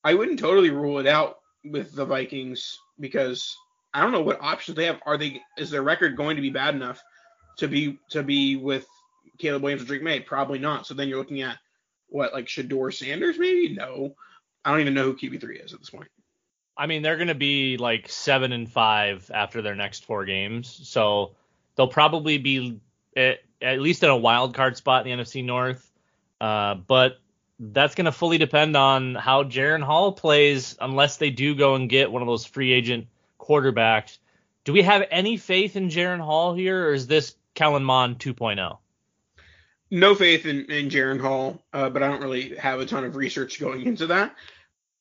I 0.03 0.13
wouldn't 0.13 0.39
totally 0.39 0.69
rule 0.69 0.99
it 0.99 1.07
out 1.07 1.39
with 1.65 1.93
the 1.93 2.05
Vikings 2.05 2.79
because 2.99 3.55
I 3.93 4.01
don't 4.01 4.13
know 4.13 4.21
what 4.21 4.41
options 4.41 4.77
they 4.77 4.85
have. 4.85 5.01
Are 5.05 5.17
they 5.17 5.41
is 5.57 5.69
their 5.69 5.83
record 5.83 6.15
going 6.15 6.37
to 6.37 6.41
be 6.41 6.49
bad 6.49 6.73
enough 6.73 7.03
to 7.57 7.67
be 7.67 7.99
to 8.11 8.23
be 8.23 8.55
with 8.55 8.87
Caleb 9.39 9.61
Williams 9.61 9.83
or 9.83 9.87
Drake 9.87 10.03
Maye? 10.03 10.21
Probably 10.21 10.59
not. 10.59 10.87
So 10.87 10.93
then 10.93 11.09
you're 11.09 11.19
looking 11.19 11.41
at 11.41 11.57
what 12.07 12.33
like 12.33 12.45
Shedeur 12.45 12.93
Sanders 12.93 13.37
maybe? 13.37 13.75
No. 13.75 14.15
I 14.63 14.71
don't 14.71 14.79
even 14.79 14.93
know 14.93 15.03
who 15.03 15.17
QB 15.17 15.41
three 15.41 15.59
is 15.59 15.73
at 15.73 15.79
this 15.79 15.89
point. 15.89 16.07
I 16.77 16.87
mean, 16.87 17.01
they're 17.01 17.17
going 17.17 17.27
to 17.27 17.35
be 17.35 17.75
like 17.75 18.07
seven 18.07 18.53
and 18.53 18.71
five 18.71 19.29
after 19.33 19.61
their 19.61 19.75
next 19.75 20.05
four 20.05 20.23
games, 20.23 20.79
so 20.87 21.35
they'll 21.75 21.87
probably 21.87 22.37
be 22.37 22.79
at, 23.15 23.39
at 23.63 23.79
least 23.79 24.03
in 24.03 24.09
a 24.09 24.17
wild 24.17 24.53
card 24.53 24.77
spot 24.77 25.07
in 25.07 25.17
the 25.17 25.23
NFC 25.23 25.43
North. 25.43 25.89
Uh, 26.39 26.75
but 26.75 27.17
that's 27.59 27.95
going 27.95 28.05
to 28.05 28.11
fully 28.11 28.37
depend 28.37 28.75
on 28.75 29.15
how 29.15 29.43
Jaren 29.43 29.83
Hall 29.83 30.11
plays, 30.11 30.77
unless 30.79 31.17
they 31.17 31.29
do 31.29 31.55
go 31.55 31.75
and 31.75 31.89
get 31.89 32.11
one 32.11 32.21
of 32.21 32.27
those 32.27 32.45
free 32.45 32.73
agent 32.73 33.07
quarterbacks. 33.39 34.17
Do 34.65 34.73
we 34.73 34.81
have 34.81 35.03
any 35.09 35.37
faith 35.37 35.75
in 35.75 35.89
Jaren 35.89 36.19
Hall 36.19 36.53
here, 36.53 36.89
or 36.89 36.93
is 36.93 37.07
this 37.07 37.35
Kellen 37.55 37.83
Mond 37.83 38.19
2.0? 38.19 38.77
no 39.93 40.15
faith 40.15 40.47
in, 40.47 40.65
in 40.71 40.89
Jaren 40.89 41.21
Hall, 41.21 41.63
uh, 41.71 41.87
but 41.87 42.01
I 42.01 42.07
don't 42.07 42.21
really 42.21 42.55
have 42.55 42.79
a 42.79 42.85
ton 42.85 43.03
of 43.03 43.15
research 43.15 43.59
going 43.59 43.85
into 43.85 44.07
that. 44.07 44.35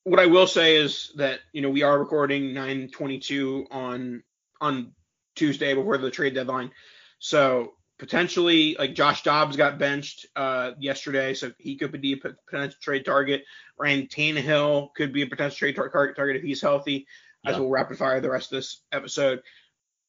What 0.03 0.19
I 0.19 0.27
will 0.27 0.45
say 0.45 0.75
is 0.75 1.11
that 1.15 1.39
you 1.51 1.61
know 1.61 1.69
we 1.69 1.81
are 1.81 1.97
recording 1.97 2.53
9:22 2.53 3.65
on 3.71 4.23
on 4.61 4.91
Tuesday 5.35 5.73
before 5.73 5.97
the 5.97 6.11
trade 6.11 6.35
deadline, 6.35 6.71
so 7.17 7.73
potentially 7.99 8.75
like 8.77 8.95
Josh 8.95 9.23
Dobbs 9.23 9.55
got 9.55 9.77
benched 9.77 10.25
uh, 10.35 10.71
yesterday, 10.79 11.33
so 11.33 11.51
he 11.57 11.75
could 11.75 11.91
be 11.91 12.13
a 12.13 12.17
potential 12.17 12.77
trade 12.81 13.05
target. 13.05 13.43
Ryan 13.77 14.07
Tannehill 14.07 14.93
could 14.95 15.13
be 15.13 15.21
a 15.21 15.27
potential 15.27 15.57
trade 15.57 15.75
tar- 15.75 16.13
target 16.13 16.37
if 16.37 16.43
he's 16.43 16.61
healthy. 16.61 17.07
As 17.45 17.59
we'll 17.59 17.69
rapid 17.69 17.97
fire 17.97 18.21
the 18.21 18.31
rest 18.31 18.53
of 18.53 18.57
this 18.57 18.79
episode. 18.93 19.43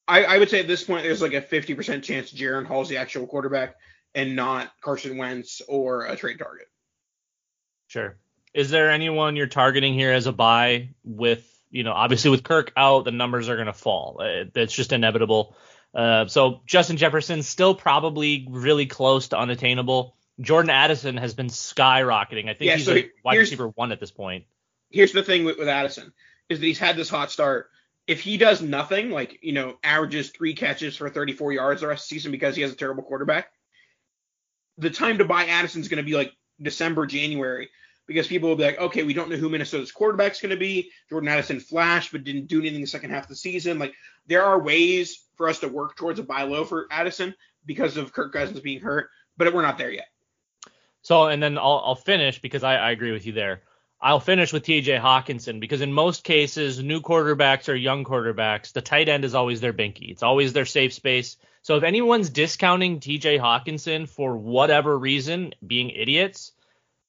I, 0.06 0.24
I 0.24 0.38
would 0.38 0.50
say 0.50 0.60
at 0.60 0.68
this 0.68 0.84
point 0.84 1.02
there's 1.02 1.22
like 1.22 1.32
a 1.32 1.40
50% 1.40 2.02
chance 2.02 2.32
Jaren 2.32 2.64
Hall's 2.64 2.88
the 2.88 2.98
actual 2.98 3.26
quarterback 3.26 3.74
and 4.14 4.36
not 4.36 4.70
Carson 4.80 5.16
Wentz 5.16 5.60
or 5.66 6.04
a 6.04 6.16
trade 6.16 6.38
target. 6.38 6.68
Sure. 7.88 8.16
Is 8.52 8.70
there 8.70 8.90
anyone 8.90 9.34
you're 9.34 9.46
targeting 9.48 9.94
here 9.94 10.12
as 10.12 10.26
a 10.26 10.32
buy 10.32 10.90
with, 11.02 11.44
you 11.70 11.82
know, 11.82 11.92
obviously 11.92 12.30
with 12.30 12.44
Kirk 12.44 12.72
out, 12.76 13.04
the 13.04 13.10
numbers 13.10 13.48
are 13.48 13.56
going 13.56 13.66
to 13.66 13.72
fall. 13.72 14.18
It's 14.20 14.72
just 14.72 14.92
inevitable. 14.92 15.56
Uh, 15.94 16.26
so 16.26 16.60
Justin 16.66 16.96
Jefferson 16.96 17.42
still 17.42 17.74
probably 17.74 18.46
really 18.50 18.86
close 18.86 19.28
to 19.28 19.38
unattainable. 19.38 20.16
Jordan 20.40 20.70
Addison 20.70 21.16
has 21.16 21.34
been 21.34 21.46
skyrocketing. 21.46 22.48
I 22.48 22.54
think 22.54 22.62
yeah, 22.62 22.76
he's 22.76 22.86
so 22.86 22.96
a 22.96 23.10
wide 23.24 23.38
receiver 23.38 23.68
one 23.68 23.92
at 23.92 24.00
this 24.00 24.10
point. 24.10 24.44
Here's 24.90 25.12
the 25.12 25.22
thing 25.22 25.44
with, 25.44 25.58
with 25.58 25.68
Addison 25.68 26.12
is 26.48 26.60
that 26.60 26.66
he's 26.66 26.78
had 26.78 26.96
this 26.96 27.08
hot 27.08 27.30
start. 27.30 27.70
If 28.06 28.20
he 28.20 28.36
does 28.36 28.60
nothing, 28.60 29.10
like 29.10 29.38
you 29.42 29.52
know, 29.52 29.78
averages 29.82 30.30
three 30.30 30.54
catches 30.54 30.96
for 30.96 31.08
34 31.08 31.52
yards 31.52 31.80
the 31.80 31.86
rest 31.86 32.04
of 32.04 32.08
the 32.08 32.14
season 32.16 32.32
because 32.32 32.56
he 32.56 32.62
has 32.62 32.72
a 32.72 32.76
terrible 32.76 33.04
quarterback, 33.04 33.48
the 34.78 34.90
time 34.90 35.18
to 35.18 35.24
buy 35.24 35.46
Addison 35.46 35.80
is 35.80 35.88
going 35.88 36.02
to 36.02 36.08
be 36.08 36.16
like 36.16 36.32
December, 36.60 37.06
January, 37.06 37.70
because 38.06 38.26
people 38.26 38.48
will 38.48 38.56
be 38.56 38.64
like, 38.64 38.78
okay, 38.78 39.02
we 39.02 39.14
don't 39.14 39.30
know 39.30 39.36
who 39.36 39.48
Minnesota's 39.48 39.92
quarterback's 39.92 40.40
going 40.40 40.50
to 40.50 40.56
be. 40.56 40.90
Jordan 41.08 41.28
Addison 41.28 41.60
flashed, 41.60 42.12
but 42.12 42.24
didn't 42.24 42.46
do 42.46 42.60
anything 42.60 42.80
the 42.80 42.86
second 42.86 43.10
half 43.10 43.24
of 43.24 43.28
the 43.28 43.36
season. 43.36 43.78
Like, 43.78 43.94
there 44.26 44.44
are 44.44 44.60
ways 44.60 45.24
for 45.36 45.48
us 45.48 45.60
to 45.60 45.68
work 45.68 45.96
towards 45.96 46.18
a 46.18 46.22
buy 46.22 46.42
low 46.42 46.64
for 46.64 46.86
Addison 46.90 47.34
because 47.66 47.96
of 47.96 48.12
Kirk 48.12 48.32
Cousins 48.32 48.60
being 48.60 48.80
hurt, 48.80 49.08
but 49.36 49.52
we're 49.52 49.62
not 49.62 49.78
there 49.78 49.90
yet. 49.90 50.08
So 51.02 51.26
and 51.26 51.42
then 51.42 51.58
I'll 51.58 51.82
I'll 51.84 51.94
finish 51.94 52.40
because 52.40 52.64
I, 52.64 52.76
I 52.76 52.90
agree 52.90 53.12
with 53.12 53.26
you 53.26 53.32
there. 53.32 53.62
I'll 54.00 54.20
finish 54.20 54.52
with 54.52 54.64
TJ 54.64 55.00
Hockenson 55.00 55.60
because 55.60 55.80
in 55.80 55.92
most 55.92 56.24
cases, 56.24 56.82
new 56.82 57.00
quarterbacks 57.00 57.68
or 57.68 57.74
young 57.74 58.04
quarterbacks, 58.04 58.72
the 58.72 58.82
tight 58.82 59.08
end 59.08 59.24
is 59.24 59.34
always 59.34 59.60
their 59.60 59.72
binky. 59.72 60.10
It's 60.10 60.22
always 60.22 60.52
their 60.52 60.66
safe 60.66 60.92
space. 60.92 61.36
So 61.62 61.76
if 61.76 61.84
anyone's 61.84 62.28
discounting 62.28 63.00
TJ 63.00 63.38
Hockenson 63.40 64.06
for 64.08 64.36
whatever 64.36 64.98
reason, 64.98 65.54
being 65.66 65.90
idiots, 65.90 66.52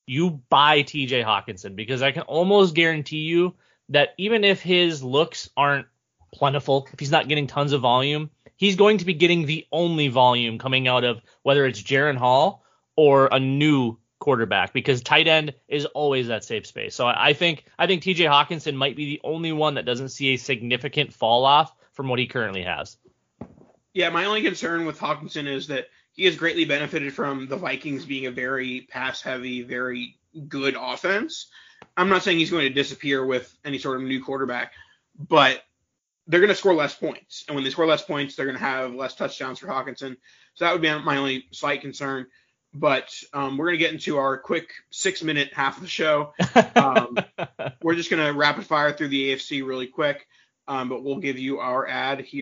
you 0.06 0.42
buy 0.50 0.84
TJ 0.84 1.24
Hockenson 1.24 1.76
because 1.76 2.02
I 2.02 2.12
can 2.12 2.24
almost 2.24 2.76
guarantee 2.76 3.22
you 3.22 3.56
that 3.90 4.10
even 4.18 4.44
if 4.44 4.62
his 4.62 5.04
looks 5.04 5.50
aren't 5.56 5.88
plentiful, 6.34 6.88
if 6.94 7.00
he's 7.00 7.12
not 7.12 7.28
getting 7.28 7.48
tons 7.48 7.72
of 7.72 7.82
volume, 7.82 8.30
he's 8.56 8.76
going 8.76 9.00
to 9.00 9.06
be 9.06 9.14
getting 9.14 9.46
the 9.46 9.66
only 9.72 10.08
volume 10.08 10.58
coming 10.58 10.88
out 10.88 11.04
of 11.04 11.22
whether 11.44 11.66
it's 11.66 11.82
Jaren 11.82 12.18
Hall 12.18 12.64
or 12.96 13.30
a 13.32 13.40
new 13.40 13.98
quarterback 14.20 14.74
because 14.74 15.02
tight 15.02 15.28
end 15.28 15.54
is 15.68 15.86
always 15.86 16.28
that 16.28 16.44
safe 16.44 16.66
space. 16.66 16.96
So 16.96 17.06
I 17.08 17.34
think 17.34 17.66
I 17.78 17.88
think 17.88 18.04
TJ 18.04 18.30
Hockenson 18.30 18.76
might 18.76 18.96
be 18.96 19.06
the 19.06 19.22
only 19.24 19.52
one 19.52 19.76
that 19.76 19.86
doesn't 19.86 20.10
see 20.10 20.34
a 20.34 20.38
significant 20.38 21.14
fall 21.14 21.46
off 21.46 21.76
from 21.94 22.08
what 22.08 22.20
he 22.20 22.28
currently 22.28 22.64
has. 22.64 22.98
Yeah, 23.94 24.10
my 24.10 24.26
only 24.26 24.42
concern 24.42 24.86
with 24.86 25.00
Hockenson 25.00 25.48
is 25.48 25.68
that 25.68 25.88
he 26.16 26.26
has 26.26 26.36
greatly 26.36 26.66
benefited 26.66 27.14
from 27.14 27.48
the 27.48 27.58
Vikings 27.58 28.06
being 28.06 28.26
a 28.26 28.32
very 28.32 28.88
pass 28.90 29.22
heavy, 29.22 29.62
very 29.62 30.18
good 30.48 30.76
offense. 30.80 31.48
I'm 31.98 32.10
not 32.10 32.24
saying 32.24 32.40
he's 32.40 32.52
going 32.52 32.68
to 32.68 32.74
disappear 32.74 33.26
with 33.26 33.56
any 33.64 33.78
sort 33.78 33.98
of 33.98 34.08
new 34.08 34.24
quarterback, 34.24 34.72
but 35.18 35.62
they're 36.28 36.40
going 36.40 36.50
to 36.50 36.56
score 36.56 36.74
less 36.74 36.96
points. 36.96 37.46
And 37.48 37.56
when 37.56 37.64
they 37.64 37.70
score 37.70 37.86
less 37.86 38.02
points, 38.02 38.36
they're 38.36 38.46
going 38.46 38.58
to 38.58 38.64
have 38.64 38.96
less 38.96 39.14
touchdowns 39.16 39.60
for 39.60 39.68
Hockenson. 39.68 40.18
So 40.56 40.66
that 40.66 40.72
would 40.72 40.82
be 40.82 40.90
my 40.90 41.18
only 41.18 41.46
slight 41.52 41.82
concern. 41.82 42.28
But 42.74 43.14
um, 43.34 43.58
we're 43.58 43.68
going 43.68 43.80
to 43.80 43.86
get 43.86 43.94
into 43.94 44.18
our 44.18 44.38
quick 44.38 44.70
six 44.90 45.24
minute 45.24 45.54
half 45.54 45.78
of 45.78 45.84
the 45.84 45.90
show. 45.90 46.34
Um, 46.76 47.18
we're 47.82 47.96
just 47.96 48.10
going 48.10 48.26
to 48.26 48.38
rapid 48.38 48.66
fire 48.66 48.92
through 48.92 49.10
the 49.10 49.34
AFC 49.34 49.66
really 49.66 49.88
quick, 49.88 50.28
um, 50.68 50.90
but 50.90 51.04
we'll 51.04 51.20
give 51.20 51.40
you 51.40 51.60
our 51.60 51.88
ad 51.88 52.22
here. 52.22 52.42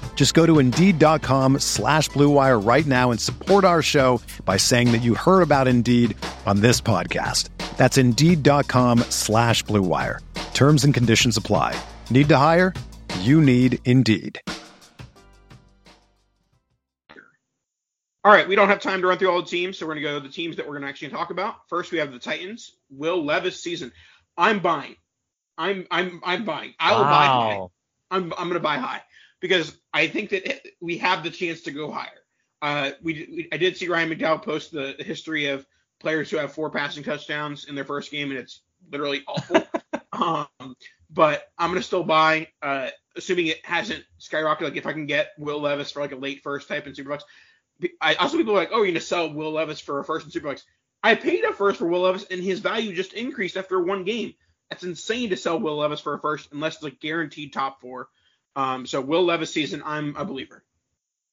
Just 0.15 0.35
go 0.35 0.45
to 0.45 0.59
Indeed.com 0.59 1.57
slash 1.57 2.09
BlueWire 2.11 2.63
right 2.63 2.85
now 2.85 3.09
and 3.09 3.19
support 3.19 3.65
our 3.65 3.81
show 3.81 4.21
by 4.45 4.57
saying 4.57 4.91
that 4.91 5.01
you 5.01 5.15
heard 5.15 5.41
about 5.41 5.67
Indeed 5.67 6.15
on 6.45 6.61
this 6.61 6.79
podcast. 6.79 7.49
That's 7.75 7.97
Indeed.com 7.97 8.99
slash 9.09 9.63
BlueWire. 9.63 10.19
Terms 10.53 10.83
and 10.83 10.93
conditions 10.93 11.37
apply. 11.37 11.75
Need 12.11 12.29
to 12.29 12.37
hire? 12.37 12.75
You 13.21 13.41
need 13.41 13.79
Indeed. 13.85 14.39
All 18.23 18.31
right, 18.31 18.47
we 18.47 18.55
don't 18.55 18.67
have 18.67 18.81
time 18.81 19.01
to 19.01 19.07
run 19.07 19.17
through 19.17 19.31
all 19.31 19.41
the 19.41 19.47
teams, 19.47 19.79
so 19.79 19.87
we're 19.87 19.95
going 19.95 20.03
to 20.03 20.09
go 20.11 20.19
to 20.19 20.27
the 20.27 20.31
teams 20.31 20.57
that 20.57 20.67
we're 20.67 20.73
going 20.73 20.83
to 20.83 20.89
actually 20.89 21.09
talk 21.09 21.31
about. 21.31 21.67
First, 21.67 21.91
we 21.91 21.97
have 21.97 22.11
the 22.11 22.19
Titans. 22.19 22.73
Will 22.91 23.25
Levis 23.25 23.59
season. 23.59 23.91
I'm 24.37 24.59
buying. 24.59 24.95
I'm 25.57 25.87
I'm 25.89 26.21
I'm 26.23 26.45
buying. 26.45 26.75
I 26.79 26.91
will 26.91 27.01
wow. 27.01 27.09
buy 27.09 27.25
high. 27.25 27.67
I'm 28.11 28.33
I'm 28.37 28.47
going 28.49 28.53
to 28.53 28.59
buy 28.59 28.77
high 28.77 29.01
because 29.41 29.75
I 29.93 30.07
think 30.07 30.29
that 30.29 30.61
we 30.79 30.99
have 30.99 31.23
the 31.23 31.31
chance 31.31 31.61
to 31.61 31.71
go 31.71 31.91
higher. 31.91 32.07
Uh, 32.61 32.91
we, 33.01 33.13
we 33.13 33.49
I 33.51 33.57
did 33.57 33.75
see 33.75 33.89
Ryan 33.89 34.11
McDowell 34.11 34.43
post 34.43 34.71
the, 34.71 34.95
history 34.99 35.47
of 35.47 35.65
players 35.99 36.29
who 36.29 36.37
have 36.37 36.53
four 36.53 36.69
passing 36.69 37.03
touchdowns 37.03 37.65
in 37.65 37.75
their 37.75 37.83
first 37.83 38.11
game, 38.11 38.29
and 38.29 38.39
it's 38.39 38.61
literally 38.89 39.23
awful. 39.27 39.67
um, 40.59 40.75
but 41.09 41.43
I'm 41.57 41.71
gonna 41.71 41.83
still 41.83 42.03
buy, 42.03 42.47
uh, 42.61 42.89
assuming 43.17 43.47
it 43.47 43.65
hasn't 43.65 44.05
skyrocketed. 44.19 44.61
Like 44.61 44.77
if 44.77 44.85
I 44.85 44.93
can 44.93 45.07
get 45.07 45.31
Will 45.37 45.59
Levis 45.59 45.91
for 45.91 46.01
like 46.01 46.11
a 46.11 46.17
late 46.17 46.43
first 46.43 46.67
type 46.67 46.85
in 46.85 46.93
Superflex, 46.93 47.21
I 47.99 48.15
also 48.15 48.37
people 48.37 48.53
are 48.53 48.57
like, 48.57 48.69
oh, 48.71 48.77
you're 48.77 48.87
gonna 48.87 49.01
sell 49.01 49.33
Will 49.33 49.51
Levis 49.51 49.81
for 49.81 49.99
a 49.99 50.05
first 50.05 50.25
in 50.25 50.31
Superflex. 50.31 50.61
I 51.03 51.15
paid 51.15 51.43
a 51.43 51.53
first 51.53 51.79
for 51.79 51.87
Will 51.87 52.01
Levis, 52.01 52.25
and 52.29 52.43
his 52.43 52.59
value 52.59 52.95
just 52.95 53.13
increased 53.13 53.57
after 53.57 53.81
one 53.81 54.03
game. 54.03 54.35
That's 54.69 54.83
insane 54.83 55.31
to 55.31 55.37
sell 55.37 55.59
Will 55.59 55.77
Levis 55.77 55.99
for 55.99 56.13
a 56.13 56.19
first 56.19 56.49
unless 56.51 56.75
it's 56.75 56.85
a 56.85 56.91
guaranteed 56.91 57.53
top 57.53 57.81
four. 57.81 58.07
Um, 58.55 58.85
so 58.85 59.01
Will 59.01 59.23
Levis 59.23 59.53
season, 59.53 59.81
I'm 59.85 60.15
a 60.15 60.25
believer. 60.25 60.63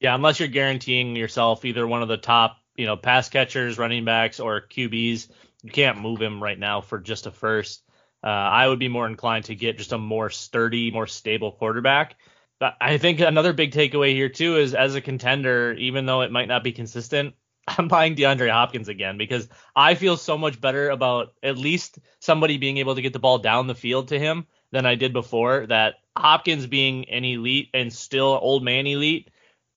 Yeah, 0.00 0.14
unless 0.14 0.38
you're 0.38 0.48
guaranteeing 0.48 1.16
yourself 1.16 1.64
either 1.64 1.86
one 1.86 2.02
of 2.02 2.08
the 2.08 2.16
top, 2.16 2.58
you 2.76 2.86
know, 2.86 2.96
pass 2.96 3.28
catchers, 3.28 3.78
running 3.78 4.04
backs, 4.04 4.38
or 4.38 4.60
QBs, 4.60 5.28
you 5.62 5.70
can't 5.70 6.00
move 6.00 6.22
him 6.22 6.42
right 6.42 6.58
now 6.58 6.80
for 6.80 6.98
just 6.98 7.26
a 7.26 7.32
first. 7.32 7.82
Uh, 8.22 8.28
I 8.28 8.68
would 8.68 8.78
be 8.78 8.88
more 8.88 9.06
inclined 9.06 9.46
to 9.46 9.54
get 9.54 9.78
just 9.78 9.92
a 9.92 9.98
more 9.98 10.30
sturdy, 10.30 10.90
more 10.90 11.06
stable 11.06 11.52
quarterback. 11.52 12.16
But 12.60 12.76
I 12.80 12.98
think 12.98 13.20
another 13.20 13.52
big 13.52 13.72
takeaway 13.72 14.12
here 14.12 14.28
too 14.28 14.56
is 14.56 14.74
as 14.74 14.94
a 14.94 15.00
contender, 15.00 15.72
even 15.74 16.06
though 16.06 16.22
it 16.22 16.32
might 16.32 16.48
not 16.48 16.64
be 16.64 16.72
consistent, 16.72 17.34
I'm 17.68 17.88
buying 17.88 18.16
DeAndre 18.16 18.50
Hopkins 18.50 18.88
again 18.88 19.18
because 19.18 19.48
I 19.76 19.94
feel 19.94 20.16
so 20.16 20.38
much 20.38 20.60
better 20.60 20.90
about 20.90 21.34
at 21.42 21.58
least 21.58 21.98
somebody 22.20 22.56
being 22.56 22.78
able 22.78 22.94
to 22.94 23.02
get 23.02 23.12
the 23.12 23.18
ball 23.18 23.38
down 23.38 23.66
the 23.66 23.74
field 23.74 24.08
to 24.08 24.18
him 24.18 24.46
than 24.72 24.86
I 24.86 24.96
did 24.96 25.12
before. 25.12 25.66
That 25.66 25.96
Hopkins 26.18 26.66
being 26.66 27.08
an 27.08 27.24
elite 27.24 27.70
and 27.74 27.92
still 27.92 28.38
old 28.40 28.64
man 28.64 28.86
elite, 28.86 29.30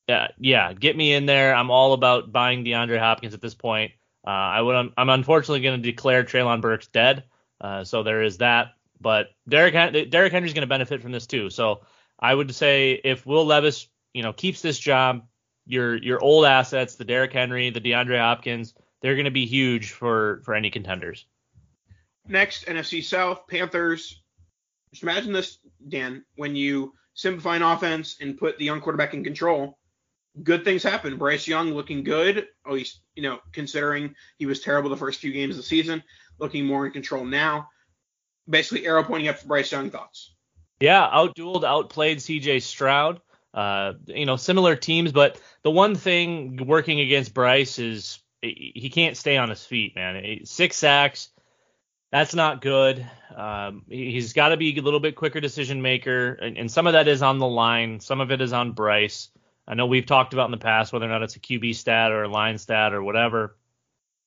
uh, 0.09 0.27
yeah, 0.37 0.73
get 0.73 0.95
me 0.97 1.13
in 1.13 1.25
there. 1.25 1.55
I'm 1.55 1.71
all 1.71 1.93
about 1.93 2.31
buying 2.31 2.65
DeAndre 2.65 2.99
Hopkins 2.99 3.33
at 3.33 3.41
this 3.41 3.53
point. 3.53 3.91
Uh, 4.25 4.29
I 4.29 4.61
would, 4.61 4.91
I'm, 4.97 5.09
unfortunately 5.09 5.61
going 5.61 5.81
to 5.81 5.91
declare 5.91 6.23
Treylon 6.23 6.61
Burks 6.61 6.87
dead, 6.87 7.23
uh, 7.59 7.83
so 7.83 8.03
there 8.03 8.21
is 8.21 8.37
that. 8.37 8.73
But 8.99 9.29
Derek 9.49 9.73
Derrick 10.11 10.31
Henry's 10.31 10.53
going 10.53 10.61
to 10.61 10.67
benefit 10.67 11.01
from 11.01 11.11
this 11.11 11.25
too. 11.25 11.49
So 11.49 11.81
I 12.19 12.33
would 12.33 12.53
say 12.53 13.01
if 13.03 13.25
Will 13.25 13.45
Levis, 13.45 13.87
you 14.13 14.21
know, 14.21 14.31
keeps 14.31 14.61
this 14.61 14.77
job, 14.77 15.25
your 15.65 15.95
your 15.95 16.21
old 16.21 16.45
assets, 16.45 16.95
the 16.95 17.05
Derrick 17.05 17.33
Henry, 17.33 17.71
the 17.71 17.81
DeAndre 17.81 18.19
Hopkins, 18.19 18.75
they're 19.01 19.15
going 19.15 19.25
to 19.25 19.31
be 19.31 19.47
huge 19.47 19.91
for 19.91 20.41
for 20.43 20.53
any 20.53 20.69
contenders. 20.69 21.25
Next, 22.27 22.67
NFC 22.67 23.03
South 23.03 23.47
Panthers. 23.47 24.20
Just 24.91 25.03
imagine 25.03 25.33
this, 25.33 25.57
Dan, 25.87 26.23
when 26.35 26.55
you 26.55 26.93
simplify 27.13 27.55
an 27.55 27.61
offense 27.61 28.17
and 28.19 28.37
put 28.37 28.57
the 28.57 28.65
young 28.65 28.81
quarterback 28.81 29.13
in 29.13 29.23
control, 29.23 29.77
good 30.43 30.63
things 30.63 30.83
happen. 30.83 31.17
Bryce 31.17 31.47
Young 31.47 31.73
looking 31.73 32.03
good. 32.03 32.47
Oh, 32.65 32.75
he's 32.75 32.99
you 33.15 33.23
know 33.23 33.39
considering 33.51 34.15
he 34.37 34.45
was 34.45 34.61
terrible 34.61 34.89
the 34.89 34.97
first 34.97 35.19
few 35.19 35.31
games 35.31 35.51
of 35.51 35.57
the 35.57 35.63
season, 35.63 36.03
looking 36.39 36.65
more 36.65 36.85
in 36.85 36.91
control 36.91 37.25
now. 37.25 37.69
Basically, 38.49 38.85
arrow 38.85 39.03
pointing 39.03 39.29
up 39.29 39.39
for 39.39 39.47
Bryce 39.47 39.71
Young. 39.71 39.89
Thoughts? 39.89 40.33
Yeah, 40.79 41.07
outdueled, 41.07 41.63
outplayed 41.63 42.17
CJ 42.17 42.61
Stroud. 42.61 43.21
Uh, 43.53 43.93
you 44.07 44.25
know, 44.25 44.37
similar 44.37 44.75
teams, 44.75 45.11
but 45.11 45.39
the 45.63 45.71
one 45.71 45.95
thing 45.95 46.65
working 46.65 47.01
against 47.01 47.33
Bryce 47.33 47.79
is 47.79 48.19
he 48.41 48.89
can't 48.91 49.17
stay 49.17 49.37
on 49.37 49.49
his 49.49 49.63
feet, 49.63 49.95
man. 49.95 50.45
Six 50.45 50.77
sacks, 50.77 51.29
that's 52.11 52.35
not 52.35 52.61
good. 52.61 53.05
Um, 53.35 53.83
he's 53.87 54.33
got 54.33 54.49
to 54.49 54.57
be 54.57 54.77
a 54.77 54.81
little 54.81 54.99
bit 54.99 55.15
quicker 55.15 55.39
decision 55.39 55.81
maker, 55.81 56.33
and, 56.33 56.57
and, 56.57 56.71
some 56.71 56.85
of 56.85 56.93
that 56.93 57.07
is 57.07 57.21
on 57.21 57.39
the 57.39 57.47
line. 57.47 58.01
Some 58.01 58.19
of 58.19 58.31
it 58.31 58.41
is 58.41 58.51
on 58.51 58.73
Bryce. 58.73 59.29
I 59.67 59.73
know 59.73 59.85
we've 59.85 60.05
talked 60.05 60.33
about 60.33 60.45
in 60.45 60.51
the 60.51 60.57
past 60.57 60.91
whether 60.91 61.05
or 61.05 61.09
not 61.09 61.23
it's 61.23 61.37
a 61.37 61.39
QB 61.39 61.75
stat 61.75 62.11
or 62.11 62.23
a 62.23 62.27
line 62.27 62.57
stat 62.57 62.93
or 62.93 63.01
whatever. 63.01 63.55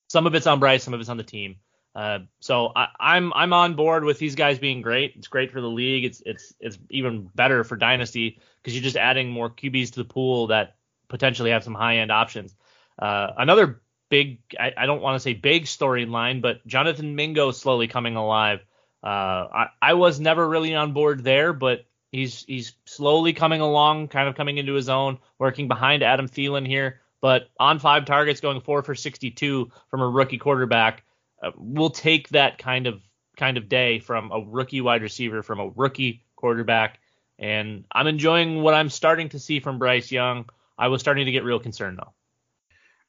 Some 0.09 0.25
of 0.25 0.33
it's 0.33 0.47
on 0.47 0.59
Bryce, 0.59 0.83
some 0.83 0.95
of 0.95 0.99
it's 0.99 1.09
on 1.09 1.17
the 1.17 1.23
team. 1.23 1.57
Uh, 1.93 2.19
so 2.39 2.71
I, 2.75 2.83
am 2.83 3.31
I'm, 3.31 3.33
I'm 3.33 3.53
on 3.53 3.75
board 3.75 4.03
with 4.03 4.19
these 4.19 4.35
guys 4.35 4.59
being 4.59 4.81
great. 4.81 5.13
It's 5.15 5.27
great 5.27 5.51
for 5.51 5.61
the 5.61 5.69
league. 5.69 6.03
It's 6.03 6.21
it's 6.25 6.53
it's 6.59 6.77
even 6.89 7.29
better 7.35 7.63
for 7.63 7.77
dynasty 7.77 8.39
because 8.61 8.73
you're 8.73 8.83
just 8.83 8.97
adding 8.97 9.29
more 9.29 9.49
QBs 9.49 9.91
to 9.91 9.99
the 9.99 10.05
pool 10.05 10.47
that 10.47 10.75
potentially 11.07 11.51
have 11.51 11.63
some 11.63 11.75
high 11.75 11.97
end 11.97 12.11
options. 12.11 12.55
Uh, 12.99 13.31
another 13.37 13.81
big 14.15 14.39
I, 14.59 14.73
I 14.77 14.85
don't 14.85 15.01
want 15.01 15.15
to 15.15 15.19
say 15.19 15.33
big 15.33 15.65
storyline, 15.65 16.41
but 16.41 16.65
Jonathan 16.67 17.15
Mingo 17.15 17.51
slowly 17.51 17.87
coming 17.87 18.15
alive. 18.15 18.59
Uh, 19.03 19.07
I, 19.07 19.65
I 19.81 19.93
was 19.93 20.19
never 20.19 20.47
really 20.47 20.73
on 20.73 20.93
board 20.93 21.23
there, 21.23 21.53
but 21.53 21.85
He's 22.15 22.45
he's 22.45 22.73
slowly 22.85 23.33
coming 23.33 23.59
along, 23.59 24.07
kind 24.07 24.29
of 24.29 24.35
coming 24.35 24.57
into 24.57 24.73
his 24.73 24.87
own, 24.87 25.19
working 25.37 25.67
behind 25.67 26.01
Adam 26.01 26.29
Thielen 26.29 26.65
here. 26.65 27.01
But 27.19 27.49
on 27.59 27.77
five 27.79 28.05
targets, 28.05 28.39
going 28.39 28.61
four 28.61 28.83
for 28.83 28.95
62 28.95 29.69
from 29.89 30.01
a 30.01 30.07
rookie 30.07 30.37
quarterback, 30.37 31.03
uh, 31.43 31.51
we'll 31.57 31.89
take 31.89 32.29
that 32.29 32.57
kind 32.57 32.87
of 32.87 33.01
kind 33.35 33.57
of 33.57 33.67
day 33.67 33.99
from 33.99 34.31
a 34.31 34.39
rookie 34.39 34.79
wide 34.79 35.01
receiver, 35.01 35.43
from 35.43 35.59
a 35.59 35.67
rookie 35.67 36.23
quarterback. 36.37 36.99
And 37.37 37.83
I'm 37.91 38.07
enjoying 38.07 38.61
what 38.61 38.73
I'm 38.73 38.89
starting 38.89 39.27
to 39.29 39.39
see 39.39 39.59
from 39.59 39.77
Bryce 39.77 40.09
Young. 40.09 40.45
I 40.77 40.87
was 40.87 41.01
starting 41.01 41.25
to 41.25 41.33
get 41.33 41.43
real 41.43 41.59
concerned 41.59 41.97
though. 41.97 42.13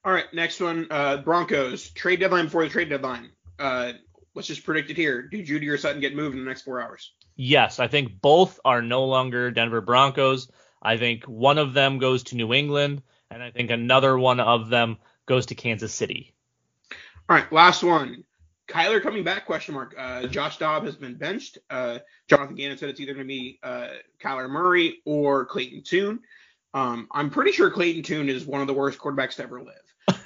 All 0.06 0.12
right, 0.12 0.32
next 0.32 0.60
one. 0.60 0.86
Uh, 0.88 1.16
Broncos 1.16 1.90
trade 1.90 2.20
deadline 2.20 2.44
before 2.44 2.62
the 2.62 2.70
trade 2.70 2.88
deadline. 2.88 3.30
Uh, 3.58 3.94
let's 4.36 4.46
just 4.46 4.62
predict 4.62 4.88
it 4.88 4.96
here. 4.96 5.22
Do 5.22 5.44
Jeudy 5.44 5.68
or 5.68 5.76
Sutton 5.76 6.00
get 6.00 6.14
moved 6.14 6.36
in 6.36 6.44
the 6.44 6.48
next 6.48 6.62
four 6.62 6.80
hours? 6.80 7.10
Yes, 7.34 7.80
I 7.80 7.88
think 7.88 8.20
both 8.20 8.60
are 8.64 8.80
no 8.80 9.06
longer 9.06 9.50
Denver 9.50 9.80
Broncos. 9.80 10.48
I 10.80 10.96
think 10.96 11.24
one 11.24 11.58
of 11.58 11.74
them 11.74 11.98
goes 11.98 12.22
to 12.24 12.36
New 12.36 12.54
England, 12.54 13.02
and 13.32 13.42
I 13.42 13.50
think 13.50 13.72
another 13.72 14.16
one 14.16 14.38
of 14.38 14.68
them 14.68 14.98
goes 15.26 15.46
to 15.46 15.56
Kansas 15.56 15.92
City. 15.92 16.32
All 17.28 17.36
right, 17.36 17.52
last 17.52 17.82
one. 17.82 18.22
Kyler 18.68 19.02
coming 19.02 19.24
back? 19.24 19.44
Question 19.44 19.74
mark. 19.74 19.96
Uh, 19.98 20.28
Josh 20.28 20.58
Dobbs 20.58 20.86
has 20.86 20.94
been 20.94 21.16
benched. 21.16 21.58
Uh, 21.68 21.98
Jonathan 22.28 22.54
Gannon 22.54 22.78
said 22.78 22.90
it's 22.90 23.00
either 23.00 23.12
going 23.12 23.26
to 23.26 23.28
be 23.28 23.58
uh, 23.60 23.88
Kyler 24.22 24.48
Murray 24.48 25.00
or 25.04 25.46
Clayton 25.46 25.82
Tune. 25.82 26.20
Um, 26.74 27.08
I'm 27.10 27.30
pretty 27.30 27.50
sure 27.50 27.72
Clayton 27.72 28.04
Tune 28.04 28.28
is 28.28 28.46
one 28.46 28.60
of 28.60 28.68
the 28.68 28.74
worst 28.74 29.00
quarterbacks 29.00 29.34
to 29.36 29.42
ever 29.42 29.60
live. 29.60 29.74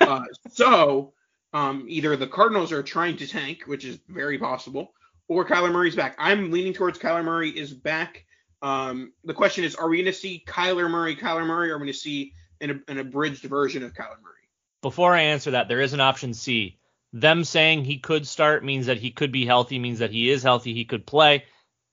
Uh, 0.01 0.25
so 0.51 1.13
um, 1.53 1.87
either 1.89 2.17
the 2.17 2.27
Cardinals 2.27 2.73
are 2.73 2.83
trying 2.83 3.17
to 3.19 3.27
tank, 3.27 3.63
which 3.67 3.85
is 3.85 3.99
very 4.09 4.39
possible, 4.39 4.93
or 5.29 5.47
Kyler 5.47 5.73
Murray's 5.73 5.97
back. 5.97 6.17
I'm 6.19 6.51
leaning 6.51 6.73
towards 6.73 6.99
Kyler 6.99 7.25
Murray 7.25 7.51
is 7.51 7.73
back. 7.73 8.25
Um, 8.63 9.13
the 9.25 9.35
question 9.35 9.65
is, 9.65 9.75
are 9.75 9.89
we 9.89 9.99
going 9.99 10.07
to 10.07 10.13
see 10.13 10.45
Kyler 10.47 10.91
Murray, 10.91 11.17
Kyler 11.17 11.47
Murray, 11.47 11.71
or 11.71 11.75
are 11.75 11.79
we 11.79 11.85
going 11.85 11.93
to 11.93 11.99
see 11.99 12.35
an, 12.61 12.83
an 12.89 12.99
abridged 12.99 13.45
version 13.45 13.83
of 13.83 13.93
Kyler 13.93 14.21
Murray? 14.23 14.35
Before 14.83 15.15
I 15.15 15.23
answer 15.23 15.53
that, 15.53 15.69
there 15.69 15.81
is 15.81 15.93
an 15.93 16.01
option 16.01 16.35
C. 16.35 16.79
Them 17.13 17.45
saying 17.45 17.85
he 17.85 17.99
could 17.99 18.27
start 18.27 18.65
means 18.65 18.87
that 18.87 18.99
he 18.99 19.11
could 19.11 19.33
be 19.33 19.47
healthy, 19.47 19.79
means 19.79 19.99
that 19.99 20.13
he 20.13 20.31
is 20.31 20.43
healthy, 20.43 20.75
he 20.75 20.85
could 20.85 21.07
play. 21.07 21.45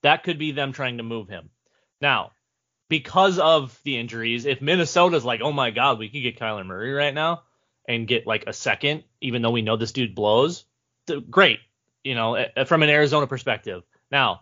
That 0.03 0.23
could 0.23 0.37
be 0.37 0.51
them 0.51 0.73
trying 0.73 0.97
to 0.97 1.03
move 1.03 1.27
him. 1.27 1.49
Now, 1.99 2.31
because 2.89 3.39
of 3.39 3.79
the 3.83 3.97
injuries, 3.97 4.45
if 4.45 4.61
Minnesota's 4.61 5.25
like, 5.25 5.41
oh 5.41 5.51
my 5.51 5.71
God, 5.71 5.99
we 5.99 6.09
could 6.09 6.21
get 6.21 6.39
Kyler 6.39 6.65
Murray 6.65 6.93
right 6.93 7.13
now 7.13 7.43
and 7.87 8.07
get 8.07 8.27
like 8.27 8.45
a 8.47 8.53
second, 8.53 9.03
even 9.21 9.41
though 9.41 9.51
we 9.51 9.61
know 9.61 9.77
this 9.77 9.91
dude 9.91 10.15
blows, 10.15 10.65
great, 11.29 11.59
you 12.03 12.15
know, 12.15 12.45
from 12.65 12.83
an 12.83 12.89
Arizona 12.89 13.27
perspective. 13.27 13.83
Now, 14.11 14.41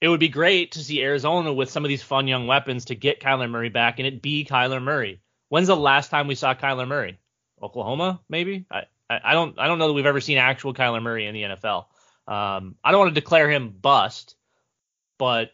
it 0.00 0.08
would 0.08 0.20
be 0.20 0.28
great 0.28 0.72
to 0.72 0.84
see 0.84 1.02
Arizona 1.02 1.52
with 1.52 1.70
some 1.70 1.84
of 1.84 1.88
these 1.88 2.02
fun 2.02 2.26
young 2.26 2.46
weapons 2.46 2.86
to 2.86 2.94
get 2.94 3.20
Kyler 3.20 3.50
Murray 3.50 3.68
back 3.68 3.98
and 3.98 4.06
it 4.06 4.22
be 4.22 4.44
Kyler 4.44 4.82
Murray. 4.82 5.20
When's 5.48 5.68
the 5.68 5.76
last 5.76 6.10
time 6.10 6.26
we 6.26 6.34
saw 6.34 6.54
Kyler 6.54 6.88
Murray? 6.88 7.18
Oklahoma, 7.62 8.20
maybe? 8.28 8.66
I, 8.70 8.84
I, 9.10 9.32
don't 9.34 9.58
I 9.58 9.66
don't 9.66 9.78
know 9.78 9.88
that 9.88 9.92
we've 9.92 10.06
ever 10.06 10.20
seen 10.20 10.38
actual 10.38 10.72
Kyler 10.72 11.02
Murray 11.02 11.26
in 11.26 11.34
the 11.34 11.42
NFL. 11.42 11.86
Um, 12.26 12.76
I 12.82 12.90
don't 12.90 13.00
want 13.00 13.14
to 13.14 13.20
declare 13.20 13.50
him 13.50 13.70
bust, 13.70 14.36
but 15.18 15.50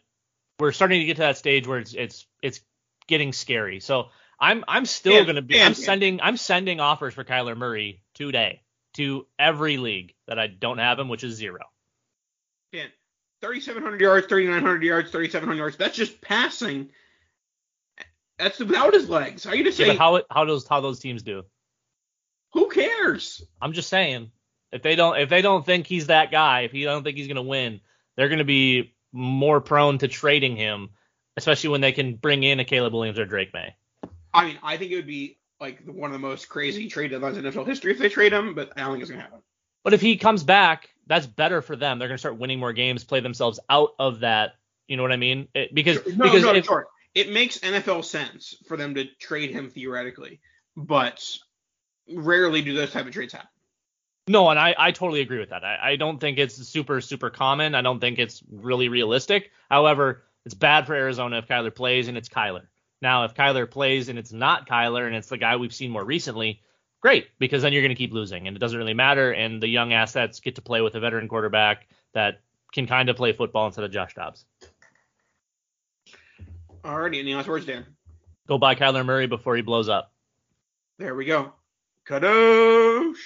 we're 0.61 0.72
starting 0.72 1.00
to 1.00 1.07
get 1.07 1.14
to 1.14 1.22
that 1.22 1.38
stage 1.38 1.66
where 1.66 1.78
it's 1.78 1.94
it's 1.94 2.26
it's 2.42 2.61
getting 3.09 3.32
scary. 3.32 3.80
So 3.80 4.09
I'm 4.39 4.64
I'm 4.68 4.87
still 4.87 5.24
yeah, 5.26 5.32
to 5.32 5.43
be 5.43 5.61
I'm 5.61 5.74
sending 5.74 6.20
I'm 6.22 6.37
sending 6.37 6.80
offers 6.80 7.14
for 7.14 7.24
Kyler 7.24 7.57
Murray 7.57 8.03
today 8.14 8.62
to 8.95 9.26
every 9.39 9.76
league 9.76 10.14
that 10.26 10.39
I 10.39 10.47
don't 10.47 10.78
have 10.78 10.99
him, 10.99 11.09
which 11.09 11.24
is 11.24 11.34
zero. 11.34 11.61
Yeah, 12.72 12.87
3,700 13.43 14.01
yards, 14.01 14.26
3,900 14.26 14.82
yards, 14.82 15.11
3,700 15.11 15.57
yards. 15.57 15.76
That's 15.76 15.97
just 15.97 16.20
passing. 16.20 16.91
That's 18.39 18.59
without 18.59 18.93
his 18.93 19.09
legs. 19.09 19.45
How 19.45 19.51
are 19.51 19.57
you 19.57 19.70
say? 19.72 19.89
Yeah, 19.89 19.95
how 19.95 20.22
how 20.30 20.45
does 20.45 20.66
how 20.66 20.80
those 20.80 20.99
teams 20.99 21.22
do? 21.22 21.45
Who 22.53 22.68
cares? 22.68 23.43
I'm 23.61 23.72
just 23.72 23.89
saying. 23.89 24.30
If 24.72 24.82
they 24.82 24.97
don't 24.97 25.18
if 25.18 25.30
they 25.30 25.43
don't 25.43 25.64
think 25.64 25.87
he's 25.87 26.09
that 26.09 26.30
guy, 26.30 26.62
if 26.62 26.72
he 26.72 26.84
don't 26.84 27.03
think 27.05 27.16
he's 27.16 27.28
gonna 27.28 27.43
win, 27.43 27.80
they're 28.16 28.28
gonna 28.28 28.45
be 28.45 28.95
more 29.12 29.61
prone 29.61 29.99
to 29.99 30.09
trading 30.09 30.57
him, 30.57 30.91
especially 31.37 31.70
when 31.70 31.80
they 31.80 31.93
can 31.93 32.16
bring 32.16 32.43
in 32.43 32.61
a 32.61 32.64
Caleb 32.64 32.93
Williams 32.93 33.18
or 33.18 33.24
Drake 33.24 33.55
Maye. 33.55 33.74
I 34.37 34.47
mean, 34.47 34.59
I 34.62 34.76
think 34.76 34.93
it 34.93 34.97
would 34.97 35.07
be 35.07 35.39
like 35.61 35.82
one 35.87 36.11
of 36.11 36.12
the 36.12 36.26
most 36.26 36.49
crazy 36.49 36.89
trade 36.89 37.12
deadlines 37.12 37.37
in 37.37 37.45
NFL 37.45 37.66
history 37.66 37.93
if 37.93 37.99
they 37.99 38.09
trade 38.09 38.32
him, 38.32 38.55
but 38.55 38.72
I 38.76 38.80
don't 38.80 38.93
think 38.93 39.03
it's 39.03 39.11
gonna 39.11 39.22
happen. 39.22 39.41
But 39.82 39.95
if 39.95 40.01
he 40.01 40.16
comes 40.16 40.45
back, 40.45 40.91
that's 41.07 41.26
better 41.26 41.62
for 41.62 41.76
them. 41.76 41.99
They're 41.99 42.09
gonna 42.09 42.18
start 42.18 42.39
winning 42.39 42.59
more 42.59 42.72
games, 42.72 43.05
play 43.05 43.20
themselves 43.20 43.59
out 43.70 43.95
of 43.99 44.20
that. 44.20 44.57
You 44.89 44.97
know 44.97 45.03
what 45.03 45.12
I 45.12 45.16
mean? 45.16 45.49
It, 45.55 45.74
because 45.74 45.97
no, 46.07 46.24
because 46.24 46.43
no, 46.43 46.55
if, 46.55 46.66
sure. 46.66 46.87
it 47.14 47.32
makes 47.32 47.59
NFL 47.59 48.05
sense 48.05 48.57
for 48.66 48.76
them 48.76 48.95
to 48.95 49.07
trade 49.18 49.51
him 49.51 49.70
theoretically, 49.70 50.41
but 50.76 51.24
rarely 52.14 52.62
do 52.62 52.74
those 52.74 52.93
type 52.93 53.07
of 53.07 53.12
trades 53.12 53.32
happen. 53.32 53.49
No, 54.28 54.51
and 54.51 54.59
I, 54.59 54.74
I 54.76 54.91
totally 54.91 55.20
agree 55.20 55.39
with 55.39 55.51
that. 55.51 55.64
I, 55.64 55.93
I 55.93 55.97
don't 55.97 56.20
think 56.20 56.39
it's 56.39 56.57
super, 56.57 57.01
super 57.01 57.30
common. 57.30 57.76
I 57.76 57.82
don't 57.82 58.01
think 58.01 58.18
it's 58.18 58.43
really 58.51 58.89
realistic. 58.89 59.53
However, 59.70 60.24
it's 60.45 60.55
bad 60.55 60.87
for 60.87 60.95
Arizona 60.95 61.39
if 61.39 61.47
Kyler 61.47 61.74
plays 61.74 62.09
and 62.09 62.16
it's 62.18 62.28
Kyler. 62.28 62.62
Now, 63.03 63.24
if 63.24 63.34
Kyler 63.34 63.70
plays 63.70 64.09
and 64.09 64.18
it's 64.18 64.32
not 64.32 64.68
Kyler 64.68 65.07
and 65.07 65.14
it's 65.14 65.28
the 65.28 65.36
guy 65.36 65.57
we've 65.57 65.74
seen 65.74 65.90
more 65.90 66.05
recently, 66.05 66.61
great, 67.01 67.28
because 67.38 67.62
then 67.62 67.72
you're 67.72 67.82
going 67.82 67.94
to 67.94 67.94
keep 67.94 68.12
losing 68.12 68.47
and 68.47 68.57
it 68.57 68.61
doesn't 68.61 68.78
really 68.78 68.94
matter. 68.94 69.32
And 69.32 69.62
the 69.62 69.68
young 69.68 69.92
assets 69.92 70.40
get 70.40 70.55
to 70.57 70.62
play 70.62 70.80
with 70.80 70.94
a 70.94 71.01
veteran 71.01 71.28
quarterback 71.28 71.86
that 72.14 72.40
can 72.72 72.86
kind 72.86 73.09
of 73.09 73.16
play 73.16 73.32
football 73.32 73.66
instead 73.66 73.84
of 73.84 73.90
Josh 73.90 74.14
Dobbs. 74.14 74.44
Alrighty, 76.82 77.18
any 77.18 77.34
last 77.34 77.49
words, 77.49 77.66
Dan? 77.66 77.84
Go 78.47 78.59
buy 78.59 78.74
Kyler 78.74 79.05
Murray 79.05 79.26
before 79.26 79.57
he 79.57 79.62
blows 79.62 79.88
up. 79.88 80.12
There 80.99 81.14
we 81.14 81.24
go. 81.24 81.53
Kadosh. 82.07 83.16